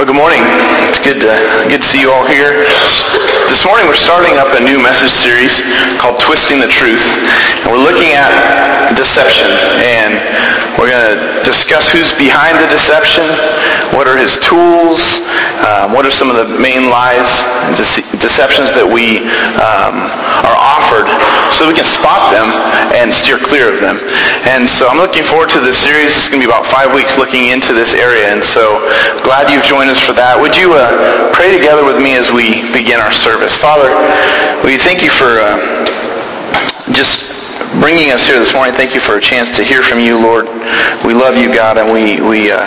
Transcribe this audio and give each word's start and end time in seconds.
Well, 0.00 0.06
good 0.06 0.16
morning. 0.16 0.69
Good 1.00 1.24
to, 1.24 1.32
good 1.72 1.80
to 1.80 1.88
see 1.88 2.00
you 2.04 2.12
all 2.12 2.26
here. 2.28 2.60
This 3.48 3.64
morning 3.64 3.88
we're 3.88 3.96
starting 3.96 4.36
up 4.36 4.52
a 4.52 4.60
new 4.60 4.76
message 4.76 5.10
series 5.10 5.64
called 5.96 6.20
Twisting 6.20 6.60
the 6.60 6.68
Truth. 6.68 7.16
And 7.64 7.72
we're 7.72 7.80
looking 7.80 8.12
at 8.12 8.28
deception. 9.00 9.48
And 9.80 10.20
we're 10.76 10.92
going 10.92 11.16
to 11.16 11.18
discuss 11.44 11.88
who's 11.88 12.12
behind 12.14 12.60
the 12.60 12.68
deception, 12.68 13.24
what 13.96 14.06
are 14.08 14.16
his 14.16 14.36
tools, 14.38 15.24
um, 15.64 15.92
what 15.92 16.04
are 16.04 16.12
some 16.12 16.28
of 16.28 16.36
the 16.36 16.48
main 16.60 16.88
lies 16.92 17.44
and 17.68 17.76
dece- 17.76 18.06
deceptions 18.20 18.72
that 18.76 18.86
we 18.86 19.24
um, 19.60 19.96
are 20.46 20.56
offered 20.56 21.08
so 21.52 21.68
we 21.68 21.74
can 21.76 21.84
spot 21.84 22.32
them 22.32 22.48
and 22.96 23.12
steer 23.12 23.40
clear 23.40 23.72
of 23.72 23.80
them. 23.80 24.00
And 24.48 24.68
so 24.68 24.88
I'm 24.88 25.00
looking 25.00 25.24
forward 25.24 25.50
to 25.56 25.60
this 25.60 25.76
series. 25.76 26.16
It's 26.16 26.28
going 26.28 26.40
to 26.40 26.46
be 26.46 26.50
about 26.50 26.64
five 26.64 26.92
weeks 26.92 27.18
looking 27.18 27.50
into 27.52 27.72
this 27.72 27.92
area. 27.92 28.30
And 28.30 28.44
so 28.44 28.80
glad 29.26 29.50
you've 29.50 29.66
joined 29.66 29.90
us 29.90 30.00
for 30.00 30.12
that. 30.16 30.38
Would 30.38 30.56
you 30.56 30.72
uh, 30.76 30.89
pray 31.32 31.56
together 31.56 31.84
with 31.84 31.96
me 31.96 32.16
as 32.16 32.30
we 32.30 32.62
begin 32.72 33.00
our 33.00 33.12
service? 33.12 33.56
Father, 33.56 33.88
we 34.64 34.76
thank 34.76 35.02
you 35.02 35.10
for 35.10 35.40
uh, 35.40 35.58
just 36.92 37.30
bringing 37.80 38.10
us 38.10 38.26
here 38.26 38.38
this 38.38 38.52
morning. 38.54 38.74
Thank 38.74 38.94
you 38.94 39.00
for 39.00 39.16
a 39.16 39.20
chance 39.20 39.54
to 39.56 39.62
hear 39.62 39.82
from 39.82 39.98
you, 40.00 40.18
Lord. 40.18 40.46
We 41.04 41.14
love 41.14 41.36
you, 41.36 41.52
God, 41.54 41.78
and 41.78 41.92
we 41.92 42.20
we 42.20 42.50
uh, 42.50 42.66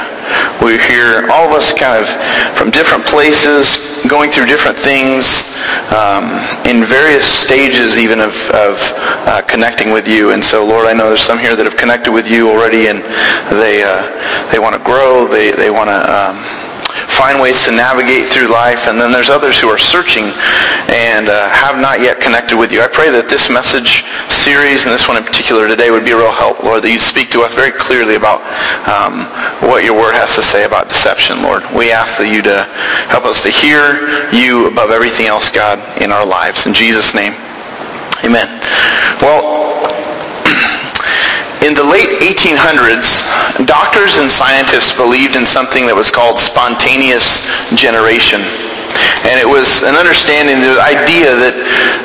we're 0.62 0.80
here, 0.80 1.30
all 1.30 1.50
of 1.50 1.52
us, 1.52 1.73
kind 1.73 2.00
of 2.00 2.08
from 2.55 2.72
different 2.72 3.05
places, 3.05 3.78
going 4.08 4.31
through 4.31 4.45
different 4.45 4.78
things, 4.78 5.44
um, 5.92 6.23
in 6.66 6.86
various 6.86 7.26
stages 7.26 7.98
even 7.98 8.20
of, 8.20 8.34
of 8.52 8.80
uh, 9.28 9.42
connecting 9.48 9.92
with 9.92 10.08
you. 10.08 10.31
And 10.31 10.44
so, 10.44 10.66
Lord, 10.66 10.88
I 10.88 10.94
know 10.94 11.09
there's 11.09 11.22
some 11.22 11.38
here 11.38 11.55
that 11.55 11.66
have 11.66 11.76
connected 11.76 12.12
with 12.12 12.28
you 12.28 12.50
already, 12.50 12.88
and 12.88 13.03
they 13.59 13.84
uh, 13.84 14.08
they 14.52 14.59
want 14.59 14.76
to 14.76 14.81
grow. 14.84 15.28
They 15.28 15.52
they 15.52 15.70
want 15.70 15.90
to. 15.90 16.00
Um, 16.08 16.62
find 17.13 17.40
ways 17.40 17.63
to 17.66 17.72
navigate 17.72 18.27
through 18.27 18.49
life. 18.49 18.88
And 18.88 18.99
then 18.99 19.12
there's 19.12 19.30
others 19.30 19.59
who 19.59 19.70
are 19.70 19.77
searching 19.77 20.34
and 20.89 21.30
uh, 21.30 21.50
have 21.50 21.80
not 21.80 22.02
yet 22.02 22.20
connected 22.20 22.58
with 22.58 22.72
you. 22.72 22.81
I 22.81 22.89
pray 22.89 23.09
that 23.14 23.30
this 23.30 23.50
message 23.50 24.03
series 24.28 24.83
and 24.86 24.92
this 24.92 25.08
one 25.08 25.17
in 25.17 25.23
particular 25.23 25.67
today 25.67 25.92
would 25.92 26.03
be 26.03 26.11
a 26.11 26.17
real 26.17 26.33
help, 26.33 26.64
Lord, 26.64 26.83
that 26.83 26.92
you 26.92 27.00
speak 27.00 27.30
to 27.38 27.42
us 27.45 27.53
very 27.53 27.72
clearly 27.72 28.16
about 28.16 28.42
um, 28.89 29.30
what 29.70 29.86
your 29.86 29.95
word 29.95 30.14
has 30.17 30.36
to 30.36 30.44
say 30.44 30.66
about 30.66 30.89
deception, 30.89 31.42
Lord. 31.42 31.64
We 31.72 31.94
ask 31.94 32.17
that 32.17 32.30
you 32.30 32.42
to 32.44 32.66
help 33.08 33.25
us 33.25 33.42
to 33.45 33.52
hear 33.53 34.02
you 34.33 34.67
above 34.67 34.89
everything 34.89 35.27
else, 35.27 35.50
God, 35.50 35.80
in 36.02 36.11
our 36.11 36.25
lives. 36.25 36.66
In 36.66 36.73
Jesus' 36.73 37.14
name, 37.14 37.33
amen. 38.25 38.50
Well, 39.22 39.73
in 41.64 41.73
the 41.73 41.83
late 41.83 42.19
1800s, 42.19 43.23
doctors 43.66 44.19
and 44.19 44.28
scientists 44.28 44.92
believed 44.92 45.39
in 45.39 45.47
something 45.47 45.88
that 45.88 45.95
was 45.95 46.11
called 46.11 46.36
spontaneous 46.36 47.47
generation. 47.72 48.44
And 49.23 49.39
it 49.39 49.47
was 49.47 49.81
an 49.88 49.95
understanding, 49.95 50.59
the 50.59 50.75
idea 50.83 51.31
that, 51.31 51.55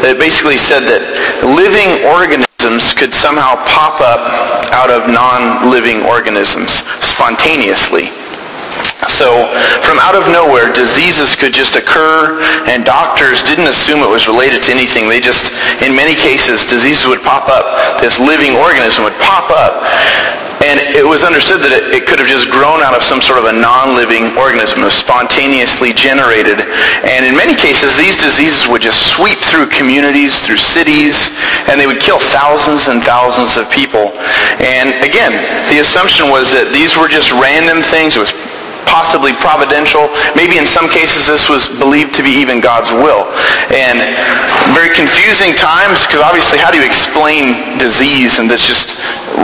that 0.01 0.15
basically 0.17 0.57
said 0.57 0.87
that 0.87 1.03
living 1.43 2.07
organisms 2.07 2.95
could 2.95 3.11
somehow 3.11 3.59
pop 3.67 3.99
up 3.99 4.23
out 4.71 4.95
of 4.95 5.11
non-living 5.11 6.07
organisms 6.07 6.87
spontaneously. 7.03 8.15
So 9.07 9.47
from 9.87 10.03
out 10.03 10.19
of 10.19 10.27
nowhere, 10.27 10.75
diseases 10.75 11.39
could 11.39 11.55
just 11.55 11.79
occur, 11.79 12.43
and 12.67 12.83
doctors 12.83 13.47
didn't 13.47 13.71
assume 13.71 14.03
it 14.03 14.11
was 14.11 14.27
related 14.27 14.67
to 14.67 14.75
anything. 14.75 15.07
They 15.07 15.23
just, 15.23 15.55
in 15.87 15.95
many 15.95 16.19
cases, 16.19 16.67
diseases 16.67 17.07
would 17.07 17.23
pop 17.23 17.47
up. 17.47 18.03
This 18.03 18.19
living 18.19 18.59
organism 18.59 19.05
would 19.07 19.15
pop 19.23 19.55
up. 19.55 19.87
And 20.67 20.83
it 20.99 21.07
was 21.07 21.23
understood 21.23 21.63
that 21.63 21.71
it, 21.71 21.95
it, 21.95 22.03
could 22.03 22.19
have 22.19 22.27
just 22.27 22.51
grown 22.51 22.83
out 22.83 22.91
of 22.91 23.07
some 23.07 23.23
sort 23.23 23.39
of 23.39 23.47
a 23.47 23.55
non-living 23.55 24.35
organism, 24.35 24.83
was 24.83 24.91
spontaneously 24.91 25.95
generated. 25.95 26.59
And 27.07 27.23
in 27.23 27.39
many 27.39 27.55
cases, 27.55 27.95
these 27.95 28.19
diseases 28.19 28.67
would 28.67 28.83
just 28.83 29.15
sweep 29.15 29.39
through 29.39 29.71
communities, 29.71 30.43
through 30.43 30.59
cities, 30.59 31.31
and 31.71 31.79
they 31.79 31.87
would 31.87 32.03
kill 32.03 32.19
thousands 32.19 32.91
and 32.91 32.99
thousands 33.07 33.55
of 33.55 33.71
people. 33.71 34.11
And 34.59 34.91
again, 35.07 35.31
the 35.71 35.79
assumption 35.79 36.27
was 36.27 36.51
that 36.51 36.75
these 36.75 36.99
were 36.99 37.07
just 37.07 37.31
random 37.39 37.79
things. 37.79 38.19
It 38.19 38.27
was 38.27 38.35
possibly 38.89 39.37
providential. 39.37 40.09
Maybe 40.35 40.57
in 40.57 40.67
some 40.67 40.89
cases 40.89 41.29
this 41.29 41.47
was 41.47 41.69
believed 41.69 42.17
to 42.17 42.23
be 42.25 42.33
even 42.41 42.61
God's 42.61 42.91
will. 42.91 43.29
And 43.71 44.01
very 44.73 44.91
confusing 44.97 45.53
times 45.55 46.09
because 46.09 46.25
obviously 46.25 46.59
how 46.59 46.73
do 46.73 46.81
you 46.81 46.87
explain 46.89 47.79
disease 47.79 48.41
and 48.41 48.49
that's 48.49 48.67
just 48.67 48.97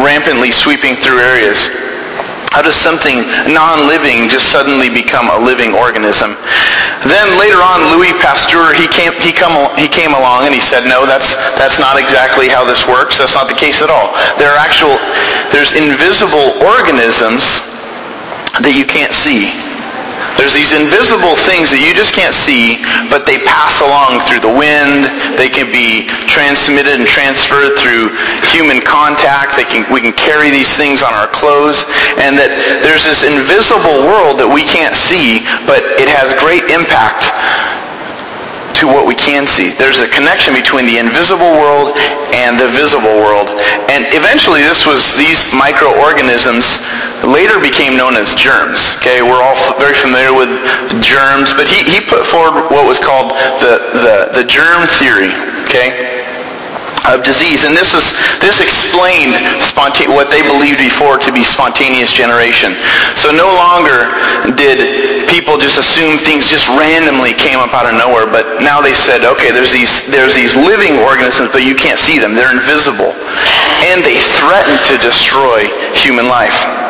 rampantly 0.03 0.50
sweeping 0.50 0.97
through 0.97 1.21
areas? 1.21 1.69
How 2.54 2.62
does 2.62 2.78
something 2.78 3.27
non-living 3.50 4.31
just 4.31 4.54
suddenly 4.54 4.87
become 4.87 5.27
a 5.27 5.43
living 5.43 5.75
organism? 5.75 6.38
Then 7.03 7.27
later 7.34 7.59
on, 7.59 7.83
Louis 7.91 8.15
Pasteur, 8.22 8.71
he 8.78 8.87
came, 8.87 9.10
he, 9.19 9.34
come, 9.34 9.59
he 9.75 9.91
came 9.91 10.15
along 10.15 10.47
and 10.47 10.54
he 10.54 10.62
said, 10.62 10.87
no, 10.87 11.03
that's, 11.03 11.34
that's 11.59 11.83
not 11.83 11.99
exactly 11.99 12.47
how 12.47 12.62
this 12.62 12.87
works. 12.87 13.19
That's 13.19 13.34
not 13.34 13.50
the 13.50 13.59
case 13.59 13.83
at 13.83 13.91
all. 13.91 14.15
There 14.38 14.47
are 14.54 14.60
actual, 14.62 14.94
there's 15.50 15.75
invisible 15.75 16.54
organisms 16.62 17.59
that 18.62 18.75
you 18.76 18.87
can't 18.87 19.15
see. 19.15 19.50
There's 20.38 20.54
these 20.54 20.75
invisible 20.75 21.38
things 21.38 21.70
that 21.70 21.78
you 21.78 21.94
just 21.94 22.10
can't 22.10 22.34
see, 22.34 22.82
but 23.06 23.22
they 23.22 23.38
pass 23.47 23.78
along 23.78 24.19
through 24.26 24.42
the 24.42 24.50
wind. 24.50 25.06
They 25.38 25.47
can 25.47 25.70
be 25.70 26.10
transmitted 26.26 26.98
and 26.98 27.06
transferred 27.06 27.78
through 27.78 28.10
human 28.50 28.82
contact. 28.82 29.54
They 29.54 29.66
can, 29.66 29.87
we 29.94 30.03
can 30.03 30.15
carry 30.19 30.50
these 30.50 30.75
things 30.75 31.06
on 31.06 31.15
our 31.15 31.31
clothes. 31.31 31.87
And 32.19 32.34
that 32.34 32.50
there's 32.82 33.06
this 33.06 33.22
invisible 33.22 34.10
world 34.10 34.42
that 34.42 34.50
we 34.50 34.66
can't 34.66 34.98
see, 34.98 35.47
but 35.71 35.86
it 36.03 36.10
has 36.10 36.34
great 36.42 36.66
impact 36.66 37.31
to 38.84 38.93
what 38.93 39.09
we 39.09 39.17
can 39.17 39.49
see. 39.49 39.72
There's 39.72 40.05
a 40.05 40.09
connection 40.12 40.53
between 40.53 40.84
the 40.84 41.00
invisible 41.00 41.56
world 41.56 41.97
and 42.37 42.61
the 42.61 42.69
visible 42.77 43.17
world. 43.25 43.49
And 43.89 44.05
eventually 44.12 44.61
this 44.61 44.84
was, 44.84 45.17
these 45.17 45.49
microorganisms 45.56 46.84
later 47.25 47.56
became 47.56 47.97
known 47.97 48.12
as 48.12 48.37
germs. 48.37 48.93
Okay, 49.00 49.25
we're 49.25 49.41
all 49.41 49.56
very 49.81 49.97
familiar 49.97 50.37
with 50.37 50.53
germs, 51.00 51.56
but 51.56 51.65
he, 51.65 51.81
he 51.89 52.05
put 52.05 52.28
forward 52.28 52.69
what 52.69 52.84
was 52.84 53.00
called 53.00 53.33
the, 53.65 53.81
the, 54.05 54.17
the 54.37 54.45
germ 54.45 54.84
theory. 55.01 55.33
Okay? 55.65 56.14
Of 57.09 57.25
disease. 57.25 57.65
And 57.65 57.76
this 57.76 57.92
is 57.92 58.16
this 58.41 58.60
explained 58.60 59.37
sponta- 59.60 60.09
what 60.09 60.31
they 60.31 60.41
believed 60.44 60.81
before 60.81 61.19
to 61.20 61.31
be 61.32 61.44
spontaneous 61.44 62.12
generation. 62.12 62.76
So 63.16 63.32
no 63.32 63.48
longer 63.48 64.12
did 64.56 65.28
people 65.28 65.56
just 65.56 65.76
assume 65.76 66.16
things 66.20 66.48
just 66.48 66.69
randomly 66.72 67.34
came 67.34 67.59
up 67.60 67.75
out 67.76 67.88
of 67.88 67.94
nowhere, 67.97 68.26
but 68.28 68.62
now 68.65 68.81
they 68.81 68.94
said, 68.94 69.25
okay, 69.25 69.53
there's 69.53 69.72
these 69.72 70.06
there's 70.09 70.34
these 70.34 70.56
living 70.56 71.00
organisms, 71.04 71.50
but 71.53 71.65
you 71.65 71.75
can't 71.75 71.98
see 71.98 72.19
them. 72.19 72.34
They're 72.34 72.53
invisible. 72.53 73.12
And 73.84 74.00
they 74.00 74.16
threaten 74.41 74.76
to 74.88 74.94
destroy 75.04 75.69
human 75.92 76.28
life. 76.28 76.84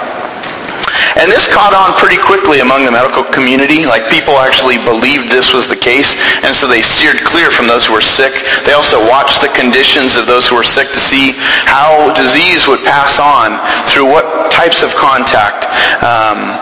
And 1.24 1.32
this 1.32 1.48
caught 1.48 1.72
on 1.72 1.96
pretty 1.96 2.20
quickly 2.20 2.60
among 2.60 2.84
the 2.84 2.92
medical 2.92 3.24
community. 3.24 3.88
Like 3.88 4.04
people 4.12 4.36
actually 4.36 4.76
believed 4.76 5.32
this 5.32 5.56
was 5.56 5.64
the 5.64 5.80
case, 5.80 6.12
and 6.44 6.52
so 6.52 6.68
they 6.68 6.84
steered 6.84 7.16
clear 7.24 7.48
from 7.48 7.64
those 7.64 7.88
who 7.88 7.96
were 7.96 8.04
sick. 8.04 8.44
They 8.68 8.76
also 8.76 9.00
watched 9.00 9.40
the 9.40 9.48
conditions 9.56 10.20
of 10.20 10.28
those 10.28 10.44
who 10.44 10.52
were 10.60 10.68
sick 10.68 10.92
to 10.92 11.00
see 11.00 11.32
how 11.64 12.12
disease 12.12 12.68
would 12.68 12.84
pass 12.84 13.16
on 13.16 13.56
through 13.88 14.04
what 14.04 14.52
types 14.52 14.84
of 14.84 14.92
contact. 14.92 15.64
Um, 16.04 16.60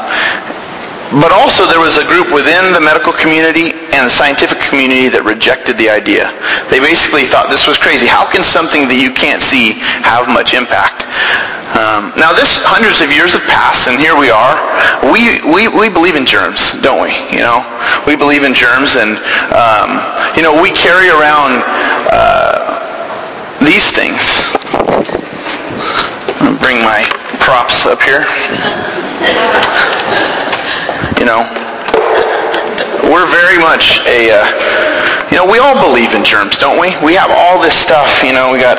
but 1.19 1.35
also 1.35 1.67
there 1.67 1.83
was 1.83 1.99
a 1.99 2.07
group 2.07 2.31
within 2.31 2.71
the 2.71 2.81
medical 2.81 3.11
community 3.13 3.75
and 3.91 4.07
the 4.07 4.15
scientific 4.15 4.63
community 4.63 5.11
that 5.11 5.27
rejected 5.27 5.75
the 5.75 5.91
idea. 5.91 6.31
They 6.71 6.79
basically 6.79 7.27
thought 7.27 7.51
this 7.51 7.67
was 7.67 7.83
crazy. 7.83 8.07
How 8.07 8.25
can 8.31 8.47
something 8.47 8.87
that 8.87 8.97
you 8.97 9.11
can't 9.11 9.43
see 9.43 9.75
have 10.07 10.31
much 10.31 10.55
impact? 10.55 11.03
Um, 11.73 12.13
now 12.21 12.37
this 12.37 12.61
hundreds 12.63 13.01
of 13.01 13.09
years 13.09 13.33
have 13.33 13.47
passed 13.49 13.89
and 13.89 13.97
here 13.97 14.17
we 14.19 14.29
are. 14.29 14.57
We, 15.09 15.41
we, 15.49 15.69
we 15.73 15.89
believe 15.89 16.17
in 16.17 16.27
germs, 16.27 16.77
don't 16.85 17.01
we? 17.01 17.13
You 17.33 17.41
know, 17.41 17.65
we 18.07 18.17
believe 18.17 18.45
in 18.45 18.53
germs 18.53 18.97
and, 18.97 19.17
um, 19.57 20.01
you 20.37 20.45
know, 20.45 20.53
we 20.53 20.71
carry 20.73 21.09
around 21.09 21.65
uh, 22.13 22.77
these 23.65 23.89
things. 23.89 24.45
bring 26.61 26.85
my 26.85 27.05
props 27.41 27.87
up 27.87 28.01
here 28.03 28.29
you 31.23 31.27
know, 31.27 31.47
we're 33.07 33.31
very 33.31 33.59
much 33.63 34.01
a, 34.11 34.35
uh, 34.35 35.22
you 35.33 35.41
know, 35.41 35.49
we 35.49 35.57
all 35.57 35.73
believe 35.81 36.13
in 36.13 36.21
germs, 36.21 36.61
don't 36.61 36.77
we? 36.77 36.93
We 37.01 37.17
have 37.17 37.33
all 37.33 37.57
this 37.57 37.73
stuff, 37.73 38.21
you 38.21 38.37
know, 38.37 38.53
we 38.53 38.61
got 38.61 38.77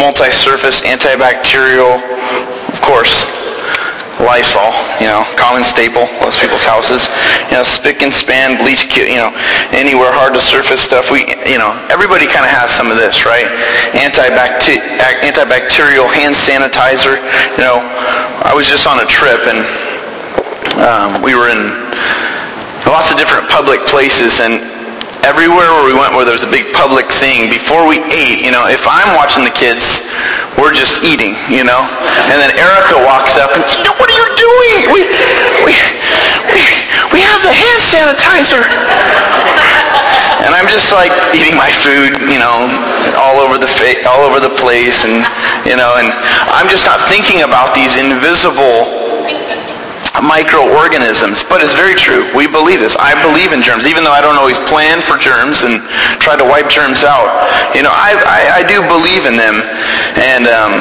multi-surface, 0.00 0.80
antibacterial, 0.80 2.00
of 2.72 2.80
course, 2.80 3.28
Lysol, 4.16 4.72
you 4.96 5.08
know, 5.08 5.24
common 5.36 5.60
staple, 5.60 6.08
most 6.24 6.40
people's 6.40 6.64
houses. 6.64 7.08
You 7.52 7.60
know, 7.60 7.64
spick 7.64 8.00
and 8.00 8.12
span, 8.12 8.60
bleach, 8.60 8.88
kit, 8.88 9.08
you 9.12 9.20
know, 9.20 9.32
anywhere 9.72 10.12
hard 10.12 10.32
to 10.36 10.40
surface 10.40 10.80
stuff. 10.80 11.12
We, 11.12 11.24
you 11.44 11.56
know, 11.56 11.72
everybody 11.92 12.28
kind 12.28 12.44
of 12.44 12.52
has 12.52 12.72
some 12.72 12.92
of 12.92 12.96
this, 12.96 13.24
right? 13.24 13.48
Antibacter- 13.96 14.80
antibacterial 15.24 16.08
hand 16.08 16.36
sanitizer. 16.36 17.16
You 17.56 17.64
know, 17.64 17.80
I 18.44 18.52
was 18.56 18.68
just 18.68 18.88
on 18.88 19.00
a 19.00 19.08
trip 19.08 19.40
and 19.48 19.60
um, 20.80 21.10
we 21.24 21.36
were 21.36 21.48
in, 21.48 21.72
lots 22.88 23.12
of 23.12 23.16
different 23.16 23.48
public 23.48 23.80
places 23.88 24.40
and 24.40 24.64
everywhere 25.24 25.68
where 25.76 25.86
we 25.86 25.96
went 25.96 26.14
where 26.16 26.24
there 26.24 26.36
was 26.36 26.46
a 26.46 26.50
big 26.50 26.72
public 26.72 27.08
thing, 27.10 27.50
before 27.50 27.86
we 27.86 28.00
ate, 28.08 28.40
you 28.44 28.52
know, 28.52 28.66
if 28.68 28.86
I'm 28.88 29.16
watching 29.16 29.44
the 29.44 29.52
kids, 29.52 30.02
we're 30.56 30.74
just 30.74 31.02
eating, 31.04 31.36
you 31.48 31.64
know? 31.64 31.82
And 32.32 32.36
then 32.40 32.52
Erica 32.56 33.00
walks 33.04 33.36
up 33.36 33.52
and, 33.56 33.62
what 34.00 34.08
are 34.08 34.16
you 34.16 34.28
doing? 34.36 34.76
We, 34.94 35.00
we, 35.66 35.72
we, 36.52 36.62
we 37.12 37.20
have 37.20 37.40
the 37.44 37.52
hand 37.52 37.80
sanitizer. 37.84 38.62
And 40.40 40.56
I'm 40.56 40.68
just 40.72 40.92
like 40.92 41.12
eating 41.36 41.52
my 41.56 41.68
food, 41.68 42.16
you 42.32 42.40
know, 42.40 42.64
all 43.20 43.44
over 43.44 43.60
the 43.60 43.68
fa- 43.68 44.00
all 44.08 44.24
over 44.24 44.40
the 44.40 44.52
place, 44.56 45.04
and 45.04 45.20
you 45.68 45.76
know, 45.76 46.00
and 46.00 46.08
I'm 46.48 46.64
just 46.72 46.88
not 46.88 46.96
thinking 47.12 47.44
about 47.44 47.76
these 47.76 48.00
invisible 48.00 48.88
microorganisms. 50.18 51.46
But 51.46 51.62
it's 51.62 51.74
very 51.78 51.94
true. 51.94 52.26
We 52.34 52.50
believe 52.50 52.82
this. 52.82 52.98
I 52.98 53.14
believe 53.22 53.54
in 53.54 53.62
germs, 53.62 53.86
even 53.86 54.02
though 54.02 54.14
I 54.14 54.18
don't 54.18 54.34
always 54.34 54.58
plan 54.66 54.98
for 54.98 55.14
germs 55.14 55.62
and 55.62 55.78
try 56.18 56.34
to 56.34 56.42
wipe 56.42 56.66
germs 56.66 57.06
out. 57.06 57.30
You 57.78 57.86
know, 57.86 57.94
I, 57.94 58.18
I, 58.26 58.40
I 58.58 58.62
do 58.66 58.82
believe 58.90 59.30
in 59.30 59.38
them. 59.38 59.62
And, 60.18 60.50
um, 60.50 60.72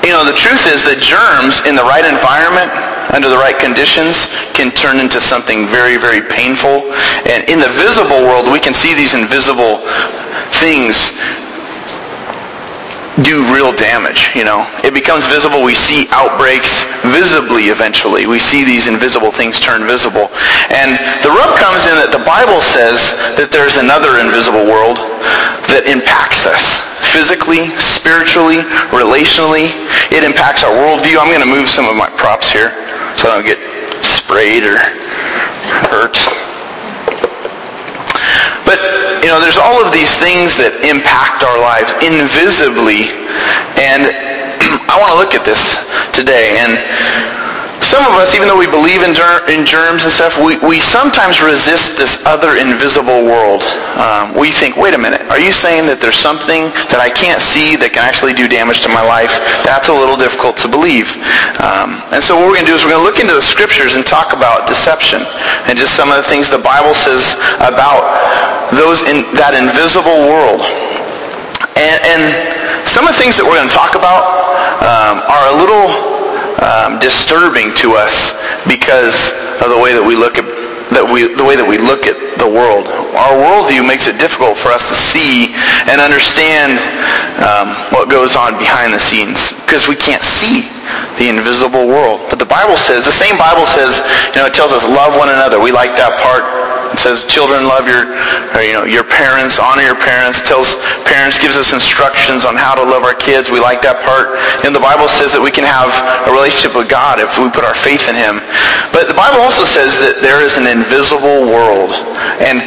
you 0.00 0.12
know, 0.16 0.24
the 0.24 0.36
truth 0.36 0.64
is 0.68 0.84
that 0.88 0.96
germs 1.00 1.60
in 1.68 1.76
the 1.76 1.84
right 1.84 2.04
environment, 2.04 2.72
under 3.12 3.28
the 3.28 3.40
right 3.40 3.56
conditions, 3.56 4.32
can 4.56 4.72
turn 4.72 4.96
into 4.96 5.20
something 5.20 5.68
very, 5.68 6.00
very 6.00 6.24
painful. 6.24 6.88
And 7.28 7.44
in 7.52 7.60
the 7.60 7.72
visible 7.76 8.24
world, 8.24 8.48
we 8.48 8.60
can 8.60 8.72
see 8.72 8.96
these 8.96 9.12
invisible 9.12 9.84
things 10.56 11.12
do 13.22 13.46
real 13.54 13.70
damage, 13.70 14.34
you 14.34 14.42
know. 14.42 14.66
It 14.82 14.90
becomes 14.90 15.22
visible. 15.30 15.62
We 15.62 15.78
see 15.78 16.10
outbreaks 16.10 16.82
visibly 17.14 17.70
eventually. 17.70 18.26
We 18.26 18.42
see 18.42 18.66
these 18.66 18.90
invisible 18.90 19.30
things 19.30 19.62
turn 19.62 19.86
visible. 19.86 20.34
And 20.74 20.98
the 21.22 21.30
rub 21.30 21.54
comes 21.54 21.86
in 21.86 21.94
that 21.94 22.10
the 22.10 22.24
Bible 22.26 22.58
says 22.58 23.14
that 23.38 23.54
there's 23.54 23.78
another 23.78 24.18
invisible 24.18 24.66
world 24.66 24.98
that 25.70 25.86
impacts 25.86 26.42
us 26.42 26.82
physically, 27.14 27.70
spiritually, 27.78 28.66
relationally. 28.90 29.70
It 30.10 30.26
impacts 30.26 30.66
our 30.66 30.74
worldview. 30.74 31.22
I'm 31.22 31.30
going 31.30 31.44
to 31.44 31.50
move 31.50 31.70
some 31.70 31.86
of 31.86 31.94
my 31.94 32.10
props 32.18 32.50
here 32.50 32.74
so 33.14 33.30
I 33.30 33.38
don't 33.38 33.46
get 33.46 33.62
sprayed 34.02 34.66
or 34.66 34.82
hurt. 35.86 36.18
But, 38.64 38.80
you 39.20 39.28
know, 39.28 39.40
there's 39.40 39.60
all 39.60 39.84
of 39.84 39.92
these 39.92 40.16
things 40.16 40.56
that 40.56 40.72
impact 40.84 41.44
our 41.44 41.60
lives 41.60 41.92
invisibly. 42.00 43.12
And 43.76 44.08
I 44.90 44.96
want 44.96 45.12
to 45.12 45.18
look 45.20 45.36
at 45.36 45.44
this 45.44 45.76
today. 46.16 46.56
And 46.60 46.80
some 47.84 48.00
of 48.08 48.16
us, 48.16 48.32
even 48.32 48.48
though 48.48 48.56
we 48.56 48.66
believe 48.66 49.04
in, 49.04 49.12
in 49.52 49.62
germs 49.68 50.08
and 50.08 50.12
stuff, 50.12 50.40
we, 50.40 50.56
we 50.64 50.80
sometimes 50.80 51.44
resist 51.44 52.00
this 52.00 52.16
other 52.24 52.56
invisible 52.56 53.28
world. 53.28 53.60
Um, 54.00 54.32
we 54.32 54.48
think, 54.50 54.80
wait 54.80 54.96
a 54.96 54.98
minute, 54.98 55.20
are 55.28 55.38
you 55.38 55.52
saying 55.52 55.84
that 55.92 56.00
there's 56.00 56.16
something 56.16 56.72
that 56.88 56.98
I 56.98 57.12
can't 57.12 57.44
see 57.44 57.76
that 57.76 57.92
can 57.92 58.00
actually 58.00 58.32
do 58.32 58.48
damage 58.48 58.80
to 58.88 58.90
my 58.90 59.04
life? 59.04 59.36
That's 59.68 59.92
a 59.92 59.94
little 59.94 60.16
difficult 60.16 60.56
to 60.64 60.68
believe. 60.68 61.12
Um, 61.60 62.00
and 62.08 62.24
so 62.24 62.34
what 62.40 62.48
we're 62.48 62.56
going 62.56 62.66
to 62.66 62.72
do 62.72 62.76
is 62.78 62.88
we're 62.88 62.96
going 62.96 63.04
to 63.04 63.08
look 63.08 63.20
into 63.20 63.36
the 63.36 63.44
scriptures 63.44 63.94
and 63.94 64.02
talk 64.02 64.32
about 64.32 64.64
deception 64.64 65.20
and 65.68 65.76
just 65.76 65.92
some 65.92 66.08
of 66.08 66.16
the 66.16 66.26
things 66.26 66.48
the 66.48 66.58
Bible 66.58 66.96
says 66.96 67.36
about 67.60 68.00
those 68.72 69.04
in 69.04 69.28
that 69.36 69.52
invisible 69.52 70.24
world. 70.24 70.64
And, 71.76 71.98
and 72.00 72.22
some 72.88 73.04
of 73.04 73.12
the 73.12 73.20
things 73.20 73.36
that 73.36 73.44
we're 73.44 73.60
going 73.60 73.68
to 73.68 73.76
talk 73.76 73.92
about 73.92 74.24
um, 74.80 75.20
are 75.28 75.44
a 75.52 75.56
little 75.60 76.14
um, 76.64 76.98
disturbing 76.98 77.76
to 77.84 77.92
us 77.94 78.32
because 78.64 79.36
of 79.60 79.68
the 79.68 79.78
way 79.78 79.92
that 79.92 80.02
we 80.02 80.16
look 80.16 80.40
at 80.40 80.48
that 80.92 81.00
we, 81.00 81.28
the 81.32 81.44
way 81.44 81.56
that 81.56 81.64
we 81.64 81.80
look 81.80 82.04
at 82.04 82.16
the 82.36 82.46
world. 82.46 82.92
Our 83.16 83.34
worldview 83.40 83.86
makes 83.86 84.06
it 84.06 84.20
difficult 84.20 84.56
for 84.56 84.68
us 84.68 84.84
to 84.92 84.96
see 84.96 85.52
and 85.88 85.96
understand 85.96 86.76
um, 87.40 87.72
what 87.88 88.12
goes 88.12 88.36
on 88.36 88.56
behind 88.60 88.92
the 88.92 89.00
scenes 89.00 89.52
because 89.64 89.88
we 89.88 89.96
can't 89.96 90.22
see 90.22 90.68
the 91.18 91.28
invisible 91.28 91.86
world. 91.86 92.20
But 92.28 92.38
the 92.38 92.48
Bible 92.48 92.76
says, 92.76 93.04
the 93.04 93.14
same 93.14 93.36
Bible 93.36 93.66
says, 93.66 94.02
you 94.34 94.42
know, 94.42 94.46
it 94.46 94.54
tells 94.54 94.72
us 94.72 94.84
love 94.84 95.16
one 95.16 95.28
another. 95.28 95.60
We 95.60 95.72
like 95.72 95.96
that 95.96 96.16
part 96.22 96.44
it 96.94 97.02
says, 97.02 97.26
children, 97.26 97.66
love 97.66 97.90
your, 97.90 98.06
or, 98.54 98.62
you 98.62 98.70
know, 98.70 98.86
your 98.86 99.02
parents, 99.02 99.58
honor 99.58 99.82
your 99.82 99.98
parents. 99.98 100.38
Tells 100.38 100.78
parents, 101.02 101.42
gives 101.42 101.58
us 101.58 101.74
instructions 101.74 102.46
on 102.46 102.54
how 102.54 102.78
to 102.78 102.86
love 102.86 103.02
our 103.02 103.18
kids. 103.18 103.50
We 103.50 103.58
like 103.58 103.82
that 103.82 103.98
part. 104.06 104.38
And 104.62 104.70
the 104.70 104.78
Bible 104.78 105.10
says 105.10 105.34
that 105.34 105.42
we 105.42 105.50
can 105.50 105.66
have 105.66 105.90
a 105.90 106.30
relationship 106.30 106.78
with 106.78 106.86
God 106.86 107.18
if 107.18 107.34
we 107.34 107.50
put 107.50 107.66
our 107.66 107.74
faith 107.74 108.06
in 108.06 108.14
Him. 108.14 108.38
But 108.94 109.10
the 109.10 109.18
Bible 109.18 109.42
also 109.42 109.66
says 109.66 109.98
that 109.98 110.22
there 110.22 110.38
is 110.46 110.54
an 110.54 110.70
invisible 110.70 111.50
world. 111.50 111.90
And 112.38 112.62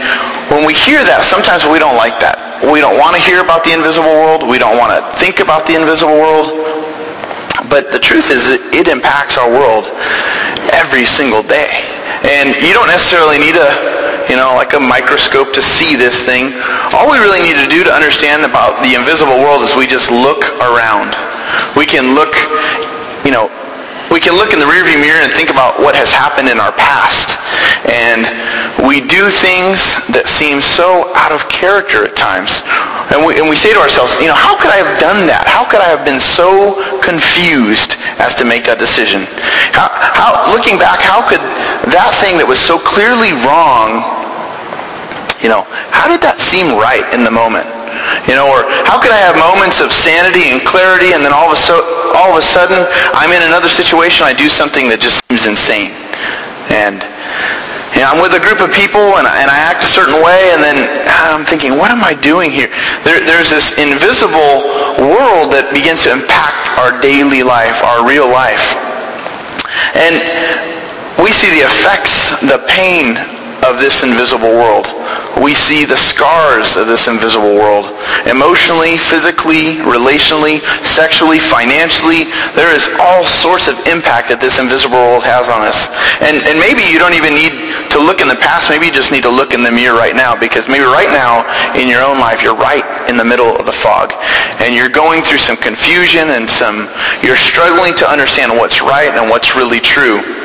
when 0.52 0.68
we 0.68 0.76
hear 0.76 1.00
that, 1.08 1.24
sometimes 1.24 1.64
we 1.64 1.80
don't 1.80 1.96
like 1.96 2.20
that. 2.20 2.44
We 2.68 2.84
don't 2.84 3.00
want 3.00 3.16
to 3.16 3.24
hear 3.24 3.40
about 3.40 3.64
the 3.64 3.72
invisible 3.72 4.12
world. 4.12 4.44
We 4.44 4.60
don't 4.60 4.76
want 4.76 4.92
to 4.92 5.00
think 5.16 5.40
about 5.40 5.64
the 5.64 5.80
invisible 5.80 6.20
world. 6.20 6.52
But 7.66 7.90
the 7.92 8.00
truth 8.00 8.30
is 8.30 8.54
it 8.54 8.88
impacts 8.88 9.38
our 9.38 9.50
world 9.50 9.90
every 10.74 11.06
single 11.06 11.42
day. 11.42 11.82
And 12.26 12.54
you 12.62 12.74
don't 12.74 12.88
necessarily 12.88 13.38
need 13.38 13.58
a 13.58 13.98
you 14.28 14.36
know, 14.36 14.60
like 14.60 14.76
a 14.76 14.80
microscope 14.80 15.56
to 15.56 15.64
see 15.64 15.96
this 15.96 16.20
thing. 16.20 16.52
All 16.92 17.08
we 17.08 17.18
really 17.18 17.40
need 17.40 17.56
to 17.64 17.70
do 17.72 17.84
to 17.88 17.92
understand 17.92 18.44
about 18.44 18.76
the 18.84 19.00
invisible 19.00 19.40
world 19.40 19.64
is 19.64 19.76
we 19.76 19.88
just 19.88 20.12
look 20.12 20.44
around. 20.60 21.16
We 21.80 21.88
can 21.88 22.12
look, 22.12 22.36
you 23.24 23.32
know, 23.32 23.48
we 24.12 24.20
can 24.20 24.36
look 24.36 24.52
in 24.52 24.60
the 24.60 24.68
rearview 24.68 25.00
mirror 25.00 25.24
and 25.24 25.32
think 25.32 25.50
about 25.50 25.80
what 25.80 25.96
has 25.96 26.12
happened 26.12 26.48
in 26.48 26.60
our 26.60 26.72
past. 26.76 27.40
And 27.88 28.28
we 28.84 29.00
do 29.04 29.32
things 29.44 29.96
that 30.12 30.28
seem 30.28 30.60
so 30.60 31.12
out 31.16 31.32
of 31.32 31.48
character 31.48 32.08
at 32.08 32.16
times. 32.16 32.64
And 33.16 33.24
we, 33.24 33.40
and 33.40 33.48
we 33.48 33.56
say 33.56 33.72
to 33.72 33.80
ourselves, 33.80 34.20
you 34.20 34.28
know, 34.28 34.36
how 34.36 34.60
could 34.60 34.70
I 34.70 34.84
have 34.84 35.00
done 35.00 35.26
that? 35.32 35.48
How 35.48 35.64
could 35.64 35.80
I 35.80 35.88
have 35.88 36.04
been 36.04 36.20
so 36.20 36.76
confused 37.00 37.96
as 38.20 38.36
to 38.36 38.44
make 38.44 38.68
that 38.68 38.78
decision? 38.78 39.24
How, 39.72 39.88
how, 39.88 40.44
looking 40.52 40.76
back, 40.76 41.00
how 41.00 41.24
could 41.24 41.40
that 41.96 42.12
thing 42.20 42.36
that 42.36 42.48
was 42.48 42.60
so 42.60 42.76
clearly 42.76 43.32
wrong 43.48 44.04
you 45.42 45.50
know, 45.50 45.70
how 45.94 46.10
did 46.10 46.22
that 46.26 46.42
seem 46.42 46.74
right 46.82 47.06
in 47.14 47.22
the 47.22 47.30
moment? 47.30 47.70
You 48.26 48.34
know, 48.34 48.50
or 48.50 48.66
how 48.90 48.98
could 48.98 49.14
I 49.14 49.22
have 49.22 49.38
moments 49.38 49.82
of 49.82 49.94
sanity 49.94 50.50
and 50.50 50.62
clarity 50.66 51.14
and 51.14 51.22
then 51.22 51.34
all 51.34 51.54
of 51.54 51.58
a, 51.58 51.60
so, 51.60 51.82
all 52.18 52.34
of 52.34 52.38
a 52.42 52.46
sudden 52.46 52.78
I'm 53.14 53.30
in 53.30 53.42
another 53.46 53.70
situation, 53.70 54.26
I 54.26 54.34
do 54.34 54.50
something 54.50 54.90
that 54.90 54.98
just 54.98 55.22
seems 55.30 55.46
insane. 55.46 55.94
And 56.74 57.06
you 57.96 58.04
know, 58.04 58.12
I'm 58.12 58.20
with 58.20 58.36
a 58.36 58.44
group 58.44 58.60
of 58.60 58.74
people 58.74 59.16
and, 59.16 59.28
and 59.28 59.48
I 59.48 59.60
act 59.60 59.84
a 59.84 59.90
certain 59.90 60.20
way 60.20 60.52
and 60.52 60.60
then 60.60 60.78
ah, 61.08 61.36
I'm 61.38 61.46
thinking, 61.46 61.80
what 61.80 61.92
am 61.92 62.04
I 62.04 62.18
doing 62.18 62.52
here? 62.52 62.68
There, 63.08 63.24
there's 63.24 63.50
this 63.54 63.78
invisible 63.80 64.68
world 65.00 65.56
that 65.56 65.72
begins 65.72 66.04
to 66.04 66.12
impact 66.12 66.58
our 66.76 66.92
daily 67.00 67.42
life, 67.46 67.80
our 67.86 68.04
real 68.04 68.28
life. 68.28 68.76
And 69.96 70.20
we 71.22 71.32
see 71.32 71.50
the 71.54 71.64
effects, 71.66 72.36
the 72.44 72.62
pain 72.68 73.18
of 73.66 73.80
this 73.80 74.04
invisible 74.04 74.52
world. 74.52 74.86
We 75.42 75.54
see 75.54 75.86
the 75.86 75.98
scars 75.98 76.76
of 76.76 76.88
this 76.88 77.08
invisible 77.08 77.54
world. 77.54 77.94
Emotionally, 78.26 78.98
physically, 78.98 79.78
relationally, 79.86 80.60
sexually, 80.82 81.38
financially, 81.38 82.26
there 82.58 82.74
is 82.74 82.90
all 82.98 83.22
sorts 83.24 83.70
of 83.70 83.78
impact 83.86 84.34
that 84.34 84.42
this 84.42 84.58
invisible 84.58 84.98
world 84.98 85.24
has 85.24 85.46
on 85.46 85.62
us. 85.62 85.88
And, 86.26 86.42
and 86.50 86.58
maybe 86.58 86.82
you 86.90 86.98
don't 86.98 87.14
even 87.14 87.38
need 87.38 87.54
to 87.94 88.00
look 88.02 88.20
in 88.20 88.28
the 88.28 88.40
past. 88.42 88.70
Maybe 88.74 88.90
you 88.90 88.96
just 88.96 89.14
need 89.14 89.24
to 89.24 89.32
look 89.32 89.54
in 89.54 89.62
the 89.62 89.72
mirror 89.72 89.96
right 89.96 90.18
now 90.18 90.34
because 90.34 90.66
maybe 90.66 90.90
right 90.90 91.10
now 91.14 91.46
in 91.78 91.86
your 91.86 92.02
own 92.02 92.18
life 92.18 92.42
you're 92.42 92.58
right 92.58 92.86
in 93.06 93.16
the 93.16 93.26
middle 93.26 93.54
of 93.56 93.66
the 93.66 93.76
fog. 93.76 94.14
And 94.60 94.74
you're 94.74 94.92
going 94.92 95.22
through 95.22 95.42
some 95.42 95.58
confusion 95.58 96.34
and 96.34 96.50
some, 96.50 96.90
you're 97.22 97.40
struggling 97.40 97.94
to 98.02 98.06
understand 98.10 98.52
what's 98.52 98.82
right 98.82 99.14
and 99.14 99.30
what's 99.30 99.56
really 99.56 99.80
true. 99.80 100.37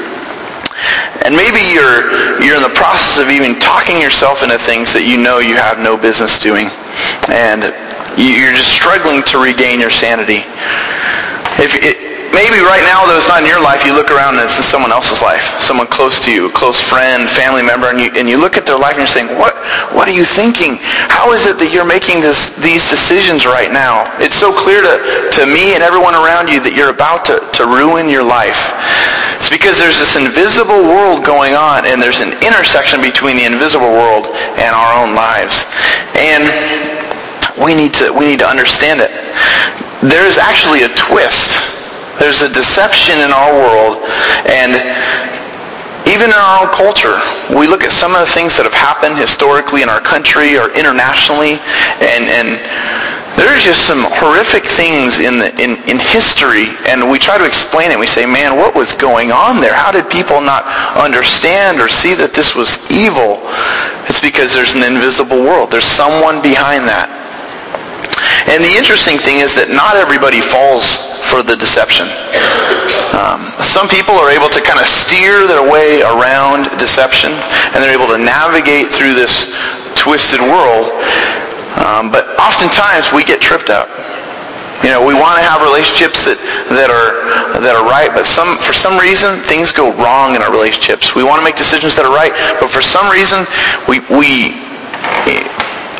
And 1.25 1.35
maybe 1.35 1.63
you're, 1.71 2.11
you're 2.43 2.59
in 2.59 2.67
the 2.67 2.75
process 2.75 3.23
of 3.23 3.31
even 3.31 3.59
talking 3.63 4.01
yourself 4.01 4.43
into 4.43 4.59
things 4.59 4.93
that 4.93 5.07
you 5.07 5.17
know 5.17 5.39
you 5.39 5.55
have 5.55 5.79
no 5.79 5.97
business 5.97 6.39
doing. 6.39 6.69
And 7.31 7.71
you're 8.19 8.53
just 8.53 8.75
struggling 8.75 9.23
to 9.33 9.41
regain 9.41 9.81
your 9.81 9.93
sanity. 9.93 10.45
If 11.63 11.79
it, 11.81 12.12
maybe 12.33 12.59
right 12.65 12.83
now, 12.89 13.05
though 13.05 13.17
it's 13.17 13.29
not 13.29 13.45
in 13.45 13.49
your 13.49 13.63
life, 13.63 13.85
you 13.85 13.95
look 13.95 14.11
around 14.11 14.41
and 14.41 14.45
it's 14.45 14.57
in 14.57 14.65
someone 14.65 14.91
else's 14.91 15.21
life, 15.21 15.45
someone 15.61 15.87
close 15.87 16.19
to 16.25 16.33
you, 16.33 16.49
a 16.49 16.53
close 16.53 16.81
friend, 16.81 17.29
family 17.29 17.63
member, 17.63 17.93
and 17.93 18.01
you, 18.01 18.11
and 18.17 18.29
you 18.29 18.41
look 18.41 18.57
at 18.57 18.65
their 18.65 18.81
life 18.81 18.97
and 18.97 19.05
you're 19.05 19.15
saying, 19.15 19.31
what, 19.39 19.55
what 19.93 20.09
are 20.09 20.17
you 20.17 20.25
thinking? 20.25 20.81
How 21.13 21.33
is 21.37 21.47
it 21.47 21.61
that 21.61 21.71
you're 21.71 21.87
making 21.87 22.25
this, 22.25 22.57
these 22.59 22.89
decisions 22.89 23.45
right 23.45 23.71
now? 23.71 24.09
It's 24.19 24.35
so 24.35 24.51
clear 24.51 24.81
to, 24.81 24.95
to 25.39 25.43
me 25.47 25.77
and 25.77 25.85
everyone 25.85 26.17
around 26.17 26.49
you 26.49 26.59
that 26.65 26.73
you're 26.73 26.91
about 26.91 27.29
to, 27.29 27.45
to 27.61 27.69
ruin 27.69 28.09
your 28.09 28.25
life. 28.25 28.73
It's 29.37 29.53
because 29.53 29.77
there's 29.77 29.99
this 29.99 30.17
invisible 30.17 30.87
world 30.87 31.27
going 31.27 31.53
on, 31.53 31.85
and 31.85 32.01
there's 32.01 32.25
an 32.25 32.33
intersection 32.41 33.03
between 33.03 33.37
the 33.37 33.45
invisible 33.45 33.91
world 33.91 34.31
and 34.57 34.71
our 34.71 34.93
own 34.97 35.19
lives. 35.19 35.67
And 36.15 36.47
we 37.59 37.75
need 37.75 37.93
to, 38.01 38.15
we 38.15 38.25
need 38.25 38.39
to 38.41 38.49
understand 38.49 39.03
it. 39.03 39.11
There's 40.01 40.39
actually 40.39 40.83
a 40.83 40.91
twist. 40.95 41.82
There's 42.19 42.43
a 42.43 42.51
deception 42.53 43.19
in 43.25 43.33
our 43.33 43.53
world, 43.53 44.05
and 44.45 44.77
even 46.11 46.29
in 46.29 46.37
our 46.37 46.67
own 46.67 46.71
culture, 46.75 47.17
we 47.55 47.67
look 47.67 47.83
at 47.87 47.93
some 47.93 48.13
of 48.13 48.21
the 48.21 48.33
things 48.33 48.59
that 48.59 48.67
have 48.67 48.77
happened 48.77 49.17
historically 49.17 49.81
in 49.81 49.89
our 49.89 50.03
country 50.03 50.59
or 50.59 50.69
internationally, 50.75 51.57
and, 52.03 52.29
and 52.29 52.59
there's 53.39 53.65
just 53.65 53.89
some 53.89 54.05
horrific 54.21 54.67
things 54.67 55.25
in, 55.25 55.41
the, 55.41 55.49
in, 55.57 55.81
in 55.89 55.97
history, 55.97 56.69
and 56.85 57.01
we 57.01 57.17
try 57.19 57.39
to 57.39 57.47
explain 57.47 57.91
it. 57.91 57.99
We 57.99 58.07
say, 58.07 58.27
man, 58.27 58.61
what 58.61 58.75
was 58.75 58.93
going 58.93 59.33
on 59.33 59.61
there? 59.61 59.73
How 59.73 59.91
did 59.91 60.11
people 60.11 60.41
not 60.41 60.69
understand 61.01 61.81
or 61.81 61.89
see 61.89 62.13
that 62.19 62.35
this 62.35 62.55
was 62.55 62.77
evil? 62.93 63.41
It's 64.11 64.21
because 64.21 64.53
there's 64.53 64.75
an 64.77 64.85
invisible 64.85 65.41
world. 65.41 65.71
There's 65.71 65.89
someone 65.89 66.43
behind 66.45 66.85
that. 66.87 67.09
And 68.51 68.61
the 68.61 68.75
interesting 68.75 69.17
thing 69.17 69.41
is 69.41 69.55
that 69.55 69.71
not 69.73 69.97
everybody 69.97 70.43
falls 70.43 71.12
for 71.31 71.43
the 71.43 71.57
deception. 71.57 72.11
Um, 73.15 73.53
some 73.63 73.89
people 73.89 74.17
are 74.17 74.33
able 74.33 74.49
to 74.49 74.61
kind 74.61 74.81
of 74.81 74.87
steer 74.89 75.47
their 75.47 75.63
way 75.63 76.03
around 76.03 76.67
deception, 76.81 77.31
and 77.73 77.79
they're 77.79 77.95
able 77.95 78.09
to 78.11 78.19
navigate 78.19 78.89
through 78.91 79.15
this 79.15 79.53
twisted 79.95 80.41
world. 80.41 80.91
Um, 81.79 82.11
but 82.13 82.29
oftentimes 82.37 83.13
we 83.13 83.25
get 83.25 83.41
tripped 83.41 83.71
up. 83.71 83.89
You 84.83 84.91
know, 84.91 84.99
we 84.99 85.15
want 85.15 85.39
to 85.39 85.45
have 85.47 85.63
relationships 85.63 86.27
that, 86.27 86.43
that 86.75 86.91
are 86.91 87.23
that 87.63 87.79
are 87.79 87.87
right, 87.87 88.11
but 88.11 88.27
some 88.27 88.59
for 88.59 88.75
some 88.75 88.99
reason 88.99 89.39
things 89.47 89.71
go 89.71 89.95
wrong 89.95 90.35
in 90.35 90.43
our 90.43 90.51
relationships. 90.51 91.15
We 91.15 91.23
want 91.23 91.39
to 91.39 91.47
make 91.47 91.55
decisions 91.55 91.95
that 91.95 92.03
are 92.03 92.11
right, 92.11 92.35
but 92.59 92.67
for 92.67 92.83
some 92.83 93.07
reason 93.07 93.47
we 93.87 94.03
we 94.11 94.59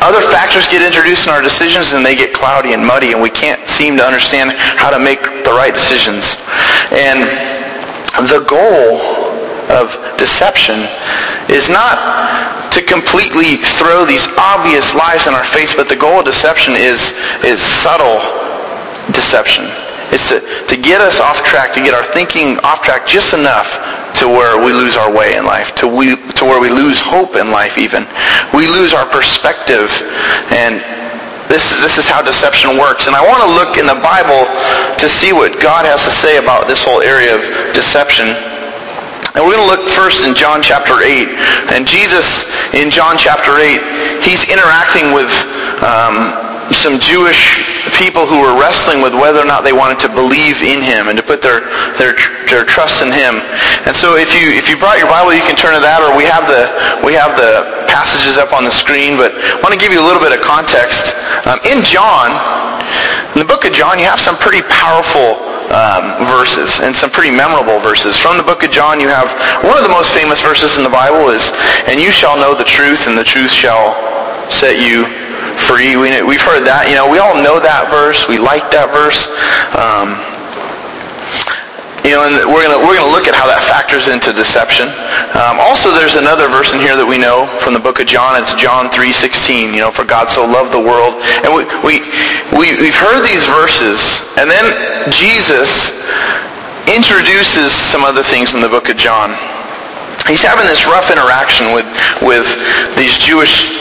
other 0.03 0.19
factors 0.19 0.67
get 0.67 0.83
introduced 0.83 1.27
in 1.27 1.33
our 1.33 1.41
decisions 1.41 1.95
and 1.95 2.03
they 2.03 2.15
get 2.15 2.35
cloudy 2.35 2.75
and 2.75 2.83
muddy 2.83 3.15
and 3.15 3.21
we 3.21 3.31
can't 3.31 3.63
seem 3.67 3.95
to 3.95 4.03
understand 4.03 4.51
how 4.75 4.91
to 4.91 4.99
make 4.99 5.23
the 5.47 5.53
right 5.55 5.73
decisions. 5.73 6.35
And 6.91 7.23
the 8.27 8.43
goal 8.43 8.99
of 9.71 9.95
deception 10.19 10.83
is 11.47 11.71
not 11.71 11.95
to 12.75 12.83
completely 12.83 13.57
throw 13.79 14.03
these 14.03 14.27
obvious 14.35 14.93
lies 14.93 15.25
in 15.25 15.33
our 15.33 15.47
face, 15.47 15.73
but 15.73 15.87
the 15.87 15.95
goal 15.95 16.19
of 16.19 16.25
deception 16.25 16.75
is, 16.75 17.15
is 17.47 17.63
subtle 17.63 18.19
deception. 19.15 19.65
It's 20.11 20.29
to, 20.29 20.43
to 20.67 20.75
get 20.75 20.99
us 21.01 21.19
off 21.19 21.43
track, 21.43 21.73
to 21.73 21.81
get 21.81 21.93
our 21.93 22.03
thinking 22.03 22.59
off 22.59 22.83
track 22.83 23.07
just 23.07 23.33
enough 23.33 24.02
to 24.21 24.27
where 24.27 24.57
we 24.57 24.71
lose 24.73 24.95
our 24.95 25.11
way 25.11 25.37
in 25.37 25.45
life, 25.45 25.73
to, 25.75 25.87
we, 25.87 26.15
to 26.37 26.45
where 26.45 26.61
we 26.61 26.69
lose 26.69 26.99
hope 26.99 27.35
in 27.35 27.49
life 27.51 27.77
even. 27.77 28.05
We 28.53 28.67
lose 28.67 28.93
our 28.93 29.05
perspective 29.09 29.89
and 30.53 30.81
this 31.53 31.69
is, 31.69 31.81
this 31.85 31.97
is 31.97 32.07
how 32.07 32.21
deception 32.21 32.81
works. 32.81 33.05
And 33.05 33.15
I 33.15 33.21
want 33.21 33.45
to 33.45 33.51
look 33.53 33.77
in 33.77 33.85
the 33.85 33.99
Bible 34.01 34.49
to 34.97 35.05
see 35.05 35.33
what 35.33 35.61
God 35.61 35.85
has 35.85 36.01
to 36.05 36.09
say 36.09 36.41
about 36.41 36.65
this 36.65 36.81
whole 36.81 37.01
area 37.01 37.35
of 37.35 37.45
deception. 37.77 38.25
And 39.33 39.41
we're 39.41 39.57
going 39.57 39.65
to 39.65 39.71
look 39.71 39.85
first 39.89 40.25
in 40.25 40.33
John 40.33 40.61
chapter 40.61 41.01
8. 41.01 41.29
And 41.73 41.85
Jesus, 41.85 42.49
in 42.73 42.89
John 42.89 43.17
chapter 43.17 43.57
8, 43.57 43.81
he's 44.25 44.45
interacting 44.49 45.13
with 45.13 45.29
um, 45.81 46.33
some 46.73 46.99
Jewish 46.99 47.63
people 47.95 48.25
who 48.25 48.41
were 48.41 48.55
wrestling 48.57 48.99
with 48.99 49.13
whether 49.13 49.39
or 49.39 49.47
not 49.47 49.63
they 49.63 49.75
wanted 49.75 49.99
to 50.03 50.09
believe 50.09 50.63
in 50.63 50.81
him 50.81 51.07
and 51.07 51.15
to 51.15 51.23
put 51.23 51.41
their, 51.41 51.63
their, 51.99 52.17
their 52.49 52.65
trust 52.65 53.03
in 53.03 53.11
him. 53.11 53.39
And 53.85 53.95
so 53.95 54.15
if 54.15 54.31
you, 54.33 54.51
if 54.55 54.67
you 54.67 54.75
brought 54.75 54.97
your 54.97 55.11
Bible, 55.11 55.35
you 55.35 55.43
can 55.43 55.55
turn 55.55 55.75
to 55.75 55.83
that, 55.83 56.01
or 56.01 56.15
we 56.15 56.25
have 56.27 56.47
the, 56.47 56.67
we 57.05 57.13
have 57.13 57.35
the 57.35 57.85
passages 57.87 58.39
up 58.39 58.51
on 58.55 58.63
the 58.63 58.73
screen, 58.73 59.15
but 59.15 59.35
I 59.35 59.59
want 59.61 59.75
to 59.75 59.79
give 59.79 59.91
you 59.91 60.01
a 60.01 60.07
little 60.07 60.23
bit 60.23 60.33
of 60.33 60.41
context. 60.41 61.15
Um, 61.45 61.59
in 61.67 61.83
John, 61.85 62.33
in 63.35 63.41
the 63.41 63.49
book 63.49 63.65
of 63.65 63.73
John, 63.73 63.99
you 63.99 64.05
have 64.05 64.19
some 64.19 64.37
pretty 64.37 64.61
powerful 64.69 65.41
um, 65.73 66.21
verses 66.29 66.79
and 66.83 66.93
some 66.93 67.09
pretty 67.09 67.31
memorable 67.33 67.79
verses. 67.79 68.15
From 68.15 68.37
the 68.37 68.45
book 68.45 68.61
of 68.63 68.69
John, 68.69 68.99
you 68.99 69.09
have 69.09 69.31
one 69.65 69.75
of 69.75 69.83
the 69.83 69.93
most 69.93 70.13
famous 70.13 70.41
verses 70.41 70.77
in 70.77 70.83
the 70.83 70.93
Bible 70.93 71.33
is, 71.33 71.51
and 71.89 71.99
you 71.99 72.11
shall 72.11 72.37
know 72.37 72.53
the 72.53 72.67
truth, 72.67 73.07
and 73.07 73.17
the 73.17 73.23
truth 73.23 73.51
shall 73.51 73.95
set 74.51 74.77
you 74.77 75.07
free. 75.63 75.95
We, 75.95 76.11
we've 76.23 76.43
heard 76.43 76.67
that. 76.67 76.91
You 76.91 76.99
know, 76.99 77.07
we 77.07 77.23
all 77.23 77.39
know 77.39 77.59
that 77.63 77.87
verse. 77.87 78.27
We 78.27 78.37
like 78.37 78.67
that 78.75 78.91
verse. 78.91 79.31
Um, 79.71 80.19
you 82.03 82.11
know, 82.11 82.27
and 82.27 82.35
we're 82.51 82.67
gonna 82.67 82.83
we're 82.83 82.99
gonna 82.99 83.15
look 83.15 83.31
at 83.31 83.35
how 83.35 83.47
that 83.47 83.63
factors 83.63 84.11
into 84.11 84.35
deception. 84.35 84.91
Um, 85.39 85.55
also, 85.63 85.87
there's 85.95 86.19
another 86.19 86.51
verse 86.51 86.75
in 86.75 86.83
here 86.83 86.99
that 86.99 87.07
we 87.07 87.15
know 87.15 87.47
from 87.63 87.71
the 87.71 87.79
book 87.79 88.03
of 88.03 88.07
John. 88.11 88.35
It's 88.35 88.51
John 88.59 88.91
3:16. 88.91 89.71
You 89.71 89.87
know, 89.87 89.91
for 89.91 90.03
God 90.03 90.27
so 90.27 90.43
loved 90.43 90.75
the 90.75 90.83
world, 90.83 91.15
and 91.47 91.55
we 91.55 91.63
we, 91.79 92.03
we 92.51 92.75
we've 92.75 92.99
heard 92.99 93.23
these 93.23 93.47
verses, 93.47 94.19
and 94.35 94.51
then 94.51 94.67
Jesus 95.15 95.95
introduces 96.91 97.71
some 97.71 98.03
other 98.03 98.21
things 98.21 98.51
in 98.51 98.59
the 98.59 98.67
book 98.67 98.91
of 98.91 98.99
John. 98.99 99.31
He's 100.27 100.43
having 100.43 100.67
this 100.67 100.83
rough 100.83 101.07
interaction 101.07 101.71
with 101.71 101.87
with 102.19 102.51
these 102.99 103.15
Jewish 103.15 103.71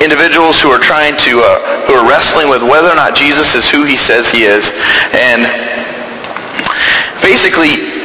individuals 0.00 0.60
who 0.60 0.68
are 0.68 0.82
trying 0.82 1.16
to, 1.24 1.40
uh, 1.40 1.86
who 1.86 1.94
are 1.94 2.06
wrestling 2.08 2.48
with 2.48 2.62
whether 2.62 2.88
or 2.88 2.98
not 2.98 3.14
Jesus 3.14 3.54
is 3.54 3.68
who 3.70 3.84
he 3.84 3.96
says 3.96 4.28
he 4.28 4.44
is. 4.44 4.72
And 5.12 5.48
basically, 7.22 7.96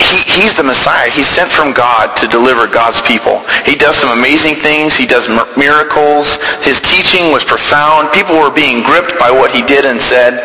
he, 0.00 0.42
he's 0.42 0.54
the 0.56 0.64
Messiah. 0.64 1.10
He's 1.10 1.28
sent 1.28 1.50
from 1.52 1.72
God 1.72 2.16
to 2.16 2.26
deliver 2.26 2.66
God's 2.66 3.00
people. 3.02 3.44
He 3.64 3.76
does 3.76 3.96
some 3.96 4.16
amazing 4.16 4.56
things. 4.56 4.96
He 4.96 5.06
does 5.06 5.28
miracles. 5.56 6.40
His 6.64 6.80
teaching 6.80 7.30
was 7.30 7.44
profound. 7.44 8.10
People 8.12 8.36
were 8.40 8.50
being 8.50 8.82
gripped 8.82 9.18
by 9.18 9.30
what 9.30 9.50
he 9.52 9.62
did 9.62 9.84
and 9.84 10.00
said. 10.00 10.40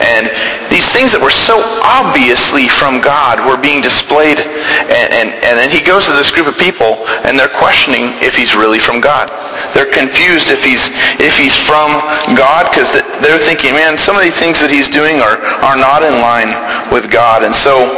And 0.00 0.26
these 0.72 0.88
things 0.90 1.12
that 1.12 1.20
were 1.20 1.34
so 1.34 1.60
obviously 1.84 2.66
from 2.66 2.98
God 2.98 3.38
were 3.44 3.60
being 3.60 3.84
displayed. 3.84 4.40
And, 4.40 5.08
and, 5.12 5.28
and 5.44 5.54
then 5.60 5.70
he 5.70 5.84
goes 5.84 6.08
to 6.08 6.14
this 6.16 6.32
group 6.32 6.48
of 6.48 6.56
people 6.58 7.04
and 7.28 7.38
they're 7.38 7.52
questioning 7.52 8.16
if 8.24 8.34
he's 8.34 8.56
really 8.56 8.80
from 8.80 9.00
God. 9.00 9.30
They're 9.72 9.90
confused 9.90 10.52
if 10.52 10.60
he's, 10.60 10.92
if 11.22 11.38
he's 11.38 11.56
from 11.56 11.94
God 12.36 12.68
because 12.68 12.92
they're 13.24 13.40
thinking, 13.40 13.72
man, 13.72 13.96
some 13.96 14.16
of 14.16 14.22
the 14.22 14.34
things 14.34 14.60
that 14.60 14.68
he's 14.68 14.90
doing 14.90 15.22
are, 15.24 15.40
are 15.64 15.78
not 15.78 16.04
in 16.04 16.20
line 16.20 16.52
with 16.92 17.08
God. 17.08 17.42
And 17.42 17.54
so 17.54 17.88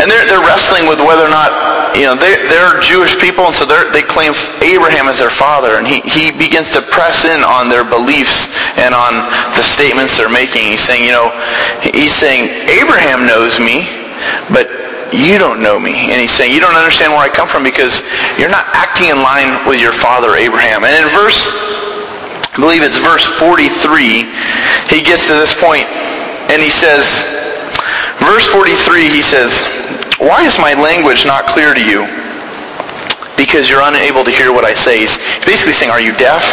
and 0.00 0.08
they're, 0.08 0.24
they're 0.24 0.40
wrestling 0.40 0.88
with 0.88 0.96
whether 1.04 1.28
or 1.28 1.32
not, 1.32 1.52
you 1.92 2.08
know, 2.08 2.16
they, 2.16 2.40
they're 2.48 2.80
Jewish 2.80 3.20
people, 3.20 3.44
and 3.44 3.54
so 3.54 3.68
they 3.68 4.00
claim 4.00 4.32
Abraham 4.64 5.12
as 5.12 5.20
their 5.20 5.32
father. 5.32 5.76
And 5.76 5.84
he, 5.84 6.00
he 6.00 6.32
begins 6.32 6.72
to 6.72 6.80
press 6.80 7.28
in 7.28 7.44
on 7.44 7.68
their 7.68 7.84
beliefs 7.84 8.48
and 8.80 8.96
on 8.96 9.12
the 9.60 9.62
statements 9.62 10.16
they're 10.16 10.32
making. 10.32 10.72
He's 10.72 10.80
saying, 10.80 11.04
you 11.04 11.12
know, 11.12 11.28
he's 11.84 12.16
saying, 12.16 12.48
Abraham 12.72 13.28
knows 13.28 13.60
me, 13.60 13.84
but 14.48 14.72
you 15.12 15.38
don't 15.38 15.62
know 15.62 15.78
me. 15.78 16.10
And 16.10 16.18
he's 16.20 16.30
saying, 16.30 16.54
you 16.54 16.60
don't 16.62 16.74
understand 16.74 17.12
where 17.12 17.22
I 17.22 17.30
come 17.30 17.48
from 17.48 17.62
because 17.62 18.02
you're 18.38 18.52
not 18.52 18.66
acting 18.74 19.10
in 19.10 19.18
line 19.22 19.50
with 19.66 19.82
your 19.82 19.92
father 19.92 20.38
Abraham. 20.38 20.86
And 20.86 20.94
in 20.94 21.06
verse, 21.14 21.50
I 22.54 22.58
believe 22.58 22.82
it's 22.82 22.98
verse 22.98 23.26
43, 23.38 24.26
he 24.90 25.02
gets 25.02 25.26
to 25.30 25.34
this 25.34 25.54
point 25.54 25.86
and 26.50 26.58
he 26.58 26.70
says, 26.70 27.22
verse 28.26 28.46
43, 28.50 29.06
he 29.06 29.22
says, 29.22 29.62
why 30.18 30.42
is 30.44 30.58
my 30.58 30.74
language 30.74 31.24
not 31.24 31.46
clear 31.46 31.72
to 31.74 31.82
you? 31.82 32.04
Because 33.38 33.70
you're 33.70 33.86
unable 33.86 34.22
to 34.26 34.30
hear 34.30 34.52
what 34.52 34.66
I 34.66 34.74
say. 34.74 35.00
He's 35.00 35.16
basically 35.46 35.72
saying, 35.72 35.90
are 35.90 36.02
you 36.02 36.12
deaf? 36.18 36.44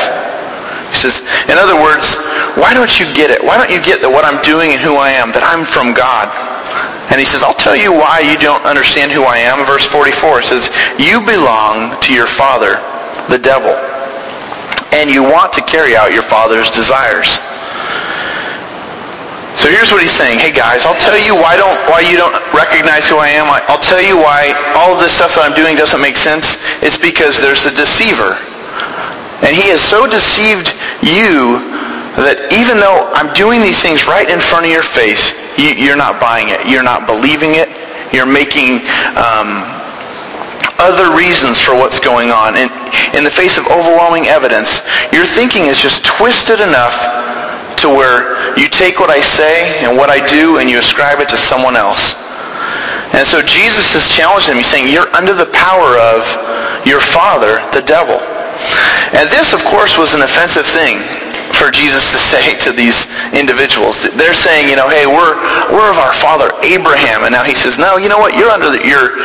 He 0.94 0.96
says, 0.96 1.20
in 1.52 1.60
other 1.60 1.76
words, 1.76 2.16
why 2.56 2.74
don't 2.74 2.96
you 2.96 3.06
get 3.12 3.30
it? 3.30 3.44
Why 3.44 3.58
don't 3.60 3.70
you 3.70 3.84
get 3.84 4.00
that 4.00 4.10
what 4.10 4.24
I'm 4.24 4.40
doing 4.40 4.72
and 4.72 4.80
who 4.80 4.96
I 4.96 5.12
am, 5.12 5.36
that 5.36 5.44
I'm 5.44 5.68
from 5.68 5.92
God? 5.92 6.32
And 7.10 7.20
he 7.20 7.26
says, 7.26 7.44
I'll 7.44 7.56
tell 7.56 7.76
you 7.76 7.94
why 7.94 8.20
you 8.20 8.38
don't 8.38 8.64
understand 8.68 9.12
who 9.12 9.24
I 9.24 9.40
am. 9.40 9.66
Verse 9.66 9.88
44 9.88 10.44
says, 10.44 10.68
you 11.00 11.24
belong 11.24 11.96
to 12.04 12.12
your 12.14 12.28
father, 12.28 12.84
the 13.32 13.40
devil, 13.40 13.72
and 14.92 15.10
you 15.10 15.24
want 15.24 15.54
to 15.56 15.62
carry 15.64 15.96
out 15.96 16.12
your 16.12 16.24
father's 16.24 16.70
desires. 16.70 17.40
So 19.58 19.74
here's 19.74 19.90
what 19.90 20.06
he's 20.06 20.14
saying. 20.14 20.38
Hey 20.38 20.54
guys, 20.54 20.86
I'll 20.86 21.00
tell 21.02 21.18
you 21.18 21.34
why 21.34 21.58
don't 21.58 21.74
why 21.90 22.06
you 22.06 22.14
don't 22.14 22.36
recognize 22.54 23.10
who 23.10 23.18
I 23.18 23.34
am. 23.34 23.50
I'll 23.66 23.82
tell 23.82 24.00
you 24.00 24.14
why 24.14 24.54
all 24.78 24.94
of 24.94 25.02
this 25.02 25.18
stuff 25.18 25.34
that 25.34 25.50
I'm 25.50 25.58
doing 25.58 25.74
doesn't 25.74 25.98
make 25.98 26.16
sense. 26.16 26.62
It's 26.86 26.96
because 26.96 27.42
there's 27.42 27.66
a 27.66 27.74
deceiver. 27.74 28.38
And 29.42 29.58
he 29.58 29.74
has 29.74 29.82
so 29.82 30.06
deceived 30.06 30.78
you 31.02 31.58
that 32.22 32.54
even 32.54 32.78
though 32.78 33.10
I'm 33.18 33.34
doing 33.34 33.58
these 33.58 33.82
things 33.82 34.06
right 34.06 34.30
in 34.30 34.38
front 34.38 34.70
of 34.70 34.72
your 34.72 34.86
face, 34.86 35.34
you, 35.58 35.92
are 35.92 35.98
not 35.98 36.22
buying 36.22 36.50
it. 36.50 36.62
You're 36.70 36.86
not 36.86 37.10
believing 37.10 37.58
it. 37.58 37.70
You're 38.14 38.30
making 38.30 38.86
um, 39.18 39.66
other 40.80 41.12
reasons 41.18 41.60
for 41.60 41.74
what's 41.74 42.00
going 42.00 42.30
on. 42.30 42.56
And 42.56 42.70
in 43.18 43.26
the 43.26 43.34
face 43.34 43.58
of 43.58 43.66
overwhelming 43.68 44.30
evidence, 44.30 44.86
your 45.12 45.26
thinking 45.26 45.66
is 45.66 45.82
just 45.82 46.06
twisted 46.06 46.62
enough 46.62 46.96
to 47.82 47.90
where 47.90 48.38
you 48.58 48.70
take 48.70 49.00
what 49.00 49.10
I 49.10 49.22
say 49.22 49.82
and 49.86 49.98
what 49.98 50.10
I 50.10 50.22
do 50.26 50.58
and 50.58 50.70
you 50.70 50.80
ascribe 50.80 51.20
it 51.20 51.30
to 51.30 51.38
someone 51.38 51.76
else. 51.76 52.16
And 53.14 53.26
so 53.26 53.42
Jesus 53.42 53.96
is 53.96 54.10
challenging 54.10 54.54
them. 54.54 54.58
He's 54.58 54.70
saying, 54.70 54.92
you're 54.92 55.10
under 55.16 55.34
the 55.34 55.50
power 55.54 55.98
of 55.98 56.26
your 56.86 57.00
father, 57.00 57.62
the 57.74 57.86
devil. 57.86 58.20
And 59.14 59.30
this, 59.30 59.54
of 59.54 59.64
course, 59.64 59.98
was 59.98 60.14
an 60.14 60.22
offensive 60.22 60.66
thing 60.66 61.00
for 61.56 61.72
Jesus 61.72 62.12
to 62.12 62.20
say 62.20 62.58
to 62.68 62.72
these 62.72 63.08
individuals. 63.32 64.04
They're 64.16 64.36
saying, 64.36 64.70
you 64.70 64.76
know, 64.76 64.90
hey, 64.90 65.08
we're 65.08 65.36
we're 65.72 65.90
of 65.90 66.00
our 66.00 66.14
father 66.14 66.52
Abraham, 66.64 67.24
and 67.24 67.32
now 67.32 67.44
he 67.44 67.56
says, 67.56 67.78
no, 67.78 67.98
you 67.98 68.10
know 68.10 68.20
what? 68.20 68.36
You're 68.36 68.52
under 68.52 68.72
the 68.72 68.82
you're 68.84 69.16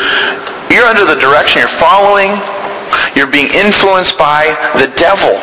you're 0.71 0.87
under 0.89 1.05
the 1.05 1.19
direction. 1.21 1.61
You're 1.61 1.73
following. 1.73 2.33
You're 3.17 3.31
being 3.31 3.49
influenced 3.53 4.17
by 4.17 4.53
the 4.77 4.89
devil. 4.97 5.37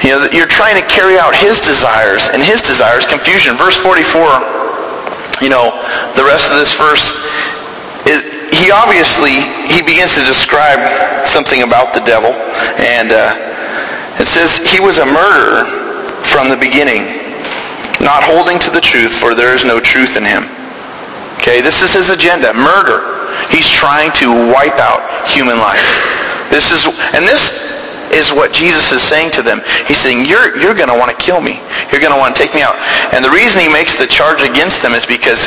You 0.00 0.16
know, 0.16 0.28
you're 0.32 0.48
trying 0.48 0.80
to 0.80 0.86
carry 0.88 1.20
out 1.20 1.36
his 1.36 1.60
desires, 1.60 2.28
and 2.32 2.42
his 2.42 2.62
desires 2.62 3.04
confusion. 3.04 3.56
Verse 3.56 3.76
44. 3.76 4.24
You 5.44 5.48
know, 5.48 5.72
the 6.16 6.24
rest 6.24 6.52
of 6.52 6.56
this 6.60 6.72
verse 6.76 7.12
is, 8.04 8.24
he 8.52 8.72
obviously 8.72 9.40
he 9.68 9.80
begins 9.80 10.16
to 10.16 10.24
describe 10.24 10.80
something 11.26 11.62
about 11.62 11.92
the 11.92 12.00
devil, 12.00 12.32
and 12.80 13.12
uh, 13.12 13.49
it 14.18 14.26
says 14.26 14.58
he 14.58 14.80
was 14.80 14.98
a 14.98 15.06
murderer 15.06 15.68
from 16.26 16.48
the 16.48 16.56
beginning, 16.56 17.06
not 18.00 18.24
holding 18.24 18.58
to 18.64 18.70
the 18.70 18.80
truth, 18.80 19.12
for 19.14 19.34
there 19.34 19.54
is 19.54 19.64
no 19.64 19.78
truth 19.78 20.16
in 20.16 20.24
him. 20.24 20.48
Okay, 21.38 21.60
this 21.60 21.82
is 21.82 21.94
his 21.94 22.10
agenda: 22.10 22.52
murder. 22.52 23.20
He's 23.48 23.68
trying 23.70 24.12
to 24.20 24.30
wipe 24.52 24.78
out 24.78 25.00
human 25.26 25.58
life. 25.58 25.82
This 26.50 26.74
is, 26.74 26.86
and 27.14 27.24
this 27.24 27.54
is 28.12 28.34
what 28.34 28.52
Jesus 28.52 28.90
is 28.92 29.02
saying 29.02 29.30
to 29.38 29.42
them. 29.42 29.62
He's 29.86 29.98
saying, 29.98 30.26
you're, 30.26 30.58
you're 30.58 30.74
going 30.74 30.90
to 30.90 30.98
want 30.98 31.14
to 31.14 31.18
kill 31.18 31.40
me. 31.40 31.62
You're 31.90 32.02
going 32.02 32.12
to 32.12 32.18
want 32.18 32.34
to 32.34 32.38
take 32.38 32.54
me 32.54 32.62
out. 32.62 32.74
And 33.14 33.24
the 33.24 33.30
reason 33.30 33.62
he 33.62 33.70
makes 33.70 33.94
the 33.96 34.06
charge 34.06 34.42
against 34.42 34.82
them 34.82 34.92
is 34.92 35.06
because 35.06 35.46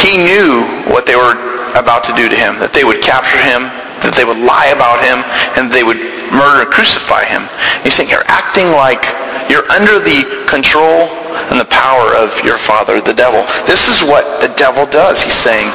he 0.00 0.16
knew 0.16 0.64
what 0.88 1.04
they 1.04 1.14
were 1.14 1.36
about 1.76 2.02
to 2.08 2.12
do 2.16 2.26
to 2.28 2.36
him, 2.36 2.56
that 2.58 2.72
they 2.72 2.84
would 2.88 3.04
capture 3.04 3.38
him, 3.44 3.68
that 4.00 4.16
they 4.16 4.24
would 4.24 4.40
lie 4.40 4.72
about 4.72 4.98
him, 5.04 5.20
and 5.60 5.68
they 5.68 5.84
would 5.84 6.00
murder 6.32 6.64
and 6.64 6.70
crucify 6.70 7.24
him. 7.24 7.46
He's 7.82 7.94
saying, 7.94 8.10
you're 8.10 8.26
acting 8.26 8.70
like 8.72 9.02
you're 9.50 9.66
under 9.70 9.98
the 9.98 10.26
control 10.46 11.10
and 11.50 11.58
the 11.58 11.68
power 11.70 12.14
of 12.14 12.30
your 12.46 12.58
father, 12.58 13.00
the 13.00 13.14
devil. 13.14 13.42
This 13.66 13.90
is 13.90 14.06
what 14.06 14.40
the 14.40 14.52
devil 14.54 14.86
does, 14.86 15.22
he's 15.22 15.34
saying. 15.34 15.70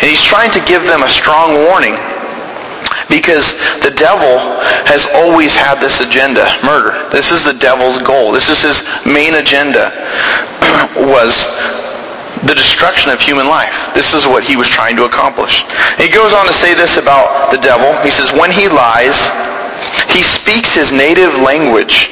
And 0.00 0.06
he's 0.08 0.22
trying 0.22 0.50
to 0.52 0.62
give 0.64 0.82
them 0.84 1.02
a 1.02 1.08
strong 1.08 1.68
warning 1.68 1.96
because 3.12 3.58
the 3.82 3.92
devil 3.92 4.38
has 4.86 5.10
always 5.12 5.52
had 5.52 5.82
this 5.82 6.00
agenda, 6.00 6.46
murder. 6.62 6.94
This 7.10 7.30
is 7.34 7.44
the 7.44 7.54
devil's 7.54 8.00
goal. 8.00 8.32
This 8.32 8.48
is 8.48 8.62
his 8.62 8.86
main 9.04 9.34
agenda 9.34 9.90
was 11.10 11.44
the 12.46 12.54
destruction 12.56 13.12
of 13.12 13.20
human 13.20 13.46
life. 13.50 13.92
This 13.92 14.14
is 14.14 14.24
what 14.24 14.44
he 14.44 14.56
was 14.56 14.68
trying 14.68 14.96
to 14.96 15.04
accomplish. 15.04 15.66
He 16.00 16.08
goes 16.08 16.32
on 16.32 16.46
to 16.46 16.54
say 16.54 16.72
this 16.72 16.96
about 16.96 17.52
the 17.52 17.58
devil. 17.58 17.92
He 18.00 18.10
says, 18.10 18.32
when 18.32 18.50
he 18.50 18.68
lies, 18.68 19.28
he 20.10 20.22
speaks 20.22 20.74
his 20.74 20.92
native 20.92 21.34
language. 21.40 22.10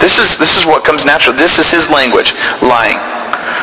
This 0.00 0.18
is, 0.18 0.38
this 0.38 0.56
is 0.56 0.64
what 0.64 0.84
comes 0.84 1.04
natural. 1.04 1.36
This 1.36 1.58
is 1.58 1.70
his 1.70 1.90
language, 1.90 2.32
lying. 2.62 2.98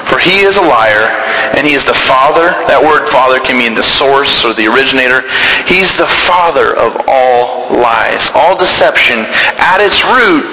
For 0.05 0.19
he 0.19 0.45
is 0.45 0.55
a 0.55 0.63
liar, 0.63 1.12
and 1.57 1.67
he 1.67 1.74
is 1.74 1.83
the 1.83 1.95
father. 1.95 2.53
That 2.71 2.79
word 2.79 3.09
father 3.12 3.39
can 3.43 3.59
mean 3.59 3.75
the 3.75 3.83
source 3.83 4.45
or 4.45 4.53
the 4.53 4.67
originator. 4.69 5.25
He's 5.67 5.95
the 6.00 6.07
father 6.07 6.77
of 6.79 6.95
all 7.09 7.67
lies. 7.74 8.31
All 8.31 8.55
deception, 8.55 9.27
at 9.59 9.83
its 9.83 10.05
root, 10.07 10.47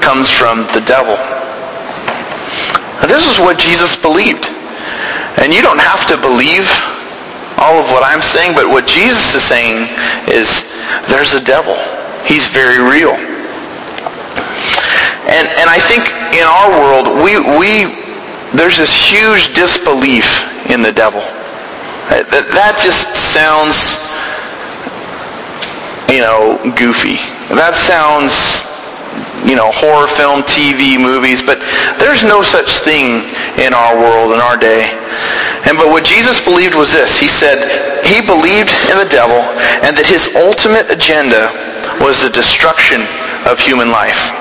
comes 0.00 0.30
from 0.30 0.64
the 0.72 0.80
devil. 0.86 1.18
Now, 3.02 3.08
this 3.10 3.28
is 3.28 3.36
what 3.36 3.58
Jesus 3.60 3.96
believed. 3.96 4.48
And 5.36 5.52
you 5.52 5.60
don't 5.60 5.80
have 5.80 6.08
to 6.08 6.16
believe 6.16 6.64
all 7.60 7.76
of 7.76 7.92
what 7.92 8.04
I'm 8.04 8.22
saying, 8.22 8.54
but 8.56 8.68
what 8.68 8.86
Jesus 8.86 9.34
is 9.34 9.44
saying 9.44 9.88
is 10.28 10.64
there's 11.08 11.34
a 11.34 11.42
devil. 11.44 11.76
He's 12.26 12.46
very 12.50 12.82
real. 12.82 13.14
And, 15.26 15.46
and 15.58 15.66
I 15.70 15.78
think 15.78 16.06
in 16.34 16.46
our 16.46 16.70
world, 16.70 17.06
we, 17.22 17.38
we, 17.58 17.90
there's 18.54 18.78
this 18.78 18.94
huge 18.94 19.54
disbelief 19.54 20.46
in 20.70 20.82
the 20.82 20.92
devil. 20.92 21.22
That, 22.10 22.46
that 22.54 22.78
just 22.78 23.10
sounds, 23.14 23.98
you 26.10 26.22
know, 26.22 26.58
goofy. 26.78 27.18
That 27.54 27.74
sounds 27.74 28.66
you 29.46 29.54
know, 29.54 29.70
horror 29.70 30.10
film, 30.10 30.42
TV, 30.42 30.98
movies, 30.98 31.42
but 31.42 31.62
there's 32.02 32.26
no 32.26 32.42
such 32.42 32.82
thing 32.82 33.22
in 33.62 33.70
our 33.74 33.94
world, 33.94 34.34
in 34.34 34.40
our 34.42 34.58
day. 34.58 34.90
And 35.66 35.78
but 35.78 35.90
what 35.90 36.06
Jesus 36.06 36.42
believed 36.42 36.74
was 36.74 36.92
this. 36.92 37.18
He 37.18 37.28
said 37.28 37.62
he 38.02 38.22
believed 38.22 38.70
in 38.90 38.98
the 38.98 39.10
devil 39.10 39.38
and 39.86 39.94
that 39.94 40.06
his 40.06 40.30
ultimate 40.34 40.90
agenda 40.90 41.50
was 42.00 42.22
the 42.22 42.30
destruction 42.30 43.02
of 43.48 43.58
human 43.58 43.90
life. 43.90 44.32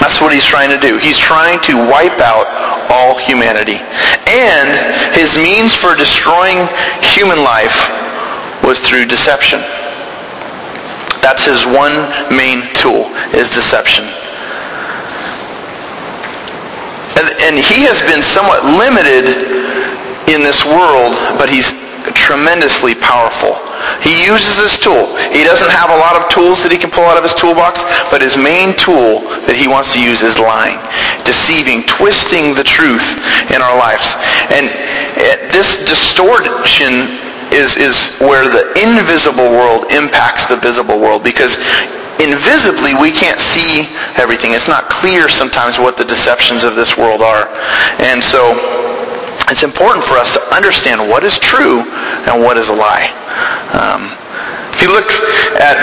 That's 0.00 0.22
what 0.22 0.32
he's 0.32 0.46
trying 0.46 0.70
to 0.70 0.78
do. 0.78 0.96
He's 0.98 1.18
trying 1.18 1.60
to 1.66 1.74
wipe 1.76 2.22
out 2.22 2.46
all 2.88 3.18
humanity. 3.18 3.82
And 4.30 4.68
his 5.12 5.36
means 5.36 5.74
for 5.74 5.96
destroying 5.96 6.64
human 7.02 7.42
life 7.42 7.90
was 8.62 8.78
through 8.78 9.06
deception. 9.06 9.60
That's 11.20 11.44
his 11.44 11.66
one 11.66 11.92
main 12.30 12.62
tool, 12.72 13.10
is 13.34 13.50
deception. 13.50 14.06
And, 17.18 17.28
and 17.42 17.54
he 17.58 17.82
has 17.90 18.00
been 18.00 18.22
somewhat 18.22 18.62
limited 18.78 19.44
in 20.30 20.46
this 20.46 20.64
world, 20.64 21.18
but 21.36 21.50
he's 21.50 21.74
tremendously 22.14 22.94
powerful. 22.94 23.58
He 24.02 24.24
uses 24.26 24.56
this 24.56 24.78
tool. 24.78 25.14
He 25.30 25.42
doesn't 25.44 25.70
have 25.70 25.90
a 25.90 25.98
lot 25.98 26.14
of 26.16 26.28
tools 26.30 26.62
that 26.62 26.70
he 26.70 26.78
can 26.78 26.90
pull 26.90 27.04
out 27.04 27.16
of 27.16 27.24
his 27.24 27.34
toolbox, 27.34 27.82
but 28.10 28.22
his 28.22 28.38
main 28.38 28.76
tool 28.78 29.26
that 29.44 29.56
he 29.58 29.66
wants 29.66 29.92
to 29.94 30.00
use 30.00 30.22
is 30.22 30.38
lying, 30.38 30.78
deceiving, 31.26 31.84
twisting 31.86 32.54
the 32.54 32.64
truth 32.64 33.18
in 33.50 33.60
our 33.60 33.76
lives. 33.76 34.14
And 34.54 34.70
eh, 35.18 35.48
this 35.50 35.82
distortion 35.84 37.10
is, 37.52 37.76
is 37.76 38.18
where 38.20 38.44
the 38.46 38.70
invisible 38.76 39.48
world 39.50 39.90
impacts 39.92 40.46
the 40.46 40.56
visible 40.56 41.00
world 41.00 41.24
because 41.24 41.56
invisibly 42.20 42.94
we 42.98 43.10
can't 43.10 43.40
see 43.40 43.86
everything. 44.18 44.52
It's 44.52 44.68
not 44.68 44.90
clear 44.90 45.28
sometimes 45.28 45.78
what 45.78 45.96
the 45.96 46.04
deceptions 46.04 46.64
of 46.64 46.74
this 46.74 46.98
world 46.98 47.22
are. 47.22 47.48
And 48.02 48.22
so 48.22 48.54
it's 49.50 49.62
important 49.62 50.04
for 50.04 50.20
us 50.20 50.36
to 50.36 50.42
understand 50.52 51.00
what 51.00 51.24
is 51.24 51.38
true 51.38 51.80
and 52.28 52.42
what 52.42 52.56
is 52.56 52.68
a 52.68 52.76
lie. 52.76 53.08
Um, 53.72 54.12
if 54.78 54.86
you 54.86 54.94
look 54.94 55.10
at 55.58 55.74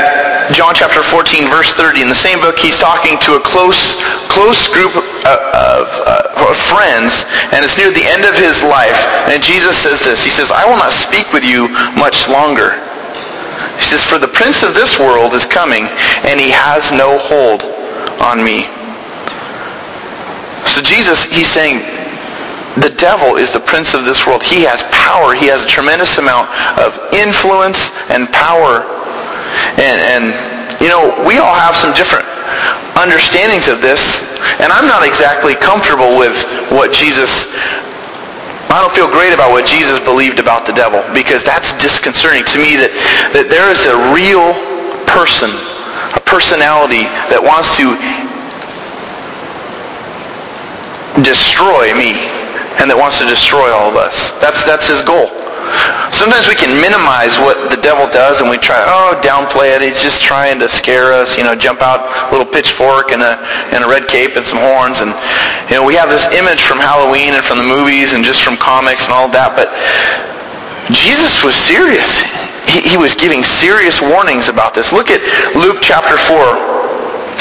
John 0.56 0.72
chapter 0.72 1.04
14, 1.04 1.52
verse 1.52 1.74
30, 1.76 2.06
in 2.06 2.08
the 2.08 2.16
same 2.16 2.40
book, 2.40 2.56
he's 2.56 2.80
talking 2.80 3.20
to 3.28 3.36
a 3.36 3.42
close, 3.44 4.00
close 4.32 4.72
group 4.72 4.96
of, 4.96 5.04
of, 5.52 5.84
uh, 6.08 6.48
of 6.48 6.56
friends, 6.56 7.28
and 7.52 7.60
it's 7.60 7.76
near 7.76 7.92
the 7.92 8.08
end 8.08 8.24
of 8.24 8.40
his 8.40 8.64
life. 8.64 8.96
And 9.28 9.44
Jesus 9.44 9.76
says 9.76 10.00
this. 10.00 10.24
He 10.24 10.32
says, 10.32 10.48
I 10.48 10.64
will 10.64 10.80
not 10.80 10.96
speak 10.96 11.28
with 11.36 11.44
you 11.44 11.68
much 12.00 12.32
longer. 12.32 12.80
He 13.76 13.84
says, 13.84 14.06
for 14.06 14.16
the 14.16 14.32
prince 14.32 14.64
of 14.64 14.72
this 14.72 14.96
world 14.96 15.34
is 15.36 15.44
coming, 15.44 15.92
and 16.24 16.40
he 16.40 16.48
has 16.56 16.96
no 16.96 17.20
hold 17.20 17.68
on 18.24 18.40
me. 18.40 18.64
So 20.64 20.80
Jesus, 20.80 21.28
he's 21.28 21.52
saying, 21.52 21.84
the 22.82 22.92
devil 23.00 23.40
is 23.40 23.52
the 23.52 23.64
prince 23.64 23.94
of 23.94 24.04
this 24.04 24.28
world. 24.28 24.44
He 24.44 24.68
has 24.68 24.84
power. 24.92 25.32
He 25.32 25.48
has 25.48 25.64
a 25.64 25.70
tremendous 25.70 26.20
amount 26.20 26.52
of 26.76 26.96
influence 27.16 27.96
and 28.12 28.28
power. 28.36 28.84
And, 29.80 29.98
and 30.04 30.24
you 30.84 30.92
know, 30.92 31.16
we 31.24 31.40
all 31.40 31.56
have 31.56 31.76
some 31.76 31.96
different 31.96 32.28
understandings 33.00 33.72
of 33.72 33.80
this. 33.80 34.28
And 34.60 34.76
I'm 34.76 34.88
not 34.92 35.08
exactly 35.08 35.56
comfortable 35.56 36.20
with 36.20 36.36
what 36.68 36.92
Jesus 36.92 37.48
I 38.66 38.84
don't 38.84 38.92
feel 38.92 39.08
great 39.08 39.32
about 39.32 39.56
what 39.56 39.64
Jesus 39.64 40.04
believed 40.04 40.36
about 40.36 40.68
the 40.68 40.76
devil 40.76 41.00
because 41.16 41.48
that's 41.48 41.72
disconcerting 41.80 42.44
to 42.52 42.58
me 42.60 42.76
that, 42.76 42.92
that 43.32 43.48
there 43.48 43.72
is 43.72 43.88
a 43.88 43.96
real 44.12 44.52
person, 45.08 45.48
a 46.12 46.20
personality 46.28 47.08
that 47.32 47.40
wants 47.40 47.80
to 47.80 47.96
destroy 51.24 51.96
me 51.96 52.35
and 52.82 52.92
that 52.92 52.98
wants 52.98 53.20
to 53.24 53.28
destroy 53.28 53.72
all 53.72 53.90
of 53.90 53.96
us. 53.96 54.36
That's, 54.44 54.64
that's 54.64 54.88
his 54.88 55.02
goal. 55.02 55.32
Sometimes 56.14 56.48
we 56.48 56.56
can 56.56 56.70
minimize 56.80 57.36
what 57.42 57.74
the 57.74 57.80
devil 57.82 58.06
does 58.08 58.40
and 58.40 58.48
we 58.48 58.56
try, 58.62 58.78
oh, 58.86 59.18
downplay 59.20 59.76
it. 59.76 59.82
He's 59.82 60.00
just 60.00 60.22
trying 60.22 60.62
to 60.62 60.70
scare 60.70 61.12
us, 61.12 61.36
you 61.36 61.44
know, 61.44 61.58
jump 61.58 61.82
out 61.82 62.06
a 62.06 62.32
little 62.32 62.48
pitchfork 62.48 63.12
and 63.12 63.20
a, 63.20 63.42
and 63.74 63.84
a 63.84 63.88
red 63.90 64.08
cape 64.08 64.38
and 64.38 64.46
some 64.46 64.62
horns. 64.62 65.02
And, 65.02 65.12
you 65.68 65.76
know, 65.76 65.84
we 65.84 65.98
have 65.98 66.08
this 66.08 66.30
image 66.32 66.62
from 66.62 66.78
Halloween 66.78 67.34
and 67.34 67.44
from 67.44 67.58
the 67.58 67.68
movies 67.68 68.14
and 68.14 68.24
just 68.24 68.46
from 68.46 68.56
comics 68.56 69.10
and 69.10 69.14
all 69.18 69.28
that. 69.34 69.58
But 69.58 69.74
Jesus 70.94 71.42
was 71.44 71.58
serious. 71.58 72.24
He, 72.70 72.96
he 72.96 72.98
was 72.98 73.18
giving 73.18 73.44
serious 73.44 74.00
warnings 74.00 74.48
about 74.48 74.78
this. 74.78 74.94
Look 74.94 75.10
at 75.10 75.20
Luke 75.58 75.82
chapter 75.82 76.16
4 76.16 76.85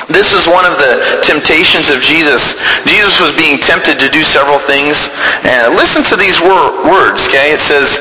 this 0.08 0.36
is 0.36 0.46
one 0.46 0.68
of 0.68 0.76
the 0.76 1.20
temptations 1.24 1.88
of 1.88 2.00
Jesus. 2.04 2.56
Jesus 2.84 3.20
was 3.20 3.32
being 3.32 3.56
tempted 3.58 3.98
to 3.98 4.08
do 4.12 4.22
several 4.22 4.58
things. 4.58 5.08
And 5.44 5.74
listen 5.74 6.04
to 6.12 6.16
these 6.16 6.40
wor- 6.40 6.76
words, 6.84 7.26
okay? 7.28 7.52
It 7.52 7.60
says, 7.60 8.00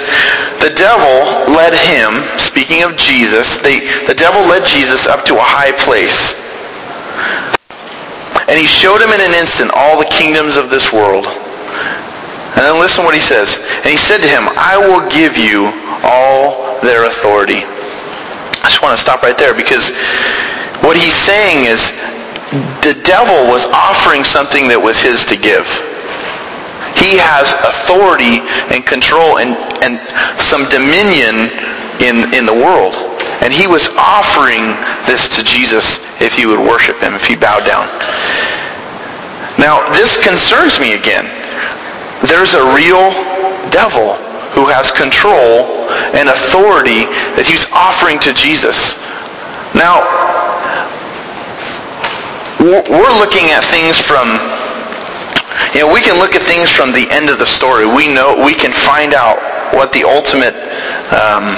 the 0.60 0.72
devil 0.76 1.48
led 1.56 1.72
him, 1.72 2.24
speaking 2.40 2.84
of 2.84 2.96
Jesus, 2.96 3.58
they, 3.60 3.88
the 4.08 4.16
devil 4.16 4.42
led 4.48 4.68
Jesus 4.68 5.08
up 5.08 5.24
to 5.26 5.36
a 5.36 5.46
high 5.46 5.72
place 5.84 6.36
And 8.48 8.60
he 8.60 8.68
showed 8.68 9.02
him 9.02 9.10
in 9.10 9.22
an 9.22 9.34
instant 9.40 9.72
all 9.74 9.98
the 9.98 10.10
kingdoms 10.12 10.58
of 10.58 10.70
this 10.70 10.92
world. 10.92 11.26
And 11.26 12.62
then 12.62 12.80
listen 12.80 13.04
what 13.04 13.16
he 13.16 13.22
says. 13.22 13.58
And 13.82 13.88
he 13.88 13.98
said 13.98 14.20
to 14.20 14.28
him, 14.28 14.46
I 14.60 14.78
will 14.78 15.02
give 15.10 15.38
you 15.38 15.72
all 16.04 16.78
their 16.82 17.08
authority. 17.08 17.64
I 18.62 18.70
just 18.70 18.84
want 18.84 18.96
to 18.96 19.02
stop 19.02 19.24
right 19.24 19.38
there 19.38 19.56
because 19.56 19.92
what 20.84 21.00
he's 21.00 21.16
saying 21.16 21.66
is 21.66 21.96
the 22.86 22.94
devil 23.08 23.48
was 23.50 23.66
offering 23.72 24.28
something 24.28 24.68
that 24.68 24.78
was 24.78 25.00
his 25.00 25.26
to 25.32 25.40
give. 25.40 25.66
He 27.00 27.18
has 27.18 27.56
authority 27.66 28.46
and 28.70 28.86
control 28.86 29.42
and, 29.42 29.58
and 29.82 29.98
some 30.38 30.68
dominion 30.70 31.50
in, 32.04 32.30
in 32.36 32.46
the 32.46 32.54
world. 32.54 33.00
And 33.42 33.50
he 33.50 33.66
was 33.66 33.90
offering 33.96 34.76
this 35.10 35.28
to 35.36 35.42
Jesus 35.42 36.00
if 36.22 36.36
he 36.38 36.46
would 36.46 36.62
worship 36.62 37.00
him, 37.02 37.16
if 37.16 37.26
he 37.26 37.36
bowed 37.36 37.66
down. 37.66 37.90
Now, 39.58 39.82
this 39.96 40.20
concerns 40.22 40.80
me 40.80 40.94
again. 40.94 41.26
There's 42.28 42.54
a 42.54 42.64
real 42.76 43.12
devil 43.72 44.16
who 44.54 44.70
has 44.70 44.92
control 44.92 45.66
and 46.14 46.30
authority 46.30 47.10
that 47.34 47.50
he's 47.50 47.66
offering 47.74 48.22
to 48.22 48.32
Jesus. 48.38 48.96
Now, 49.74 50.06
we're 52.64 53.16
looking 53.20 53.52
at 53.52 53.64
things 53.68 54.00
from 54.00 54.28
you 55.74 55.82
know, 55.82 55.90
we 55.90 56.02
can 56.02 56.18
look 56.22 56.38
at 56.38 56.46
things 56.46 56.70
from 56.70 56.94
the 56.94 57.10
end 57.10 57.30
of 57.30 57.42
the 57.42 57.50
story. 57.50 57.86
We 57.90 58.06
know 58.06 58.38
we 58.38 58.54
can 58.54 58.70
find 58.70 59.14
out 59.14 59.42
what 59.74 59.90
the 59.90 60.06
ultimate, 60.06 60.54
um, 61.10 61.50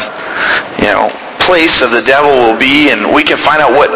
you 0.79 0.87
know, 0.87 1.11
place 1.43 1.83
of 1.83 1.91
the 1.91 2.01
devil 2.01 2.31
will 2.31 2.57
be, 2.57 2.95
and 2.95 3.11
we 3.11 3.23
can 3.27 3.35
find 3.35 3.61
out 3.61 3.75
what 3.75 3.91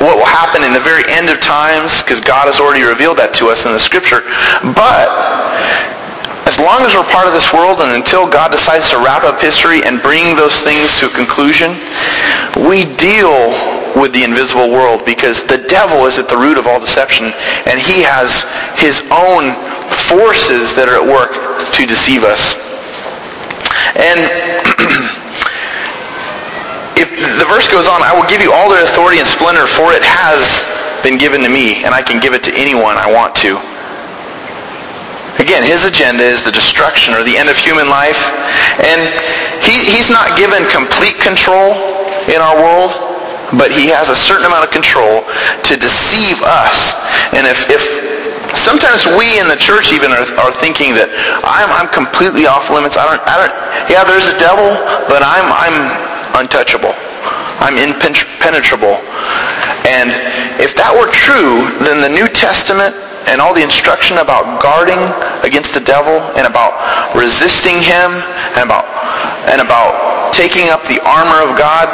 what 0.00 0.16
will 0.16 0.32
happen 0.32 0.64
in 0.64 0.72
the 0.72 0.80
very 0.80 1.04
end 1.12 1.28
of 1.28 1.44
times, 1.44 2.00
because 2.00 2.24
God 2.24 2.48
has 2.48 2.56
already 2.56 2.80
revealed 2.80 3.20
that 3.20 3.36
to 3.36 3.52
us 3.52 3.68
in 3.68 3.76
the 3.76 3.78
Scripture. 3.78 4.24
But 4.72 5.12
as 6.48 6.56
long 6.56 6.80
as 6.80 6.96
we're 6.96 7.04
part 7.12 7.28
of 7.28 7.36
this 7.36 7.52
world 7.52 7.84
and 7.84 7.92
until 7.92 8.24
God 8.24 8.48
decides 8.48 8.88
to 8.90 8.98
wrap 8.98 9.28
up 9.28 9.36
history 9.44 9.84
and 9.84 10.00
bring 10.00 10.40
those 10.40 10.56
things 10.64 10.96
to 11.04 11.06
a 11.06 11.12
conclusion, 11.12 11.76
we 12.64 12.88
deal 12.96 13.52
with 13.96 14.12
the 14.12 14.22
invisible 14.22 14.70
world 14.70 15.04
because 15.04 15.42
the 15.44 15.58
devil 15.66 16.06
is 16.06 16.18
at 16.18 16.28
the 16.28 16.36
root 16.36 16.58
of 16.58 16.66
all 16.66 16.78
deception 16.78 17.32
and 17.66 17.78
he 17.78 18.02
has 18.02 18.44
his 18.78 19.02
own 19.10 19.50
forces 20.10 20.74
that 20.78 20.86
are 20.86 20.98
at 20.98 21.06
work 21.06 21.34
to 21.74 21.86
deceive 21.86 22.22
us. 22.22 22.54
And 23.98 24.20
if 27.00 27.10
the 27.38 27.46
verse 27.50 27.66
goes 27.66 27.90
on, 27.90 28.02
I 28.06 28.14
will 28.14 28.28
give 28.30 28.40
you 28.40 28.54
all 28.54 28.70
their 28.70 28.84
authority 28.84 29.18
and 29.18 29.26
splendor, 29.26 29.66
for 29.66 29.92
it 29.92 30.02
has 30.04 30.62
been 31.02 31.18
given 31.18 31.42
to 31.42 31.50
me, 31.50 31.82
and 31.82 31.94
I 31.94 32.02
can 32.02 32.20
give 32.20 32.34
it 32.34 32.44
to 32.46 32.52
anyone 32.54 32.96
I 32.96 33.10
want 33.10 33.34
to. 33.42 33.58
Again, 35.40 35.64
his 35.64 35.88
agenda 35.88 36.22
is 36.22 36.44
the 36.44 36.52
destruction 36.52 37.14
or 37.14 37.24
the 37.24 37.32
end 37.32 37.48
of 37.48 37.56
human 37.56 37.88
life. 37.88 38.28
And 38.76 39.00
he, 39.64 39.72
he's 39.88 40.12
not 40.12 40.36
given 40.36 40.60
complete 40.68 41.16
control 41.16 41.72
in 42.28 42.44
our 42.44 42.60
world, 42.60 42.92
but 43.58 43.70
he 43.70 43.90
has 43.90 44.10
a 44.10 44.16
certain 44.18 44.46
amount 44.46 44.66
of 44.66 44.70
control 44.70 45.26
to 45.66 45.74
deceive 45.74 46.38
us. 46.44 46.94
And 47.34 47.46
if, 47.46 47.66
if 47.70 47.82
sometimes 48.54 49.06
we 49.06 49.38
in 49.38 49.46
the 49.50 49.58
church 49.58 49.92
even 49.94 50.10
are, 50.14 50.26
are 50.38 50.54
thinking 50.54 50.94
that 50.94 51.10
I'm, 51.42 51.70
I'm 51.74 51.90
completely 51.90 52.46
off 52.46 52.70
limits. 52.70 52.98
I 52.98 53.06
don't, 53.06 53.22
I 53.26 53.34
don't, 53.38 53.54
yeah, 53.90 54.06
there's 54.06 54.30
a 54.30 54.38
devil, 54.38 54.70
but 55.10 55.22
I'm, 55.22 55.46
I'm 55.50 55.76
untouchable. 56.38 56.94
I'm 57.60 57.76
impenetrable. 57.76 58.96
And 59.84 60.12
if 60.60 60.76
that 60.76 60.92
were 60.92 61.10
true, 61.12 61.68
then 61.84 62.00
the 62.00 62.12
New 62.12 62.28
Testament 62.30 62.96
and 63.28 63.40
all 63.40 63.52
the 63.52 63.62
instruction 63.62 64.16
about 64.18 64.48
guarding 64.64 64.98
against 65.44 65.76
the 65.76 65.84
devil 65.84 66.18
and 66.40 66.48
about 66.48 66.72
resisting 67.12 67.76
him 67.84 68.10
and 68.56 68.64
about, 68.64 68.88
and 69.52 69.60
about 69.60 70.32
taking 70.32 70.72
up 70.72 70.80
the 70.88 70.98
armor 71.04 71.44
of 71.44 71.52
God 71.58 71.86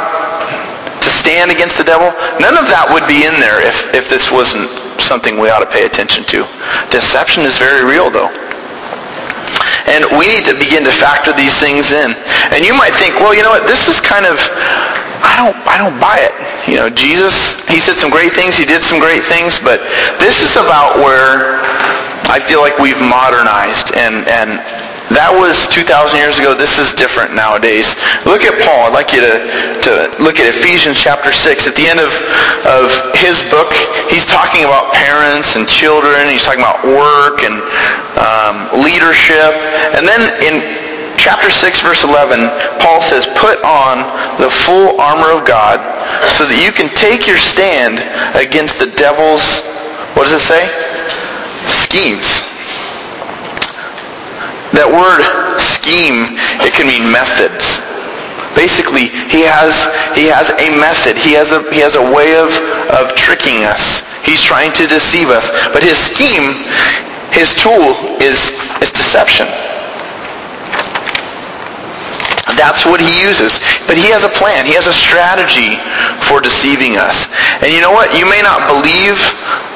to 1.07 1.11
stand 1.15 1.47
against 1.47 1.79
the 1.79 1.87
devil, 1.87 2.11
none 2.43 2.59
of 2.59 2.67
that 2.67 2.83
would 2.91 3.07
be 3.07 3.23
in 3.23 3.31
there 3.39 3.63
if, 3.63 3.87
if 3.95 4.11
this 4.11 4.27
wasn't 4.27 4.67
something 4.99 5.39
we 5.39 5.47
ought 5.47 5.63
to 5.63 5.71
pay 5.71 5.87
attention 5.87 6.27
to. 6.27 6.43
Deception 6.91 7.47
is 7.47 7.55
very 7.55 7.87
real, 7.87 8.11
though. 8.11 8.27
And 9.87 10.03
we 10.19 10.27
need 10.27 10.43
to 10.51 10.55
begin 10.59 10.83
to 10.83 10.91
factor 10.91 11.31
these 11.31 11.55
things 11.55 11.95
in. 11.95 12.11
And 12.51 12.59
you 12.59 12.75
might 12.75 12.91
think, 12.99 13.15
well, 13.23 13.31
you 13.31 13.39
know 13.39 13.55
what, 13.55 13.63
this 13.63 13.87
is 13.87 14.03
kind 14.03 14.27
of, 14.27 14.35
I 15.23 15.39
don't, 15.39 15.55
I 15.63 15.79
don't 15.79 15.95
buy 15.95 16.19
it. 16.19 16.35
You 16.67 16.75
know, 16.75 16.91
Jesus, 16.91 17.63
he 17.71 17.79
said 17.79 17.95
some 17.95 18.11
great 18.11 18.35
things, 18.35 18.59
he 18.59 18.67
did 18.67 18.83
some 18.83 18.99
great 18.99 19.23
things, 19.23 19.63
but 19.63 19.79
this 20.19 20.43
is 20.43 20.59
about 20.59 20.99
where 20.99 21.63
I 22.27 22.43
feel 22.43 22.59
like 22.59 22.75
we've 22.83 22.99
modernized 22.99 23.95
and, 23.95 24.27
and 24.27 24.59
that 25.17 25.33
was 25.33 25.65
2,000 25.73 26.13
years 26.13 26.37
ago. 26.37 26.53
This 26.53 26.77
is 26.77 26.93
different 26.93 27.33
nowadays. 27.33 27.97
Look 28.29 28.45
at 28.45 28.53
Paul. 28.61 28.85
I'd 28.85 28.93
like 28.93 29.09
you 29.09 29.25
to, 29.25 29.35
to 29.89 29.91
look 30.21 30.37
at 30.37 30.45
Ephesians 30.45 30.93
chapter 30.93 31.33
6. 31.33 31.65
At 31.65 31.73
the 31.73 31.89
end 31.89 31.97
of, 31.97 32.13
of 32.69 32.93
his 33.17 33.41
book, 33.49 33.73
he's 34.13 34.29
talking 34.29 34.61
about 34.61 34.93
parents 34.93 35.57
and 35.57 35.65
children. 35.65 36.29
He's 36.29 36.45
talking 36.45 36.61
about 36.61 36.85
work 36.85 37.41
and 37.41 37.57
um, 38.21 38.69
leadership. 38.85 39.57
And 39.97 40.05
then 40.05 40.21
in 40.45 40.61
chapter 41.17 41.49
6, 41.49 41.81
verse 41.81 42.05
11, 42.05 42.53
Paul 42.77 43.01
says, 43.01 43.25
put 43.41 43.57
on 43.65 44.05
the 44.37 44.53
full 44.53 45.01
armor 45.01 45.33
of 45.33 45.49
God 45.49 45.81
so 46.29 46.45
that 46.45 46.61
you 46.61 46.69
can 46.69 46.93
take 46.93 47.25
your 47.25 47.41
stand 47.41 47.97
against 48.37 48.77
the 48.77 48.93
devil's, 48.93 49.65
what 50.13 50.29
does 50.29 50.37
it 50.37 50.45
say? 50.45 50.61
Schemes. 51.65 52.46
That 54.75 54.89
word 54.89 55.23
scheme, 55.61 56.35
it 56.63 56.75
can 56.75 56.87
mean 56.87 57.07
methods. 57.07 57.79
Basically, 58.57 59.13
he 59.29 59.45
has, 59.45 59.85
he 60.17 60.25
has 60.27 60.49
a 60.49 60.67
method. 60.81 61.13
He 61.13 61.37
has 61.37 61.53
a, 61.53 61.61
he 61.69 61.79
has 61.79 61.93
a 61.93 62.01
way 62.01 62.35
of, 62.35 62.49
of 62.89 63.13
tricking 63.13 63.63
us. 63.63 64.01
He's 64.25 64.41
trying 64.41 64.73
to 64.81 64.89
deceive 64.89 65.29
us. 65.29 65.53
But 65.71 65.85
his 65.85 65.95
scheme, 65.95 66.65
his 67.31 67.53
tool 67.53 67.95
is, 68.17 68.51
is 68.81 68.89
deception. 68.89 69.45
That's 72.57 72.83
what 72.83 72.97
he 72.97 73.07
uses. 73.21 73.61
But 73.85 73.95
he 74.01 74.09
has 74.09 74.25
a 74.25 74.33
plan. 74.33 74.65
He 74.65 74.73
has 74.73 74.89
a 74.89 74.95
strategy 74.95 75.77
for 76.25 76.41
deceiving 76.41 76.97
us. 76.97 77.29
And 77.61 77.69
you 77.69 77.79
know 77.79 77.93
what? 77.93 78.09
You 78.17 78.25
may 78.25 78.41
not 78.41 78.65
believe 78.65 79.15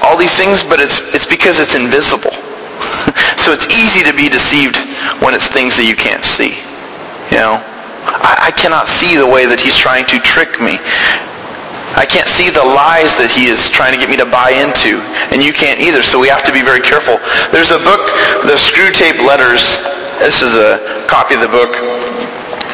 all 0.02 0.18
these 0.18 0.34
things, 0.34 0.66
but 0.66 0.82
it's, 0.82 0.98
it's 1.14 1.30
because 1.30 1.62
it's 1.62 1.78
invisible. 1.78 2.34
so 3.42 3.54
it's 3.54 3.70
easy 3.70 4.04
to 4.06 4.14
be 4.14 4.30
deceived 4.30 4.78
when 5.22 5.34
it's 5.34 5.48
things 5.48 5.78
that 5.78 5.86
you 5.86 5.96
can't 5.96 6.26
see. 6.26 6.58
You 7.30 7.40
know? 7.40 7.56
I, 8.06 8.50
I 8.50 8.52
cannot 8.52 8.88
see 8.88 9.18
the 9.18 9.28
way 9.28 9.46
that 9.46 9.60
he's 9.60 9.78
trying 9.78 10.06
to 10.10 10.18
trick 10.20 10.60
me. 10.60 10.82
I 12.00 12.08
can't 12.08 12.28
see 12.28 12.48
the 12.48 12.64
lies 12.64 13.12
that 13.20 13.28
he 13.28 13.52
is 13.52 13.68
trying 13.68 13.92
to 13.92 14.00
get 14.00 14.08
me 14.08 14.16
to 14.16 14.28
buy 14.28 14.56
into. 14.56 15.04
And 15.36 15.44
you 15.44 15.52
can't 15.52 15.78
either, 15.84 16.02
so 16.02 16.18
we 16.18 16.32
have 16.32 16.44
to 16.48 16.54
be 16.56 16.64
very 16.64 16.80
careful. 16.80 17.20
There's 17.52 17.76
a 17.76 17.82
book, 17.84 18.08
The 18.48 18.56
Screwtape 18.56 19.20
Letters. 19.28 19.84
This 20.24 20.40
is 20.40 20.56
a 20.56 20.80
copy 21.12 21.36
of 21.36 21.44
the 21.44 21.52
book 21.52 21.76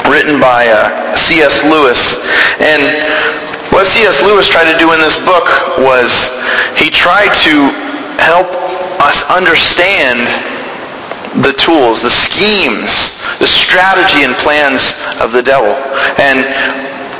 written 0.05 0.37
by 0.37 0.69
uh, 0.69 1.17
C.S. 1.17 1.65
Lewis. 1.65 2.21
And 2.61 2.79
what 3.73 3.89
C.S. 3.89 4.21
Lewis 4.21 4.45
tried 4.45 4.69
to 4.69 4.77
do 4.77 4.93
in 4.93 5.01
this 5.01 5.17
book 5.25 5.49
was 5.81 6.29
he 6.77 6.93
tried 6.93 7.33
to 7.49 7.73
help 8.21 8.47
us 8.99 9.23
understand 9.29 10.25
the 11.43 11.53
tools, 11.53 12.01
the 12.01 12.09
schemes, 12.09 13.13
the 13.37 13.47
strategy 13.47 14.25
and 14.25 14.33
plans 14.41 14.97
of 15.21 15.31
the 15.31 15.43
devil. 15.43 15.73
And 16.17 16.41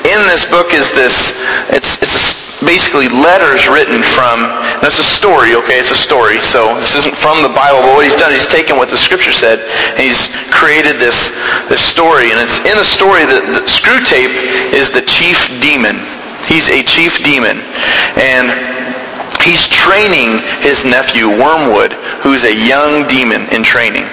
in 0.08 0.20
this 0.32 0.46
book 0.46 0.74
is 0.74 0.90
this, 0.96 1.38
it's, 1.70 2.02
it's 2.02 2.38
basically 2.64 3.06
letters 3.12 3.70
written 3.70 4.02
from, 4.02 4.42
that's 4.82 4.98
a 4.98 5.06
story, 5.06 5.54
okay, 5.54 5.78
it's 5.78 5.92
a 5.92 6.00
story, 6.00 6.42
so 6.42 6.74
this 6.82 6.96
isn't 6.96 7.14
from 7.14 7.44
the 7.46 7.54
Bible, 7.54 7.86
but 7.86 7.94
what 8.02 8.06
he's 8.06 8.18
done 8.18 8.32
he's 8.32 8.50
taken 8.50 8.78
what 8.78 8.90
the 8.90 8.98
scripture 8.98 9.36
said 9.36 9.62
and 9.94 10.02
he's 10.02 10.34
created 10.50 10.98
this, 10.98 11.36
this 11.70 11.84
story. 11.84 12.34
And 12.34 12.42
it's 12.42 12.58
in 12.66 12.74
the 12.74 12.88
story 12.88 13.28
that 13.30 13.46
the 13.46 13.62
Screwtape 13.70 14.34
is 14.74 14.90
the 14.90 15.06
chief 15.06 15.46
demon. 15.62 16.00
He's 16.50 16.72
a 16.72 16.82
chief 16.82 17.22
demon. 17.22 17.60
And 18.16 18.77
he's 19.48 19.64
training 19.72 20.44
his 20.60 20.84
nephew 20.84 21.32
Wormwood, 21.32 21.96
who's 22.20 22.44
a 22.44 22.52
young 22.52 23.08
demon 23.08 23.48
in 23.56 23.64
training. 23.64 24.04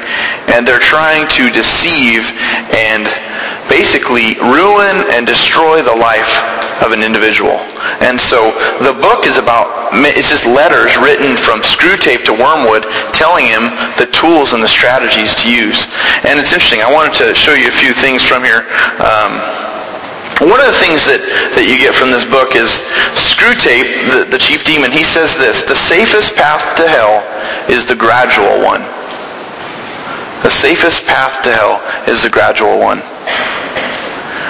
And 0.54 0.62
they're 0.62 0.78
trying 0.78 1.26
to 1.34 1.50
deceive 1.50 2.30
and 2.70 3.10
basically 3.66 4.38
ruin 4.38 5.02
and 5.10 5.26
destroy 5.26 5.82
the 5.82 5.96
life 5.98 6.38
of 6.86 6.94
an 6.94 7.02
individual. 7.02 7.58
And 7.98 8.14
so 8.14 8.54
the 8.78 8.94
book 9.02 9.26
is 9.26 9.38
about, 9.38 9.90
it's 10.14 10.30
just 10.30 10.46
letters 10.46 10.94
written 11.02 11.34
from 11.34 11.66
Screwtape 11.66 12.22
to 12.30 12.32
Wormwood 12.32 12.86
telling 13.10 13.50
him 13.50 13.74
the 13.98 14.06
tools 14.14 14.54
and 14.54 14.62
the 14.62 14.70
strategies 14.70 15.34
to 15.42 15.50
use. 15.50 15.90
And 16.22 16.38
it's 16.38 16.54
interesting. 16.54 16.82
I 16.82 16.92
wanted 16.92 17.14
to 17.26 17.34
show 17.34 17.54
you 17.58 17.66
a 17.66 17.74
few 17.74 17.90
things 17.90 18.22
from 18.22 18.46
here. 18.46 18.70
Um, 19.02 19.63
One 20.42 20.58
of 20.58 20.66
the 20.66 20.74
things 20.74 21.06
that, 21.06 21.22
that 21.54 21.62
you 21.62 21.78
get 21.78 21.94
from 21.94 22.10
this 22.10 22.26
book 22.26 22.58
is 22.58 22.82
Screwtape, 23.14 23.86
the, 24.10 24.20
the 24.26 24.40
chief 24.40 24.66
demon, 24.66 24.90
he 24.90 25.06
says 25.06 25.38
this, 25.38 25.62
the 25.62 25.78
safest 25.78 26.34
path 26.34 26.74
to 26.74 26.84
hell 26.90 27.22
is 27.70 27.86
the 27.86 27.94
gradual 27.94 28.58
one. 28.58 28.82
The 30.42 30.50
safest 30.50 31.06
path 31.06 31.40
to 31.46 31.50
hell 31.54 31.78
is 32.10 32.26
the 32.26 32.30
gradual 32.30 32.82
one. 32.82 32.98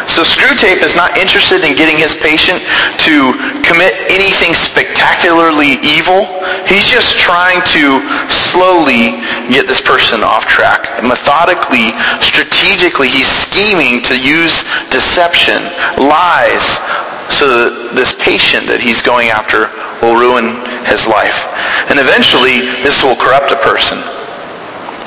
So 0.08 0.22
Screwtape 0.22 0.84
is 0.84 0.94
not 0.94 1.16
interested 1.18 1.64
in 1.66 1.74
getting 1.74 1.98
his 1.98 2.14
patient 2.14 2.62
to 3.08 3.34
commit 3.66 3.96
anything 4.12 4.54
spectacularly 4.54 5.80
evil. 5.82 6.28
He's 6.68 6.86
just 6.86 7.18
trying 7.18 7.60
to 7.74 7.98
slowly 8.30 9.18
get 9.50 9.66
this 9.66 9.80
person 9.80 10.22
off 10.22 10.46
track. 10.46 10.86
Methodically, 11.02 11.90
strategically, 12.22 13.08
he's 13.08 13.26
scheming 13.26 14.04
to 14.06 14.14
use 14.14 14.62
deception, 14.94 15.58
lies, 15.98 16.78
so 17.32 17.50
that 17.50 17.92
this 17.98 18.14
patient 18.14 18.70
that 18.70 18.78
he's 18.78 19.02
going 19.02 19.34
after 19.34 19.66
will 19.98 20.14
ruin 20.14 20.54
his 20.86 21.08
life. 21.08 21.50
And 21.90 21.98
eventually, 21.98 22.68
this 22.84 23.02
will 23.02 23.16
corrupt 23.16 23.50
a 23.50 23.58
person. 23.64 23.98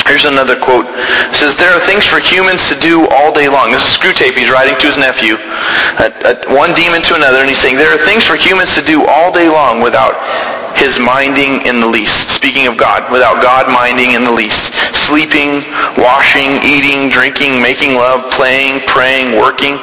Here's 0.07 0.23
another 0.23 0.55
quote. 0.55 0.87
It 0.87 1.35
says, 1.35 1.59
There 1.59 1.69
are 1.75 1.83
things 1.83 2.07
for 2.07 2.23
humans 2.23 2.71
to 2.71 2.79
do 2.79 3.07
all 3.11 3.35
day 3.35 3.51
long. 3.51 3.75
This 3.75 3.83
is 3.83 3.91
Screwtape. 3.91 4.39
He's 4.39 4.49
writing 4.49 4.79
to 4.79 4.87
his 4.87 4.95
nephew. 4.95 5.35
one 6.47 6.71
demon 6.73 7.03
to 7.11 7.19
another. 7.19 7.43
And 7.43 7.51
he's 7.51 7.59
saying, 7.59 7.75
There 7.75 7.91
are 7.91 7.99
things 7.99 8.23
for 8.23 8.39
humans 8.39 8.71
to 8.79 8.83
do 8.87 9.03
all 9.03 9.35
day 9.35 9.51
long 9.51 9.83
without 9.83 10.15
his 10.79 11.01
minding 11.01 11.65
in 11.65 11.81
the 11.81 11.89
least. 11.89 12.29
Speaking 12.29 12.71
of 12.71 12.77
God, 12.77 13.03
without 13.11 13.41
God 13.41 13.67
minding 13.67 14.13
in 14.13 14.23
the 14.23 14.31
least. 14.31 14.71
Sleeping, 14.95 15.65
washing, 15.97 16.61
eating, 16.63 17.09
drinking, 17.09 17.59
making 17.59 17.97
love, 17.97 18.31
playing, 18.31 18.85
praying, 18.87 19.35
working. 19.35 19.81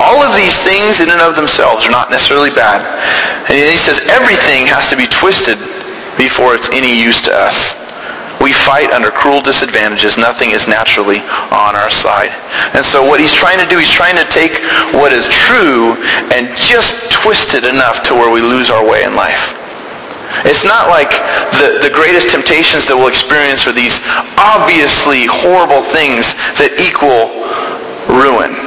All 0.00 0.24
of 0.24 0.34
these 0.34 0.58
things 0.64 0.98
in 0.98 1.06
and 1.12 1.20
of 1.20 1.36
themselves 1.36 1.86
are 1.86 1.94
not 1.94 2.10
necessarily 2.10 2.50
bad. 2.50 2.82
And 3.46 3.54
he 3.54 3.78
says 3.78 4.00
everything 4.08 4.66
has 4.66 4.88
to 4.90 4.96
be 4.96 5.06
twisted 5.06 5.60
before 6.16 6.56
it's 6.56 6.72
any 6.72 6.90
use 6.90 7.20
to 7.28 7.32
us. 7.32 7.81
We 8.42 8.52
fight 8.52 8.90
under 8.90 9.10
cruel 9.10 9.40
disadvantages. 9.40 10.18
Nothing 10.18 10.50
is 10.50 10.66
naturally 10.66 11.22
on 11.54 11.78
our 11.78 11.90
side. 11.90 12.34
And 12.74 12.84
so 12.84 13.06
what 13.06 13.20
he's 13.20 13.32
trying 13.32 13.62
to 13.62 13.68
do, 13.70 13.78
he's 13.78 13.94
trying 13.94 14.18
to 14.18 14.26
take 14.26 14.58
what 14.90 15.14
is 15.14 15.30
true 15.30 15.94
and 16.34 16.50
just 16.58 17.10
twist 17.14 17.54
it 17.54 17.62
enough 17.62 18.02
to 18.10 18.14
where 18.14 18.32
we 18.32 18.42
lose 18.42 18.70
our 18.70 18.82
way 18.82 19.04
in 19.04 19.14
life. 19.14 19.54
It's 20.42 20.64
not 20.64 20.88
like 20.88 21.12
the, 21.60 21.78
the 21.86 21.92
greatest 21.92 22.30
temptations 22.30 22.88
that 22.88 22.96
we'll 22.96 23.12
experience 23.12 23.68
are 23.68 23.76
these 23.76 24.00
obviously 24.40 25.28
horrible 25.28 25.84
things 25.84 26.34
that 26.58 26.74
equal 26.80 27.30
ruin. 28.10 28.61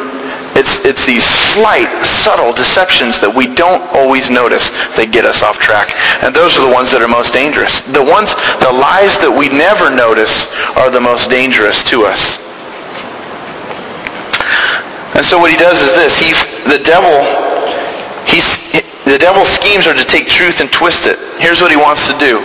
It's, 0.56 0.80
it's 0.88 1.04
these 1.04 1.28
slight, 1.28 1.92
subtle 2.00 2.56
deceptions 2.56 3.20
that 3.20 3.28
we 3.28 3.52
don't 3.52 3.84
always 3.92 4.32
notice 4.32 4.72
that 4.96 5.12
get 5.12 5.28
us 5.28 5.44
off 5.44 5.60
track. 5.60 5.92
And 6.24 6.32
those 6.32 6.56
are 6.56 6.64
the 6.64 6.72
ones 6.72 6.96
that 6.96 7.04
are 7.04 7.12
most 7.12 7.36
dangerous. 7.36 7.84
The 7.92 8.00
ones, 8.00 8.32
the 8.64 8.72
lies 8.72 9.20
that 9.20 9.28
we 9.28 9.52
never 9.52 9.92
notice 9.92 10.48
are 10.80 10.88
the 10.88 11.04
most 11.04 11.28
dangerous 11.28 11.84
to 11.92 12.08
us. 12.08 12.40
And 15.20 15.28
so 15.28 15.36
what 15.36 15.52
he 15.52 15.60
does 15.60 15.84
is 15.84 15.92
this. 16.00 16.16
He, 16.16 16.32
the 16.72 16.80
devil, 16.80 17.20
he's, 18.24 18.56
the 19.04 19.20
devil's 19.20 19.52
schemes 19.52 19.92
are 19.92 19.96
to 19.96 20.08
take 20.08 20.32
truth 20.32 20.64
and 20.64 20.72
twist 20.72 21.04
it. 21.04 21.20
Here's 21.36 21.60
what 21.60 21.68
he 21.68 21.80
wants 21.80 22.08
to 22.08 22.16
do. 22.16 22.40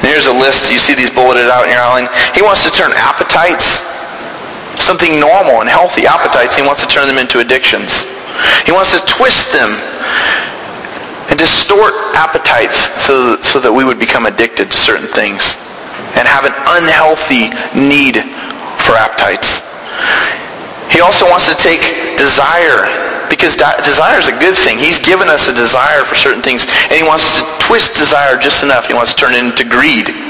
And 0.00 0.08
here's 0.08 0.24
a 0.24 0.32
list. 0.32 0.72
You 0.72 0.80
see 0.80 0.96
these 0.96 1.12
bulleted 1.12 1.52
out 1.52 1.68
in 1.68 1.76
your 1.76 1.84
outline. 1.84 2.08
He 2.32 2.40
wants 2.40 2.64
to 2.64 2.72
turn 2.72 2.96
appetites 2.96 3.84
something 4.80 5.20
normal 5.20 5.60
and 5.60 5.68
healthy 5.68 6.06
appetites. 6.06 6.56
He 6.56 6.62
wants 6.62 6.82
to 6.82 6.88
turn 6.88 7.08
them 7.08 7.18
into 7.18 7.40
addictions. 7.40 8.04
He 8.64 8.72
wants 8.72 8.92
to 8.92 9.00
twist 9.06 9.52
them 9.52 9.72
and 11.30 11.38
distort 11.38 11.94
appetites 12.14 12.88
so, 13.02 13.40
so 13.42 13.58
that 13.60 13.72
we 13.72 13.84
would 13.84 13.98
become 13.98 14.26
addicted 14.26 14.70
to 14.70 14.76
certain 14.76 15.08
things 15.10 15.56
and 16.14 16.24
have 16.28 16.46
an 16.46 16.54
unhealthy 16.78 17.50
need 17.74 18.22
for 18.84 18.94
appetites. 18.94 19.64
He 20.92 21.00
also 21.02 21.26
wants 21.26 21.50
to 21.50 21.56
take 21.58 21.82
desire 22.16 22.86
because 23.28 23.58
desire 23.58 24.22
is 24.22 24.28
a 24.28 24.38
good 24.38 24.54
thing. 24.54 24.78
He's 24.78 25.02
given 25.02 25.26
us 25.26 25.50
a 25.50 25.54
desire 25.54 26.06
for 26.06 26.14
certain 26.14 26.42
things 26.42 26.64
and 26.88 26.94
he 26.94 27.02
wants 27.02 27.36
to 27.36 27.42
twist 27.58 27.98
desire 27.98 28.38
just 28.38 28.62
enough. 28.62 28.86
He 28.86 28.94
wants 28.94 29.12
to 29.12 29.18
turn 29.18 29.34
it 29.34 29.42
into 29.42 29.66
greed 29.66 30.25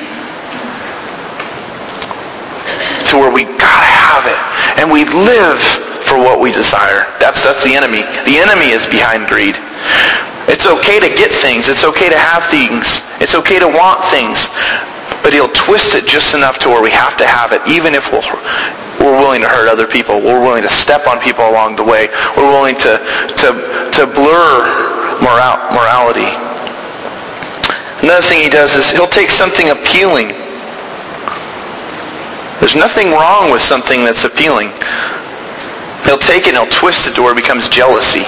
to 3.10 3.18
where 3.18 3.32
we 3.32 3.44
gotta 3.44 3.90
have 3.90 4.24
it. 4.26 4.38
And 4.80 4.90
we 4.90 5.04
live 5.04 5.60
for 6.06 6.18
what 6.18 6.38
we 6.38 6.52
desire. 6.52 7.10
That's, 7.18 7.42
that's 7.42 7.62
the 7.66 7.74
enemy. 7.74 8.06
The 8.26 8.38
enemy 8.38 8.70
is 8.70 8.86
behind 8.86 9.26
greed. 9.26 9.58
It's 10.46 10.66
okay 10.66 11.02
to 11.02 11.10
get 11.10 11.34
things. 11.34 11.68
It's 11.68 11.82
okay 11.82 12.08
to 12.08 12.18
have 12.18 12.46
things. 12.46 13.02
It's 13.18 13.34
okay 13.34 13.58
to 13.58 13.66
want 13.66 14.04
things. 14.06 14.46
But 15.26 15.34
he'll 15.34 15.50
twist 15.50 15.98
it 15.98 16.06
just 16.06 16.38
enough 16.38 16.58
to 16.62 16.68
where 16.70 16.82
we 16.82 16.94
have 16.94 17.18
to 17.18 17.26
have 17.26 17.50
it, 17.50 17.58
even 17.66 17.98
if 17.98 18.14
we'll, 18.14 18.22
we're 19.02 19.18
willing 19.18 19.42
to 19.42 19.50
hurt 19.50 19.66
other 19.66 19.90
people. 19.90 20.22
We're 20.22 20.38
willing 20.38 20.62
to 20.62 20.70
step 20.70 21.10
on 21.10 21.18
people 21.18 21.42
along 21.50 21.74
the 21.74 21.82
way. 21.82 22.06
We're 22.38 22.46
willing 22.46 22.78
to, 22.86 23.02
to, 23.42 23.48
to 23.98 24.02
blur 24.06 24.54
moral, 25.18 25.58
morality. 25.74 26.30
Another 28.06 28.22
thing 28.22 28.38
he 28.38 28.50
does 28.50 28.76
is 28.76 28.90
he'll 28.90 29.10
take 29.10 29.34
something 29.34 29.70
appealing 29.70 30.30
there's 32.60 32.76
nothing 32.76 33.12
wrong 33.12 33.52
with 33.52 33.60
something 33.60 34.04
that's 34.04 34.24
appealing. 34.24 34.72
He'll 36.08 36.22
take 36.22 36.48
it 36.48 36.56
and 36.56 36.56
he'll 36.56 36.72
twist 36.72 37.04
it 37.04 37.14
to 37.16 37.22
where 37.22 37.36
it 37.36 37.40
becomes 37.40 37.68
jealousy. 37.68 38.24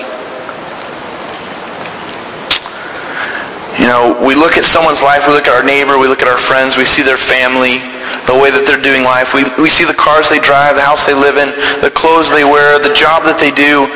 You 3.81 3.87
know, 3.87 4.19
we 4.21 4.35
look 4.35 4.59
at 4.59 4.67
someone's 4.67 5.01
life, 5.01 5.25
we 5.25 5.33
look 5.33 5.47
at 5.47 5.55
our 5.55 5.65
neighbor, 5.65 5.97
we 5.97 6.11
look 6.11 6.21
at 6.21 6.29
our 6.29 6.37
friends, 6.37 6.77
we 6.77 6.85
see 6.85 7.01
their 7.01 7.17
family, 7.17 7.79
the 8.27 8.37
way 8.37 8.51
that 8.53 8.67
they're 8.67 8.83
doing 8.83 9.07
life. 9.07 9.33
We, 9.33 9.49
we 9.57 9.71
see 9.71 9.87
the 9.87 9.97
cars 9.97 10.29
they 10.29 10.43
drive, 10.43 10.77
the 10.77 10.85
house 10.85 11.07
they 11.09 11.15
live 11.17 11.41
in, 11.41 11.55
the 11.81 11.89
clothes 11.89 12.29
they 12.29 12.45
wear, 12.45 12.77
the 12.83 12.93
job 12.93 13.25
that 13.25 13.39
they 13.41 13.55
do. 13.55 13.89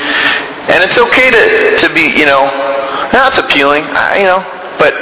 And 0.70 0.80
it's 0.80 0.96
okay 0.96 1.28
to, 1.28 1.42
to 1.82 1.88
be, 1.92 2.08
you 2.14 2.24
know, 2.24 2.48
that's 3.12 3.36
appealing, 3.36 3.84
you 4.16 4.30
know. 4.30 4.40
But 4.80 4.96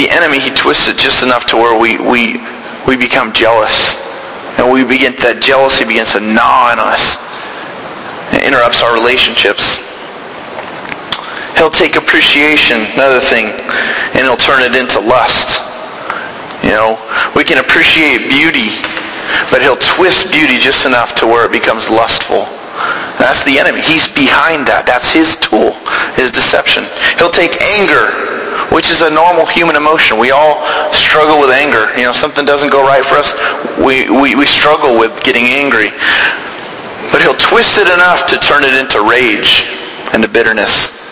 the 0.00 0.08
enemy, 0.08 0.40
he 0.40 0.54
twists 0.54 0.88
it 0.88 0.96
just 0.96 1.20
enough 1.20 1.44
to 1.52 1.58
where 1.58 1.74
we, 1.76 1.98
we, 2.00 2.40
we 2.86 2.96
become 2.96 3.34
jealous 3.34 4.00
and 4.58 4.68
we 4.70 4.84
begin 4.84 5.16
that 5.24 5.40
jealousy 5.40 5.84
begins 5.84 6.12
to 6.12 6.20
gnaw 6.20 6.72
on 6.72 6.78
us. 6.80 7.16
It 8.32 8.48
interrupts 8.48 8.80
our 8.82 8.96
relationships. 8.96 9.76
He'll 11.56 11.72
take 11.72 11.94
appreciation, 11.94 12.80
another 12.96 13.20
thing, 13.20 13.52
and 14.16 14.24
he'll 14.24 14.40
turn 14.40 14.64
it 14.64 14.74
into 14.74 14.98
lust. 14.98 15.60
You 16.64 16.72
know, 16.74 16.96
we 17.36 17.44
can 17.44 17.60
appreciate 17.60 18.26
beauty, 18.26 18.72
but 19.52 19.60
he'll 19.60 19.78
twist 19.78 20.32
beauty 20.32 20.58
just 20.58 20.86
enough 20.86 21.14
to 21.20 21.26
where 21.26 21.44
it 21.44 21.52
becomes 21.52 21.90
lustful. 21.90 22.48
That's 23.20 23.44
the 23.44 23.60
enemy. 23.60 23.84
He's 23.84 24.08
behind 24.08 24.66
that. 24.66 24.88
That's 24.88 25.12
his 25.12 25.36
tool, 25.36 25.76
his 26.16 26.32
deception. 26.32 26.88
He'll 27.20 27.34
take 27.34 27.60
anger 27.78 28.31
which 28.70 28.90
is 28.90 29.02
a 29.02 29.10
normal 29.10 29.46
human 29.46 29.76
emotion. 29.76 30.18
We 30.18 30.30
all 30.30 30.64
struggle 30.92 31.40
with 31.40 31.50
anger. 31.50 31.90
You 31.96 32.04
know, 32.08 32.12
something 32.12 32.44
doesn't 32.44 32.70
go 32.70 32.82
right 32.82 33.04
for 33.04 33.16
us, 33.16 33.34
we, 33.78 34.10
we, 34.10 34.34
we 34.34 34.46
struggle 34.46 34.98
with 34.98 35.12
getting 35.22 35.44
angry. 35.44 35.90
But 37.10 37.20
he'll 37.20 37.36
twist 37.36 37.78
it 37.78 37.88
enough 37.92 38.26
to 38.32 38.38
turn 38.38 38.64
it 38.64 38.72
into 38.72 39.04
rage 39.04 39.68
and 40.12 40.22
to 40.22 40.28
bitterness. 40.28 41.02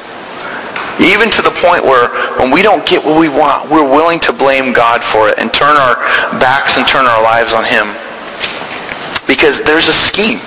Even 1.01 1.31
to 1.33 1.41
the 1.41 1.53
point 1.65 1.85
where 1.85 2.13
when 2.37 2.51
we 2.51 2.61
don't 2.61 2.85
get 2.85 3.05
what 3.05 3.19
we 3.19 3.29
want, 3.29 3.71
we're 3.71 3.89
willing 3.89 4.21
to 4.21 4.33
blame 4.33 4.73
God 4.73 5.03
for 5.03 5.29
it 5.29 5.39
and 5.39 5.53
turn 5.53 5.77
our 5.77 5.97
backs 6.37 6.77
and 6.77 6.87
turn 6.87 7.07
our 7.07 7.23
lives 7.23 7.55
on 7.55 7.65
him. 7.65 7.89
Because 9.27 9.63
there's 9.63 9.89
a 9.89 9.97
scheme. 9.97 10.41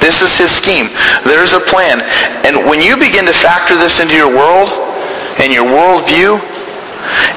This 0.00 0.20
is 0.20 0.36
his 0.36 0.50
scheme. 0.50 0.90
There's 1.24 1.52
a 1.52 1.60
plan. 1.60 2.02
And 2.44 2.68
when 2.68 2.82
you 2.82 2.96
begin 2.96 3.24
to 3.26 3.32
factor 3.32 3.78
this 3.78 4.00
into 4.00 4.14
your 4.14 4.28
world 4.28 4.68
and 5.40 5.52
your 5.52 5.64
worldview, 5.64 6.36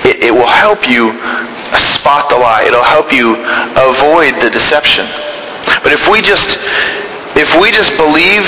it, 0.03 0.27
it 0.27 0.33
will 0.33 0.49
help 0.49 0.87
you 0.87 1.15
spot 1.79 2.27
the 2.29 2.35
lie. 2.35 2.67
It'll 2.67 2.83
help 2.83 3.15
you 3.15 3.39
avoid 3.79 4.35
the 4.43 4.51
deception. 4.51 5.07
But 5.81 5.95
if 5.95 6.11
we 6.11 6.21
just 6.21 6.59
if 7.39 7.55
we 7.57 7.71
just 7.71 7.95
believe 7.97 8.45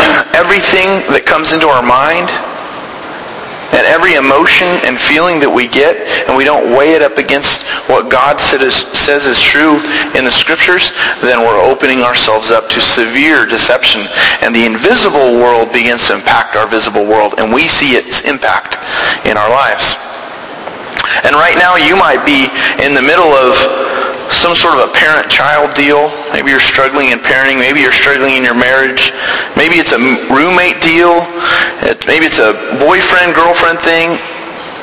everything 0.34 1.04
that 1.12 1.22
comes 1.28 1.52
into 1.52 1.68
our 1.68 1.84
mind 1.84 2.32
and 3.74 3.82
every 3.90 4.14
emotion 4.14 4.70
and 4.86 4.94
feeling 4.94 5.42
that 5.42 5.50
we 5.50 5.66
get 5.66 5.98
and 6.30 6.38
we 6.38 6.46
don't 6.46 6.70
weigh 6.72 6.94
it 6.94 7.02
up 7.02 7.18
against 7.18 7.66
what 7.90 8.06
God 8.06 8.38
is, 8.38 8.86
says 8.94 9.26
is 9.26 9.42
true 9.42 9.82
in 10.14 10.22
the 10.24 10.32
scriptures, 10.32 10.94
then 11.20 11.42
we're 11.42 11.58
opening 11.58 12.06
ourselves 12.06 12.50
up 12.54 12.70
to 12.70 12.78
severe 12.80 13.46
deception 13.46 14.06
and 14.42 14.54
the 14.54 14.64
invisible 14.64 15.38
world 15.42 15.74
begins 15.74 16.06
to 16.08 16.14
impact 16.14 16.54
our 16.54 16.70
visible 16.70 17.04
world 17.04 17.34
and 17.38 17.52
we 17.52 17.66
see 17.66 17.98
its 17.98 18.22
impact 18.22 18.78
in 19.26 19.36
our 19.36 19.50
lives. 19.50 19.98
And 21.26 21.34
right 21.34 21.54
now 21.58 21.76
you 21.76 21.94
might 21.94 22.22
be 22.22 22.50
in 22.82 22.94
the 22.94 23.02
middle 23.02 23.30
of 23.34 23.54
some 24.30 24.54
sort 24.54 24.78
of 24.78 24.88
a 24.88 24.92
parent-child 24.92 25.74
deal. 25.74 26.12
Maybe 26.32 26.50
you're 26.50 26.62
struggling 26.62 27.10
in 27.10 27.18
parenting. 27.18 27.58
Maybe 27.58 27.80
you're 27.80 27.94
struggling 27.94 28.36
in 28.36 28.44
your 28.44 28.56
marriage. 28.56 29.12
Maybe 29.56 29.76
it's 29.76 29.92
a 29.92 30.00
roommate 30.30 30.80
deal. 30.80 31.24
Maybe 32.06 32.28
it's 32.28 32.38
a 32.38 32.54
boyfriend-girlfriend 32.80 33.80
thing 33.80 34.18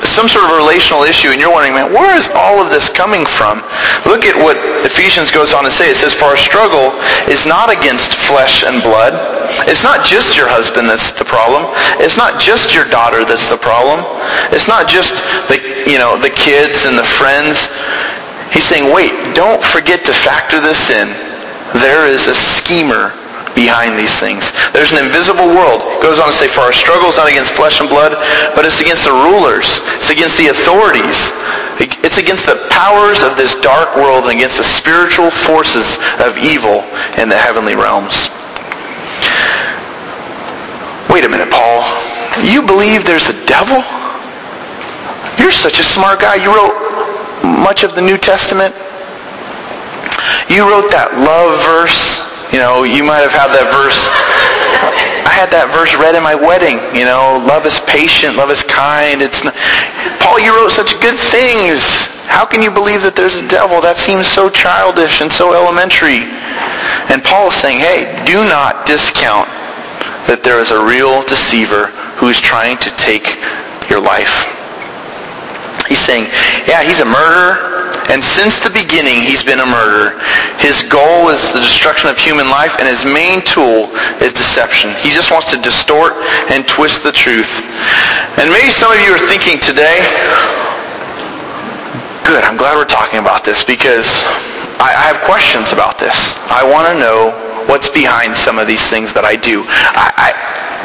some 0.04 0.26
sort 0.26 0.44
of 0.50 0.58
relational 0.58 1.06
issue 1.06 1.30
and 1.30 1.38
you're 1.38 1.52
wondering, 1.52 1.74
man, 1.74 1.92
where 1.94 2.14
is 2.18 2.28
all 2.34 2.58
of 2.58 2.70
this 2.70 2.90
coming 2.90 3.24
from? 3.24 3.62
Look 4.02 4.26
at 4.26 4.34
what 4.34 4.58
Ephesians 4.82 5.30
goes 5.30 5.54
on 5.54 5.62
to 5.64 5.70
say. 5.70 5.90
It 5.90 5.96
says, 5.96 6.12
for 6.12 6.26
our 6.26 6.36
struggle 6.36 6.90
is 7.30 7.46
not 7.46 7.70
against 7.70 8.14
flesh 8.14 8.66
and 8.66 8.82
blood. 8.82 9.14
It's 9.70 9.84
not 9.84 10.04
just 10.04 10.36
your 10.36 10.48
husband 10.48 10.88
that's 10.88 11.12
the 11.14 11.24
problem. 11.24 11.70
It's 12.02 12.16
not 12.16 12.40
just 12.40 12.74
your 12.74 12.88
daughter 12.90 13.24
that's 13.24 13.46
the 13.46 13.56
problem. 13.56 14.02
It's 14.50 14.66
not 14.66 14.90
just 14.90 15.22
the, 15.46 15.62
you 15.86 15.98
know, 15.98 16.18
the 16.18 16.34
kids 16.34 16.84
and 16.84 16.98
the 16.98 17.06
friends. 17.06 17.70
He's 18.52 18.68
saying, 18.68 18.92
wait, 18.92 19.12
don't 19.34 19.64
forget 19.64 20.04
to 20.04 20.12
factor 20.12 20.60
this 20.60 20.92
in. 20.92 21.08
There 21.80 22.06
is 22.06 22.28
a 22.28 22.36
schemer 22.36 23.16
behind 23.56 23.98
these 23.98 24.20
things. 24.20 24.52
There's 24.72 24.92
an 24.92 25.00
invisible 25.00 25.48
world. 25.48 25.80
It 25.96 26.04
goes 26.04 26.20
on 26.20 26.28
to 26.28 26.36
say, 26.36 26.48
for 26.48 26.60
our 26.60 26.72
struggle 26.72 27.08
is 27.08 27.16
not 27.16 27.28
against 27.28 27.52
flesh 27.52 27.80
and 27.80 27.88
blood, 27.88 28.12
but 28.56 28.64
it's 28.64 28.80
against 28.80 29.04
the 29.04 29.12
rulers. 29.12 29.80
It's 29.96 30.12
against 30.12 30.36
the 30.36 30.48
authorities. 30.52 31.32
It's 31.80 32.20
against 32.20 32.44
the 32.44 32.60
powers 32.68 33.24
of 33.24 33.36
this 33.36 33.56
dark 33.56 33.96
world 33.96 34.28
and 34.28 34.36
against 34.36 34.60
the 34.60 34.68
spiritual 34.68 35.32
forces 35.32 35.96
of 36.20 36.36
evil 36.36 36.84
in 37.16 37.28
the 37.28 37.36
heavenly 37.36 37.74
realms. 37.74 38.28
Wait 41.08 41.24
a 41.24 41.28
minute, 41.28 41.52
Paul. 41.52 41.84
You 42.44 42.64
believe 42.64 43.04
there's 43.04 43.28
a 43.28 43.36
devil? 43.44 43.84
You're 45.40 45.52
such 45.52 45.80
a 45.80 45.84
smart 45.84 46.20
guy. 46.20 46.36
You 46.36 46.52
wrote 46.52 46.72
much 47.42 47.84
of 47.84 47.94
the 47.94 48.02
New 48.02 48.18
Testament. 48.18 48.74
You 50.50 50.68
wrote 50.68 50.90
that 50.90 51.10
love 51.16 51.58
verse 51.64 52.32
you 52.52 52.60
know, 52.60 52.84
you 52.84 53.00
might 53.00 53.24
have 53.24 53.32
had 53.32 53.48
that 53.56 53.64
verse. 53.72 54.12
I 55.24 55.32
had 55.32 55.48
that 55.56 55.72
verse 55.72 55.96
read 55.96 56.12
in 56.12 56.20
my 56.20 56.36
wedding. 56.36 56.76
You 56.92 57.08
know, 57.08 57.40
love 57.48 57.64
is 57.64 57.80
patient, 57.88 58.36
love 58.36 58.52
is 58.52 58.60
kind. 58.60 59.24
It's 59.24 59.40
not, 59.40 59.56
Paul, 60.20 60.36
you 60.36 60.52
wrote 60.52 60.68
such 60.68 60.92
good 61.00 61.16
things. 61.16 61.80
How 62.28 62.44
can 62.44 62.60
you 62.60 62.68
believe 62.68 63.00
that 63.08 63.16
there's 63.16 63.40
a 63.40 63.48
devil? 63.48 63.80
That 63.80 63.96
seems 63.96 64.28
so 64.28 64.52
childish 64.52 65.24
and 65.24 65.32
so 65.32 65.56
elementary. 65.56 66.28
And 67.08 67.24
Paul 67.24 67.48
is 67.48 67.56
saying, 67.56 67.80
hey, 67.80 68.12
do 68.28 68.36
not 68.52 68.84
discount 68.84 69.48
that 70.28 70.44
there 70.44 70.60
is 70.60 70.76
a 70.76 70.80
real 70.84 71.24
deceiver 71.24 71.88
who 72.20 72.28
is 72.28 72.36
trying 72.36 72.76
to 72.84 72.92
take 73.00 73.40
your 73.88 74.04
life. 74.04 74.44
He's 75.92 76.00
saying, 76.00 76.24
yeah, 76.64 76.80
he's 76.80 77.04
a 77.04 77.04
murderer. 77.04 77.68
And 78.08 78.24
since 78.24 78.56
the 78.64 78.72
beginning, 78.72 79.20
he's 79.20 79.44
been 79.44 79.60
a 79.60 79.68
murderer. 79.68 80.16
His 80.56 80.80
goal 80.88 81.28
is 81.28 81.52
the 81.52 81.60
destruction 81.60 82.08
of 82.08 82.16
human 82.16 82.48
life, 82.48 82.80
and 82.80 82.88
his 82.88 83.04
main 83.04 83.44
tool 83.44 83.92
is 84.24 84.32
deception. 84.32 84.96
He 85.04 85.12
just 85.12 85.28
wants 85.28 85.52
to 85.52 85.60
distort 85.60 86.16
and 86.48 86.64
twist 86.64 87.04
the 87.04 87.12
truth. 87.12 87.60
And 88.40 88.48
maybe 88.48 88.72
some 88.72 88.88
of 88.88 89.04
you 89.04 89.12
are 89.12 89.20
thinking 89.28 89.60
today, 89.60 90.00
good, 92.24 92.40
I'm 92.48 92.56
glad 92.56 92.80
we're 92.80 92.88
talking 92.88 93.20
about 93.20 93.44
this 93.44 93.60
because 93.60 94.24
I, 94.80 94.96
I 94.96 95.04
have 95.12 95.20
questions 95.28 95.76
about 95.76 96.00
this. 96.00 96.32
I 96.48 96.64
want 96.64 96.88
to 96.88 96.96
know 96.96 97.36
what's 97.68 97.92
behind 97.92 98.32
some 98.32 98.56
of 98.56 98.64
these 98.64 98.88
things 98.88 99.12
that 99.12 99.28
I 99.28 99.36
do. 99.36 99.68
I, 99.68 100.08
I, 100.16 100.28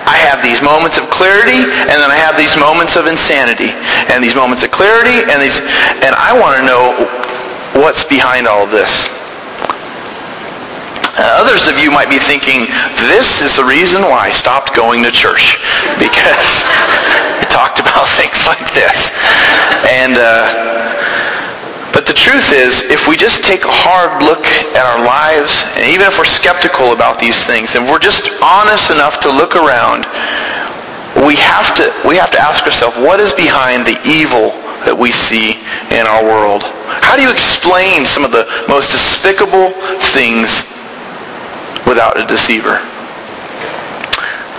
I 0.07 0.15
have 0.23 0.39
these 0.39 0.63
moments 0.63 0.95
of 0.95 1.11
clarity, 1.11 1.59
and 1.59 1.97
then 1.99 2.07
I 2.07 2.15
have 2.15 2.39
these 2.39 2.55
moments 2.55 2.95
of 2.95 3.11
insanity, 3.11 3.75
and 4.07 4.23
these 4.23 4.39
moments 4.39 4.63
of 4.63 4.71
clarity, 4.71 5.27
and 5.27 5.43
these, 5.43 5.59
and 5.99 6.15
I 6.15 6.31
want 6.31 6.55
to 6.55 6.63
know 6.63 6.95
what's 7.75 8.07
behind 8.07 8.47
all 8.47 8.63
of 8.63 8.71
this. 8.71 9.11
Uh, 11.17 11.43
others 11.43 11.67
of 11.67 11.81
you 11.81 11.89
might 11.89 12.07
be 12.13 12.21
thinking, 12.21 12.69
this 13.09 13.41
is 13.41 13.57
the 13.57 13.65
reason 13.65 14.05
why 14.05 14.29
I 14.29 14.31
stopped 14.31 14.77
going 14.77 15.01
to 15.01 15.11
church, 15.11 15.57
because 15.99 16.63
we 17.41 17.45
talked 17.51 17.83
about 17.83 18.07
things 18.21 18.47
like 18.47 18.63
this. 18.71 19.11
And 19.91 20.15
uh, 20.15 20.97
but 21.93 22.05
the 22.05 22.13
truth 22.13 22.51
is, 22.53 22.83
if 22.91 23.07
we 23.07 23.15
just 23.15 23.43
take 23.43 23.63
a 23.63 23.71
hard 23.71 24.21
look 24.23 24.43
at 24.75 24.83
our 24.83 25.01
lives, 25.03 25.65
and 25.79 25.87
even 25.89 26.05
if 26.05 26.17
we're 26.19 26.29
skeptical 26.29 26.93
about 26.93 27.19
these 27.19 27.43
things, 27.43 27.75
and 27.75 27.85
we're 27.85 28.01
just 28.01 28.29
honest 28.43 28.91
enough 28.91 29.19
to 29.21 29.29
look 29.29 29.55
around, 29.55 30.05
we 31.25 31.35
have 31.39 31.73
to, 31.75 31.89
we 32.07 32.15
have 32.17 32.29
to 32.31 32.39
ask 32.39 32.65
ourselves, 32.65 32.97
what 32.97 33.19
is 33.19 33.33
behind 33.33 33.87
the 33.87 33.97
evil 34.05 34.53
that 34.85 34.93
we 34.93 35.11
see 35.11 35.57
in 35.95 36.05
our 36.05 36.23
world? 36.23 36.61
How 37.01 37.15
do 37.15 37.23
you 37.23 37.31
explain 37.31 38.05
some 38.05 38.23
of 38.23 38.31
the 38.31 38.45
most 38.67 38.91
despicable 38.91 39.73
things 40.13 40.67
without 41.87 42.19
a 42.19 42.25
deceiver? 42.27 42.83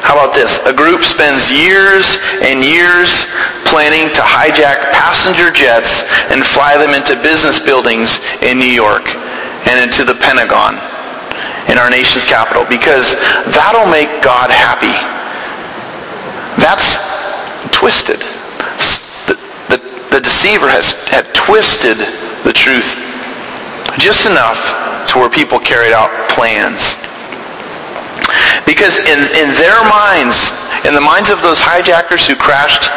How 0.08 0.16
about 0.16 0.32
this? 0.32 0.56
A 0.64 0.72
group 0.72 1.04
spends 1.04 1.52
years 1.52 2.16
and 2.40 2.64
years 2.64 3.28
planning 3.68 4.08
to 4.16 4.24
hijack 4.24 4.80
passenger 4.96 5.52
jets 5.52 6.00
and 6.32 6.40
fly 6.40 6.80
them 6.80 6.96
into 6.96 7.12
business 7.20 7.60
buildings 7.60 8.16
in 8.40 8.56
New 8.56 8.72
York 8.72 9.04
and 9.68 9.76
into 9.76 10.08
the 10.08 10.16
Pentagon 10.16 10.80
in 11.68 11.76
our 11.76 11.92
nation's 11.92 12.24
capital 12.24 12.64
because 12.72 13.20
that'll 13.52 13.84
make 13.92 14.08
God 14.24 14.48
happy. 14.48 14.96
That's 16.56 16.96
twisted. 17.68 18.24
The, 19.28 19.36
the, 19.68 19.78
the 20.08 20.20
deceiver 20.24 20.72
has 20.72 20.96
had 21.12 21.28
twisted 21.36 22.00
the 22.48 22.56
truth 22.56 22.96
just 24.00 24.24
enough 24.24 24.56
to 25.12 25.20
where 25.20 25.28
people 25.28 25.60
carried 25.60 25.92
out 25.92 26.08
plans 26.32 26.96
because 28.68 29.00
in, 29.00 29.20
in 29.32 29.48
their 29.56 29.80
minds, 29.88 30.52
in 30.84 30.92
the 30.92 31.00
minds 31.00 31.32
of 31.32 31.40
those 31.40 31.56
hijackers 31.56 32.28
who 32.28 32.36
crashed 32.36 32.92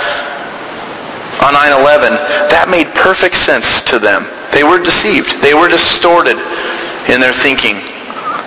on 1.40 1.56
9-11, 1.56 2.20
that 2.52 2.68
made 2.68 2.92
perfect 2.92 3.40
sense 3.40 3.80
to 3.88 3.96
them. 3.96 4.28
They 4.52 4.68
were 4.68 4.84
deceived. 4.84 5.40
They 5.40 5.56
were 5.56 5.72
distorted 5.72 6.36
in 7.08 7.24
their 7.24 7.32
thinking. 7.32 7.80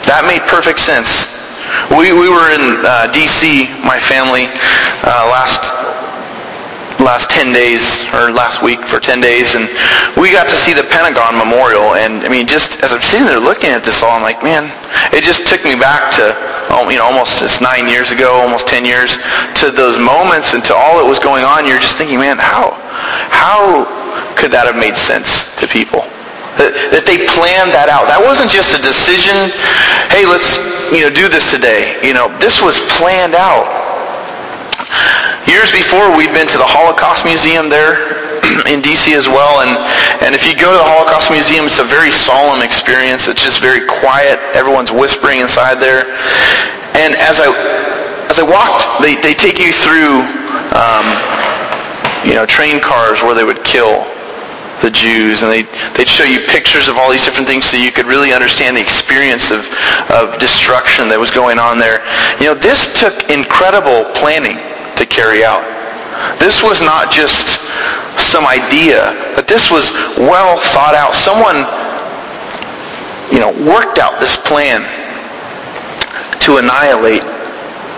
That 0.04 0.28
made 0.28 0.44
perfect 0.52 0.76
sense. 0.76 1.32
We, 1.88 2.12
we 2.12 2.28
were 2.28 2.52
in 2.52 2.84
uh, 2.84 3.08
D.C., 3.08 3.72
my 3.88 3.96
family, 3.96 4.52
uh, 5.00 5.24
last 5.32 5.64
last 7.04 7.28
10 7.28 7.52
days 7.52 8.00
or 8.16 8.32
last 8.32 8.64
week 8.64 8.80
for 8.80 8.96
10 8.98 9.20
days 9.20 9.54
and 9.54 9.68
we 10.16 10.32
got 10.32 10.48
to 10.48 10.56
see 10.56 10.72
the 10.72 10.82
Pentagon 10.88 11.36
Memorial 11.36 12.00
and 12.00 12.24
I 12.24 12.32
mean 12.32 12.48
just 12.48 12.80
as 12.80 12.96
I'm 12.96 13.04
sitting 13.04 13.28
there 13.28 13.38
looking 13.38 13.68
at 13.68 13.84
this 13.84 14.00
all 14.00 14.16
I'm 14.16 14.24
like 14.24 14.40
man 14.40 14.72
it 15.12 15.20
just 15.20 15.44
took 15.44 15.60
me 15.68 15.76
back 15.76 16.08
to 16.16 16.32
oh, 16.72 16.88
you 16.88 16.96
know 16.96 17.04
almost 17.04 17.44
it's 17.44 17.60
nine 17.60 17.92
years 17.92 18.08
ago 18.08 18.40
almost 18.40 18.66
10 18.66 18.88
years 18.88 19.20
to 19.60 19.68
those 19.68 20.00
moments 20.00 20.56
and 20.56 20.64
to 20.64 20.72
all 20.72 20.96
that 20.96 21.04
was 21.04 21.20
going 21.20 21.44
on 21.44 21.68
you're 21.68 21.78
just 21.78 22.00
thinking 22.00 22.16
man 22.16 22.40
how 22.40 22.72
how 23.28 23.84
could 24.40 24.48
that 24.50 24.64
have 24.64 24.80
made 24.80 24.96
sense 24.96 25.52
to 25.60 25.68
people 25.68 26.00
that, 26.56 26.70
that 26.94 27.02
they 27.02 27.26
planned 27.34 27.74
that 27.74 27.90
out. 27.90 28.06
That 28.06 28.22
wasn't 28.22 28.46
just 28.46 28.78
a 28.78 28.80
decision, 28.80 29.50
hey, 30.14 30.22
let's 30.22 30.62
you 30.94 31.02
know 31.02 31.10
do 31.10 31.26
this 31.26 31.50
today. 31.50 31.98
You 31.98 32.14
know, 32.14 32.30
this 32.38 32.62
was 32.62 32.78
planned 32.94 33.34
out. 33.34 33.66
Years 35.54 35.70
before, 35.70 36.10
we'd 36.18 36.34
been 36.34 36.50
to 36.50 36.58
the 36.58 36.66
Holocaust 36.66 37.22
Museum 37.22 37.70
there 37.70 37.94
in 38.66 38.82
D.C. 38.82 39.14
as 39.14 39.30
well, 39.30 39.62
and, 39.62 39.70
and 40.26 40.34
if 40.34 40.42
you 40.50 40.58
go 40.58 40.66
to 40.66 40.78
the 40.82 40.90
Holocaust 40.90 41.30
Museum, 41.30 41.70
it's 41.70 41.78
a 41.78 41.86
very 41.86 42.10
solemn 42.10 42.58
experience. 42.58 43.30
It's 43.30 43.38
just 43.38 43.62
very 43.62 43.86
quiet. 43.86 44.42
Everyone's 44.50 44.90
whispering 44.90 45.38
inside 45.38 45.78
there. 45.78 46.10
And 46.98 47.14
as 47.22 47.38
I, 47.38 47.54
as 48.26 48.42
I 48.42 48.44
walked, 48.50 48.82
they, 48.98 49.14
they 49.22 49.30
take 49.30 49.62
you 49.62 49.70
through, 49.70 50.26
um, 50.74 51.06
you 52.26 52.34
know, 52.34 52.42
train 52.50 52.82
cars 52.82 53.22
where 53.22 53.38
they 53.38 53.46
would 53.46 53.62
kill 53.62 54.02
the 54.82 54.90
Jews, 54.90 55.46
and 55.46 55.54
they, 55.54 55.62
they'd 55.94 56.10
show 56.10 56.26
you 56.26 56.42
pictures 56.50 56.90
of 56.90 56.98
all 56.98 57.14
these 57.14 57.22
different 57.22 57.46
things 57.46 57.62
so 57.62 57.78
you 57.78 57.94
could 57.94 58.10
really 58.10 58.34
understand 58.34 58.74
the 58.74 58.82
experience 58.82 59.54
of, 59.54 59.70
of 60.10 60.34
destruction 60.42 61.06
that 61.14 61.14
was 61.14 61.30
going 61.30 61.62
on 61.62 61.78
there. 61.78 62.02
You 62.42 62.50
know, 62.50 62.58
this 62.58 62.90
took 62.98 63.30
incredible 63.30 64.10
planning 64.18 64.58
to 64.96 65.06
carry 65.06 65.44
out. 65.44 65.62
This 66.38 66.62
was 66.62 66.80
not 66.80 67.10
just 67.10 67.58
some 68.18 68.46
idea, 68.46 69.14
but 69.34 69.46
this 69.48 69.70
was 69.70 69.90
well 70.16 70.58
thought 70.72 70.94
out. 70.94 71.14
Someone, 71.14 71.66
you 73.32 73.40
know, 73.42 73.50
worked 73.66 73.98
out 73.98 74.18
this 74.20 74.36
plan 74.36 74.82
to 76.46 76.58
annihilate 76.58 77.24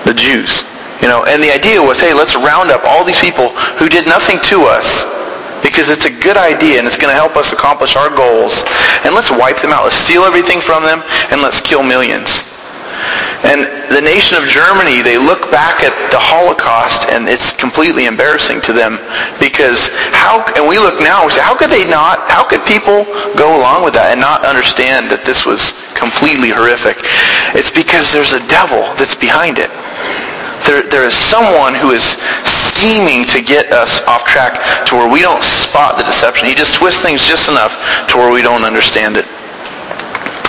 the 0.06 0.14
Jews. 0.14 0.64
You 1.02 1.08
know, 1.08 1.24
and 1.28 1.42
the 1.42 1.52
idea 1.52 1.82
was, 1.82 2.00
hey, 2.00 2.14
let's 2.14 2.34
round 2.36 2.70
up 2.70 2.82
all 2.84 3.04
these 3.04 3.20
people 3.20 3.50
who 3.76 3.88
did 3.88 4.06
nothing 4.06 4.40
to 4.48 4.64
us 4.64 5.04
because 5.62 5.90
it's 5.90 6.06
a 6.06 6.14
good 6.24 6.36
idea 6.36 6.78
and 6.78 6.86
it's 6.86 6.96
going 6.96 7.12
to 7.12 7.18
help 7.18 7.36
us 7.36 7.52
accomplish 7.52 7.96
our 7.96 8.08
goals. 8.08 8.64
And 9.04 9.14
let's 9.14 9.30
wipe 9.30 9.60
them 9.60 9.72
out. 9.72 9.84
Let's 9.84 9.96
steal 9.96 10.22
everything 10.22 10.60
from 10.60 10.82
them 10.84 11.02
and 11.30 11.42
let's 11.42 11.60
kill 11.60 11.82
millions. 11.82 12.55
And 13.44 13.68
the 13.92 14.00
nation 14.00 14.36
of 14.36 14.48
Germany, 14.48 15.02
they 15.02 15.16
look 15.20 15.50
back 15.52 15.84
at 15.84 15.94
the 16.10 16.18
Holocaust 16.18 17.08
and 17.12 17.28
it's 17.28 17.54
completely 17.54 18.06
embarrassing 18.06 18.60
to 18.66 18.72
them 18.72 18.98
because 19.38 19.92
how, 20.10 20.42
and 20.56 20.66
we 20.66 20.80
look 20.80 20.98
now, 20.98 21.24
we 21.24 21.32
say, 21.32 21.44
how 21.44 21.54
could 21.54 21.70
they 21.70 21.84
not, 21.86 22.18
how 22.26 22.42
could 22.42 22.64
people 22.66 23.04
go 23.36 23.54
along 23.54 23.84
with 23.84 23.94
that 23.94 24.16
and 24.16 24.20
not 24.20 24.42
understand 24.42 25.06
that 25.12 25.22
this 25.22 25.46
was 25.46 25.76
completely 25.94 26.50
horrific? 26.50 26.98
It's 27.52 27.70
because 27.70 28.10
there's 28.10 28.32
a 28.32 28.42
devil 28.48 28.82
that's 28.98 29.14
behind 29.14 29.60
it. 29.60 29.70
There, 30.66 30.82
there 30.88 31.06
is 31.06 31.14
someone 31.14 31.76
who 31.78 31.94
is 31.94 32.18
scheming 32.42 33.24
to 33.30 33.40
get 33.40 33.70
us 33.70 34.02
off 34.10 34.26
track 34.26 34.58
to 34.90 34.96
where 34.96 35.06
we 35.06 35.22
don't 35.22 35.44
spot 35.44 35.96
the 35.96 36.04
deception. 36.04 36.48
He 36.48 36.54
just 36.54 36.74
twists 36.74 37.00
things 37.00 37.22
just 37.22 37.48
enough 37.48 37.78
to 38.10 38.18
where 38.18 38.32
we 38.32 38.42
don't 38.42 38.64
understand 38.64 39.16
it. 39.16 39.26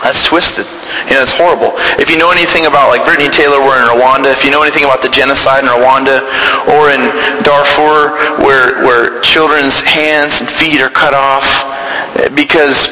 That's 0.02 0.26
twisted. 0.26 0.66
You 1.06 1.16
know, 1.16 1.22
it's 1.22 1.36
horrible. 1.36 1.78
If 2.02 2.10
you 2.10 2.18
know 2.18 2.34
anything 2.34 2.66
about, 2.66 2.90
like 2.90 3.06
Brittany 3.06 3.30
Taylor 3.30 3.62
were 3.62 3.78
in 3.78 3.86
Rwanda, 3.86 4.34
if 4.34 4.42
you 4.44 4.50
know 4.50 4.66
anything 4.66 4.84
about 4.84 5.06
the 5.06 5.14
genocide 5.14 5.64
in 5.64 5.70
Rwanda, 5.70 6.26
or 6.66 6.90
in 6.90 7.14
Darfur, 7.46 8.18
where, 8.42 8.82
where 8.82 9.22
children's 9.22 9.80
hands 9.82 10.42
and 10.42 10.50
feet 10.50 10.82
are 10.82 10.90
cut 10.90 11.14
off, 11.14 11.46
because 12.34 12.90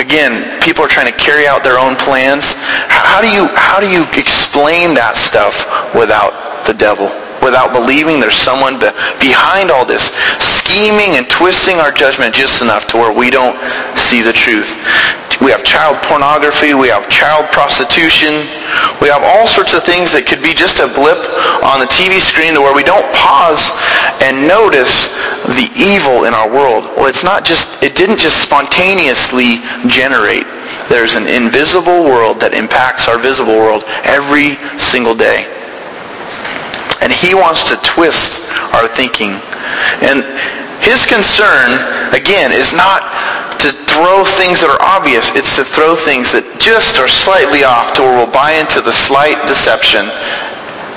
again, 0.00 0.42
people 0.60 0.82
are 0.82 0.88
trying 0.88 1.12
to 1.12 1.18
carry 1.18 1.46
out 1.46 1.62
their 1.62 1.78
own 1.78 1.94
plans. 1.94 2.54
How 2.88 3.20
do 3.20 3.28
you, 3.28 3.46
how 3.54 3.78
do 3.78 3.88
you 3.88 4.02
explain 4.18 4.94
that 4.96 5.14
stuff 5.16 5.68
without 5.94 6.64
the 6.66 6.74
devil? 6.74 7.12
Without 7.40 7.72
believing 7.72 8.20
there's 8.20 8.36
someone 8.36 8.76
behind 9.16 9.70
all 9.70 9.86
this, 9.86 10.12
scheming 10.40 11.16
and 11.16 11.28
twisting 11.30 11.76
our 11.80 11.92
judgment 11.92 12.34
just 12.34 12.60
enough 12.60 12.86
to 12.88 12.98
where 12.98 13.16
we 13.16 13.30
don't 13.30 13.56
see 13.96 14.20
the 14.20 14.32
truth. 14.32 14.68
We 15.40 15.48
have 15.50 15.64
child 15.64 15.96
pornography. 16.04 16.76
We 16.76 16.92
have 16.92 17.08
child 17.08 17.48
prostitution. 17.48 18.44
We 19.00 19.08
have 19.08 19.24
all 19.24 19.48
sorts 19.48 19.72
of 19.72 19.88
things 19.88 20.12
that 20.12 20.28
could 20.28 20.44
be 20.44 20.52
just 20.52 20.84
a 20.84 20.88
blip 20.92 21.16
on 21.64 21.80
the 21.80 21.88
TV 21.88 22.20
screen 22.20 22.52
to 22.52 22.60
where 22.60 22.76
we 22.76 22.84
don't 22.84 23.08
pause 23.16 23.72
and 24.20 24.44
notice 24.44 25.08
the 25.56 25.72
evil 25.72 26.28
in 26.28 26.36
our 26.36 26.44
world. 26.44 26.92
Well, 26.92 27.08
it's 27.08 27.24
not 27.24 27.40
just, 27.48 27.72
it 27.80 27.96
didn't 27.96 28.20
just 28.20 28.44
spontaneously 28.44 29.64
generate. 29.88 30.44
There's 30.92 31.16
an 31.16 31.24
invisible 31.24 32.04
world 32.04 32.36
that 32.44 32.52
impacts 32.52 33.08
our 33.08 33.16
visible 33.16 33.56
world 33.56 33.88
every 34.04 34.60
single 34.76 35.16
day. 35.16 35.48
And 37.00 37.08
he 37.08 37.32
wants 37.32 37.64
to 37.72 37.80
twist 37.80 38.44
our 38.76 38.84
thinking. 38.92 39.40
And 40.04 40.20
his 40.84 41.08
concern, 41.08 41.80
again, 42.12 42.52
is 42.52 42.72
not 42.72 43.08
to 43.66 43.72
throw 43.90 44.24
things 44.24 44.60
that 44.64 44.70
are 44.72 44.82
obvious. 44.82 45.30
It's 45.36 45.56
to 45.56 45.64
throw 45.64 45.96
things 45.96 46.32
that 46.32 46.44
just 46.60 46.96
are 46.96 47.08
slightly 47.08 47.64
off 47.64 47.92
to 47.96 48.02
where 48.02 48.16
we'll 48.16 48.32
buy 48.32 48.56
into 48.56 48.80
the 48.80 48.92
slight 48.92 49.36
deception 49.46 50.08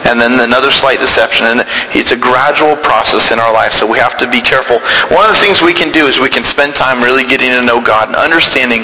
and 0.06 0.20
then 0.20 0.40
another 0.40 0.72
slight 0.72 1.00
deception. 1.00 1.48
And 1.48 1.64
it's 1.96 2.12
a 2.12 2.20
gradual 2.20 2.76
process 2.76 3.32
in 3.32 3.40
our 3.40 3.52
life, 3.54 3.72
so 3.72 3.88
we 3.88 3.98
have 4.00 4.18
to 4.20 4.28
be 4.30 4.42
careful. 4.42 4.80
One 5.16 5.24
of 5.24 5.32
the 5.32 5.42
things 5.42 5.64
we 5.64 5.74
can 5.74 5.92
do 5.92 6.08
is 6.08 6.20
we 6.20 6.30
can 6.30 6.44
spend 6.44 6.76
time 6.76 7.00
really 7.00 7.24
getting 7.24 7.52
to 7.52 7.64
know 7.64 7.80
God 7.80 8.12
and 8.12 8.18
understanding 8.20 8.84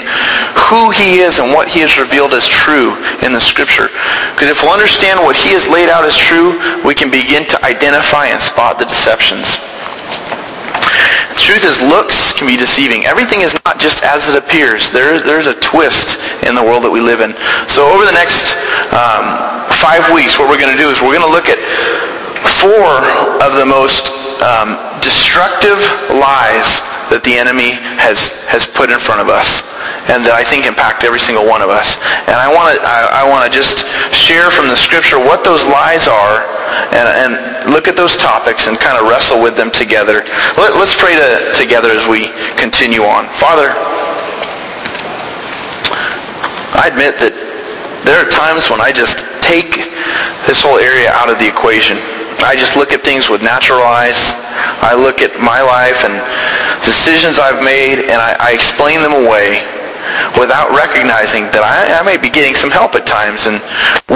who 0.56 0.90
he 0.90 1.20
is 1.20 1.38
and 1.38 1.52
what 1.52 1.68
he 1.68 1.80
has 1.80 2.00
revealed 2.00 2.32
as 2.32 2.48
true 2.48 2.96
in 3.20 3.32
the 3.32 3.40
scripture. 3.40 3.92
Because 4.32 4.48
if 4.48 4.62
we'll 4.64 4.72
understand 4.72 5.20
what 5.20 5.36
he 5.36 5.52
has 5.52 5.68
laid 5.68 5.88
out 5.88 6.04
as 6.04 6.16
true, 6.16 6.56
we 6.84 6.94
can 6.94 7.10
begin 7.12 7.44
to 7.52 7.56
identify 7.64 8.26
and 8.32 8.40
spot 8.40 8.78
the 8.78 8.88
deceptions. 8.88 9.60
Truth 11.40 11.64
is, 11.64 11.80
looks 11.82 12.32
can 12.36 12.46
be 12.46 12.56
deceiving. 12.56 13.04
Everything 13.08 13.40
is 13.40 13.56
not 13.66 13.80
just 13.80 14.04
as 14.04 14.28
it 14.28 14.36
appears. 14.36 14.92
There's, 14.92 15.24
there's 15.24 15.48
a 15.48 15.56
twist 15.58 16.20
in 16.46 16.54
the 16.54 16.62
world 16.62 16.84
that 16.84 16.92
we 16.92 17.00
live 17.00 17.24
in. 17.24 17.34
So 17.66 17.88
over 17.90 18.06
the 18.06 18.14
next 18.14 18.54
um, 18.94 19.24
five 19.80 20.06
weeks, 20.14 20.38
what 20.38 20.46
we're 20.46 20.60
going 20.60 20.70
to 20.70 20.80
do 20.80 20.92
is 20.92 21.02
we're 21.02 21.16
going 21.16 21.26
to 21.26 21.34
look 21.34 21.50
at 21.50 21.58
four 22.60 23.02
of 23.42 23.58
the 23.58 23.66
most 23.66 24.12
um, 24.44 24.78
destructive 25.00 25.80
lies 26.12 26.84
that 27.10 27.24
the 27.24 27.34
enemy 27.34 27.74
has, 27.98 28.30
has 28.46 28.68
put 28.68 28.92
in 28.92 29.00
front 29.00 29.20
of 29.20 29.28
us 29.28 29.66
and 30.10 30.26
that 30.26 30.34
I 30.34 30.42
think 30.42 30.66
impact 30.66 31.06
every 31.06 31.22
single 31.22 31.46
one 31.46 31.62
of 31.62 31.70
us. 31.70 31.94
And 32.26 32.34
I 32.34 32.50
want 32.50 32.74
to 32.74 32.82
I, 32.82 33.22
I 33.22 33.30
want 33.30 33.46
to 33.46 33.50
just 33.54 33.86
share 34.10 34.50
from 34.50 34.66
the 34.66 34.74
scripture 34.74 35.22
what 35.22 35.46
those 35.46 35.62
lies 35.62 36.10
are 36.10 36.42
and, 36.90 37.06
and 37.06 37.30
look 37.70 37.86
at 37.86 37.94
those 37.94 38.18
topics 38.18 38.66
and 38.66 38.74
kind 38.74 38.98
of 38.98 39.06
wrestle 39.06 39.38
with 39.38 39.54
them 39.54 39.70
together. 39.70 40.26
Let, 40.58 40.74
us 40.74 40.98
pray 40.98 41.14
to, 41.14 41.54
together 41.54 41.94
as 41.94 42.02
we 42.10 42.34
continue 42.58 43.06
on. 43.06 43.30
Father, 43.38 43.70
I 46.74 46.90
admit 46.90 47.14
that 47.22 47.34
there 48.02 48.18
are 48.18 48.26
times 48.26 48.66
when 48.66 48.82
I 48.82 48.90
just 48.90 49.22
take 49.38 49.86
this 50.50 50.58
whole 50.58 50.82
area 50.82 51.14
out 51.14 51.30
of 51.30 51.38
the 51.38 51.46
equation. 51.46 52.02
I 52.42 52.56
just 52.58 52.74
look 52.74 52.90
at 52.90 53.06
things 53.06 53.28
with 53.28 53.44
natural 53.44 53.84
eyes. 53.84 54.34
I 54.82 54.96
look 54.96 55.20
at 55.22 55.36
my 55.38 55.60
life 55.62 56.02
and 56.02 56.18
decisions 56.82 57.38
I've 57.38 57.62
made 57.62 58.02
and 58.08 58.18
I, 58.18 58.34
I 58.40 58.56
explain 58.56 59.04
them 59.04 59.12
away 59.12 59.60
without 60.38 60.70
recognizing 60.72 61.48
that 61.52 61.62
I, 61.62 62.00
I, 62.00 62.02
may 62.02 62.16
be 62.16 62.30
getting 62.30 62.54
some 62.54 62.70
help 62.70 62.94
at 62.94 63.06
times. 63.06 63.46
And 63.46 63.60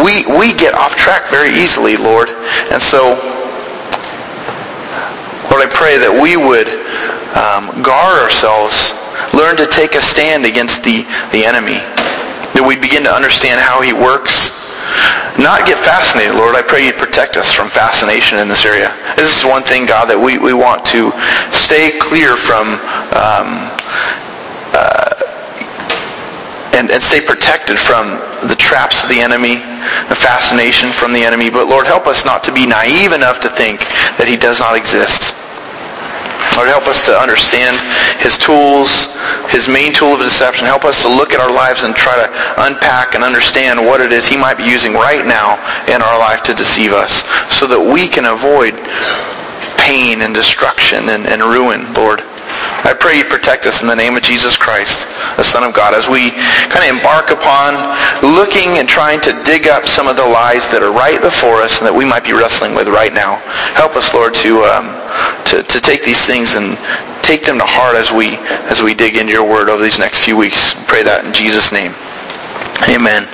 we, 0.04 0.24
we 0.26 0.54
get 0.54 0.74
off 0.74 0.96
track 0.96 1.28
very 1.28 1.52
easily, 1.52 1.96
Lord. 1.96 2.30
And 2.72 2.80
so, 2.80 3.18
Lord, 5.50 5.62
I 5.62 5.70
pray 5.70 5.98
that 6.00 6.10
we 6.10 6.36
would 6.36 6.70
um, 7.36 7.70
guard 7.82 8.18
ourselves, 8.22 8.94
learn 9.34 9.56
to 9.58 9.66
take 9.66 9.94
a 9.94 10.02
stand 10.02 10.46
against 10.46 10.82
the, 10.82 11.02
the 11.34 11.44
enemy, 11.44 11.82
that 12.54 12.62
we 12.62 12.78
begin 12.78 13.02
to 13.04 13.12
understand 13.12 13.58
how 13.60 13.82
he 13.82 13.92
works, 13.92 14.54
not 15.38 15.66
get 15.66 15.82
fascinated, 15.82 16.38
Lord. 16.38 16.54
I 16.54 16.62
pray 16.62 16.86
you 16.86 16.92
protect 16.94 17.36
us 17.36 17.50
from 17.50 17.68
fascination 17.68 18.38
in 18.38 18.46
this 18.46 18.64
area. 18.64 18.94
This 19.18 19.34
is 19.34 19.42
one 19.44 19.62
thing, 19.66 19.86
God, 19.86 20.06
that 20.06 20.18
we, 20.18 20.38
we 20.38 20.54
want 20.54 20.86
to 20.94 21.10
stay 21.50 21.90
clear 21.98 22.38
from 22.38 22.78
um, 23.10 23.66
uh, 24.70 25.33
and, 26.74 26.90
and 26.90 27.02
stay 27.02 27.22
protected 27.22 27.78
from 27.78 28.18
the 28.50 28.56
traps 28.58 29.02
of 29.02 29.08
the 29.08 29.20
enemy, 29.20 29.62
the 30.10 30.18
fascination 30.18 30.90
from 30.90 31.12
the 31.12 31.22
enemy. 31.22 31.48
But 31.48 31.68
Lord, 31.68 31.86
help 31.86 32.06
us 32.06 32.24
not 32.24 32.42
to 32.44 32.52
be 32.52 32.66
naive 32.66 33.12
enough 33.12 33.40
to 33.46 33.48
think 33.48 33.80
that 34.18 34.26
he 34.26 34.36
does 34.36 34.58
not 34.58 34.76
exist. 34.76 35.34
Lord, 36.54 36.70
help 36.70 36.86
us 36.86 37.02
to 37.06 37.14
understand 37.18 37.74
his 38.22 38.38
tools, 38.38 39.10
his 39.50 39.66
main 39.66 39.92
tool 39.92 40.14
of 40.14 40.22
deception. 40.22 40.66
Help 40.66 40.84
us 40.84 41.02
to 41.02 41.08
look 41.08 41.34
at 41.34 41.40
our 41.40 41.50
lives 41.50 41.82
and 41.82 41.94
try 41.94 42.14
to 42.14 42.30
unpack 42.62 43.14
and 43.14 43.24
understand 43.24 43.82
what 43.82 44.00
it 44.00 44.12
is 44.12 44.26
he 44.26 44.36
might 44.36 44.54
be 44.54 44.62
using 44.62 44.94
right 44.94 45.26
now 45.26 45.58
in 45.90 45.98
our 45.98 46.18
life 46.18 46.42
to 46.46 46.54
deceive 46.54 46.92
us 46.92 47.26
so 47.50 47.66
that 47.66 47.80
we 47.80 48.06
can 48.06 48.30
avoid 48.30 48.74
pain 49.82 50.22
and 50.22 50.34
destruction 50.34 51.10
and, 51.10 51.26
and 51.26 51.42
ruin, 51.42 51.90
Lord. 51.94 52.22
I 52.84 52.92
pray 52.92 53.16
you 53.16 53.24
protect 53.24 53.64
us 53.64 53.80
in 53.80 53.88
the 53.88 53.96
name 53.96 54.16
of 54.16 54.22
Jesus 54.22 54.56
Christ, 54.56 55.08
the 55.40 55.42
Son 55.42 55.64
of 55.64 55.72
God, 55.72 55.96
as 55.96 56.04
we 56.04 56.36
kind 56.68 56.84
of 56.84 56.92
embark 56.92 57.32
upon 57.32 57.72
looking 58.20 58.76
and 58.76 58.84
trying 58.84 59.24
to 59.24 59.32
dig 59.40 59.68
up 59.68 59.88
some 59.88 60.06
of 60.06 60.16
the 60.20 60.26
lies 60.28 60.68
that 60.68 60.84
are 60.84 60.92
right 60.92 61.16
before 61.20 61.64
us 61.64 61.80
and 61.80 61.88
that 61.88 61.96
we 61.96 62.04
might 62.04 62.28
be 62.28 62.36
wrestling 62.36 62.76
with 62.76 62.92
right 62.92 63.16
now. 63.16 63.40
Help 63.72 63.96
us, 63.96 64.12
Lord, 64.12 64.36
to, 64.44 64.68
um, 64.68 64.92
to, 65.48 65.64
to 65.64 65.80
take 65.80 66.04
these 66.04 66.28
things 66.28 66.60
and 66.60 66.76
take 67.24 67.40
them 67.48 67.56
to 67.56 67.64
heart 67.64 67.96
as 67.96 68.12
we, 68.12 68.36
as 68.68 68.84
we 68.84 68.92
dig 68.92 69.16
into 69.16 69.32
your 69.32 69.48
word 69.48 69.72
over 69.72 69.82
these 69.82 69.98
next 69.98 70.20
few 70.20 70.36
weeks. 70.36 70.76
Pray 70.84 71.00
that 71.02 71.24
in 71.24 71.32
Jesus' 71.32 71.72
name. 71.72 71.96
Amen. 72.88 73.24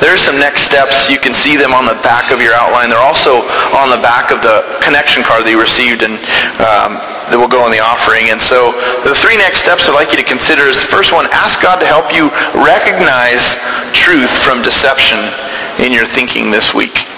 There's 0.00 0.20
some 0.20 0.36
next 0.36 0.68
steps. 0.68 1.08
You 1.08 1.18
can 1.18 1.32
see 1.32 1.56
them 1.56 1.72
on 1.72 1.88
the 1.88 1.96
back 2.04 2.32
of 2.32 2.40
your 2.40 2.52
outline. 2.52 2.92
They're 2.92 3.00
also 3.00 3.40
on 3.72 3.88
the 3.88 4.00
back 4.00 4.28
of 4.28 4.44
the 4.44 4.60
connection 4.84 5.24
card 5.24 5.44
that 5.44 5.52
you 5.52 5.60
received 5.60 6.04
and 6.04 6.20
um, 6.60 7.00
that 7.32 7.38
will 7.40 7.50
go 7.50 7.64
in 7.64 7.72
the 7.72 7.80
offering. 7.80 8.28
And 8.28 8.40
so 8.42 8.76
the 9.08 9.16
three 9.16 9.40
next 9.40 9.64
steps 9.64 9.88
I'd 9.88 9.96
like 9.96 10.12
you 10.12 10.20
to 10.20 10.26
consider 10.26 10.68
is 10.68 10.82
first 10.82 11.16
one, 11.16 11.24
ask 11.32 11.62
God 11.64 11.80
to 11.80 11.88
help 11.88 12.12
you 12.12 12.28
recognize 12.52 13.56
truth 13.96 14.30
from 14.44 14.60
deception 14.60 15.18
in 15.80 15.96
your 15.96 16.04
thinking 16.04 16.52
this 16.52 16.76
week. 16.76 17.09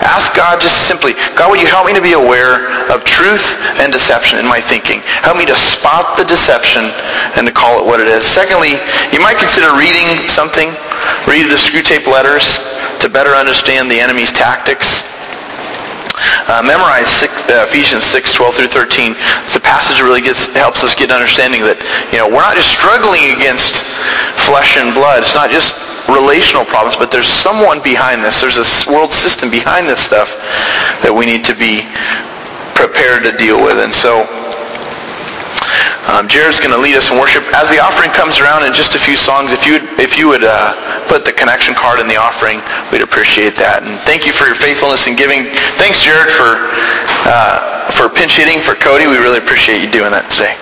Ask 0.00 0.32
God 0.32 0.60
just 0.60 0.88
simply, 0.88 1.12
God, 1.36 1.52
will 1.52 1.60
you 1.60 1.68
help 1.68 1.84
me 1.84 1.92
to 1.92 2.00
be 2.00 2.16
aware 2.16 2.68
of 2.88 3.04
truth 3.04 3.60
and 3.76 3.92
deception 3.92 4.40
in 4.40 4.48
my 4.48 4.60
thinking? 4.60 5.04
Help 5.20 5.36
me 5.36 5.44
to 5.44 5.56
spot 5.56 6.16
the 6.16 6.24
deception 6.24 6.88
and 7.36 7.44
to 7.44 7.52
call 7.52 7.80
it 7.80 7.84
what 7.84 8.00
it 8.00 8.08
is. 8.08 8.24
Secondly, 8.24 8.80
you 9.12 9.20
might 9.20 9.36
consider 9.36 9.76
reading 9.76 10.08
something 10.28 10.72
Read 11.28 11.52
the 11.52 11.60
Screwtape 11.60 12.08
Letters 12.08 12.64
to 13.00 13.08
better 13.08 13.36
understand 13.36 13.90
the 13.90 14.00
enemy's 14.00 14.32
tactics. 14.32 15.04
Uh, 16.48 16.60
memorize 16.64 17.08
six, 17.08 17.32
uh, 17.48 17.64
Ephesians 17.68 18.04
6, 18.04 18.32
12 18.32 18.54
through 18.54 18.72
13. 18.72 19.12
The 19.52 19.60
passage 19.60 20.00
really 20.00 20.20
gets, 20.20 20.48
helps 20.56 20.84
us 20.84 20.94
get 20.94 21.08
an 21.08 21.16
understanding 21.16 21.60
that 21.64 21.80
you 22.12 22.18
know 22.20 22.28
we're 22.28 22.44
not 22.44 22.56
just 22.56 22.72
struggling 22.72 23.32
against 23.36 23.76
flesh 24.44 24.76
and 24.76 24.92
blood. 24.92 25.24
It's 25.24 25.36
not 25.36 25.48
just 25.48 25.72
relational 26.10 26.64
problems, 26.64 26.96
but 26.96 27.10
there's 27.10 27.30
someone 27.30 27.82
behind 27.82 28.22
this. 28.22 28.40
There's 28.40 28.58
a 28.58 28.68
world 28.90 29.12
system 29.12 29.50
behind 29.50 29.86
this 29.86 30.00
stuff 30.02 30.34
that 31.02 31.12
we 31.14 31.24
need 31.26 31.44
to 31.46 31.54
be 31.54 31.86
prepared 32.74 33.22
to 33.24 33.32
deal 33.38 33.62
with. 33.62 33.78
And 33.78 33.94
so 33.94 34.26
Um, 36.10 36.26
Jared's 36.26 36.58
going 36.58 36.74
to 36.74 36.80
lead 36.80 36.96
us 36.96 37.12
in 37.12 37.18
worship. 37.20 37.44
As 37.54 37.70
the 37.70 37.78
offering 37.78 38.10
comes 38.10 38.40
around 38.40 38.64
in 38.64 38.72
just 38.72 38.96
a 38.96 38.98
few 38.98 39.14
songs, 39.14 39.52
if 39.52 39.62
you 39.62 39.78
would, 39.78 39.86
if 40.00 40.18
you 40.18 40.26
would 40.26 40.42
uh, 40.42 40.74
put 41.06 41.24
the 41.24 41.30
connection 41.30 41.74
card 41.74 42.00
in 42.00 42.08
the 42.08 42.16
offering, 42.16 42.58
we'd 42.90 43.04
appreciate 43.04 43.54
that. 43.62 43.86
And 43.86 43.94
thank 44.02 44.26
you 44.26 44.32
for 44.32 44.50
your 44.50 44.58
faithfulness 44.58 45.06
in 45.06 45.14
giving. 45.14 45.46
Thanks, 45.78 46.02
Jared, 46.02 46.32
for 46.34 46.66
uh, 47.30 47.92
for 47.94 48.08
pinch 48.08 48.42
hitting 48.42 48.58
for 48.58 48.74
Cody. 48.74 49.06
We 49.06 49.22
really 49.22 49.38
appreciate 49.38 49.84
you 49.84 49.90
doing 49.90 50.10
that 50.10 50.26
today. 50.32 50.56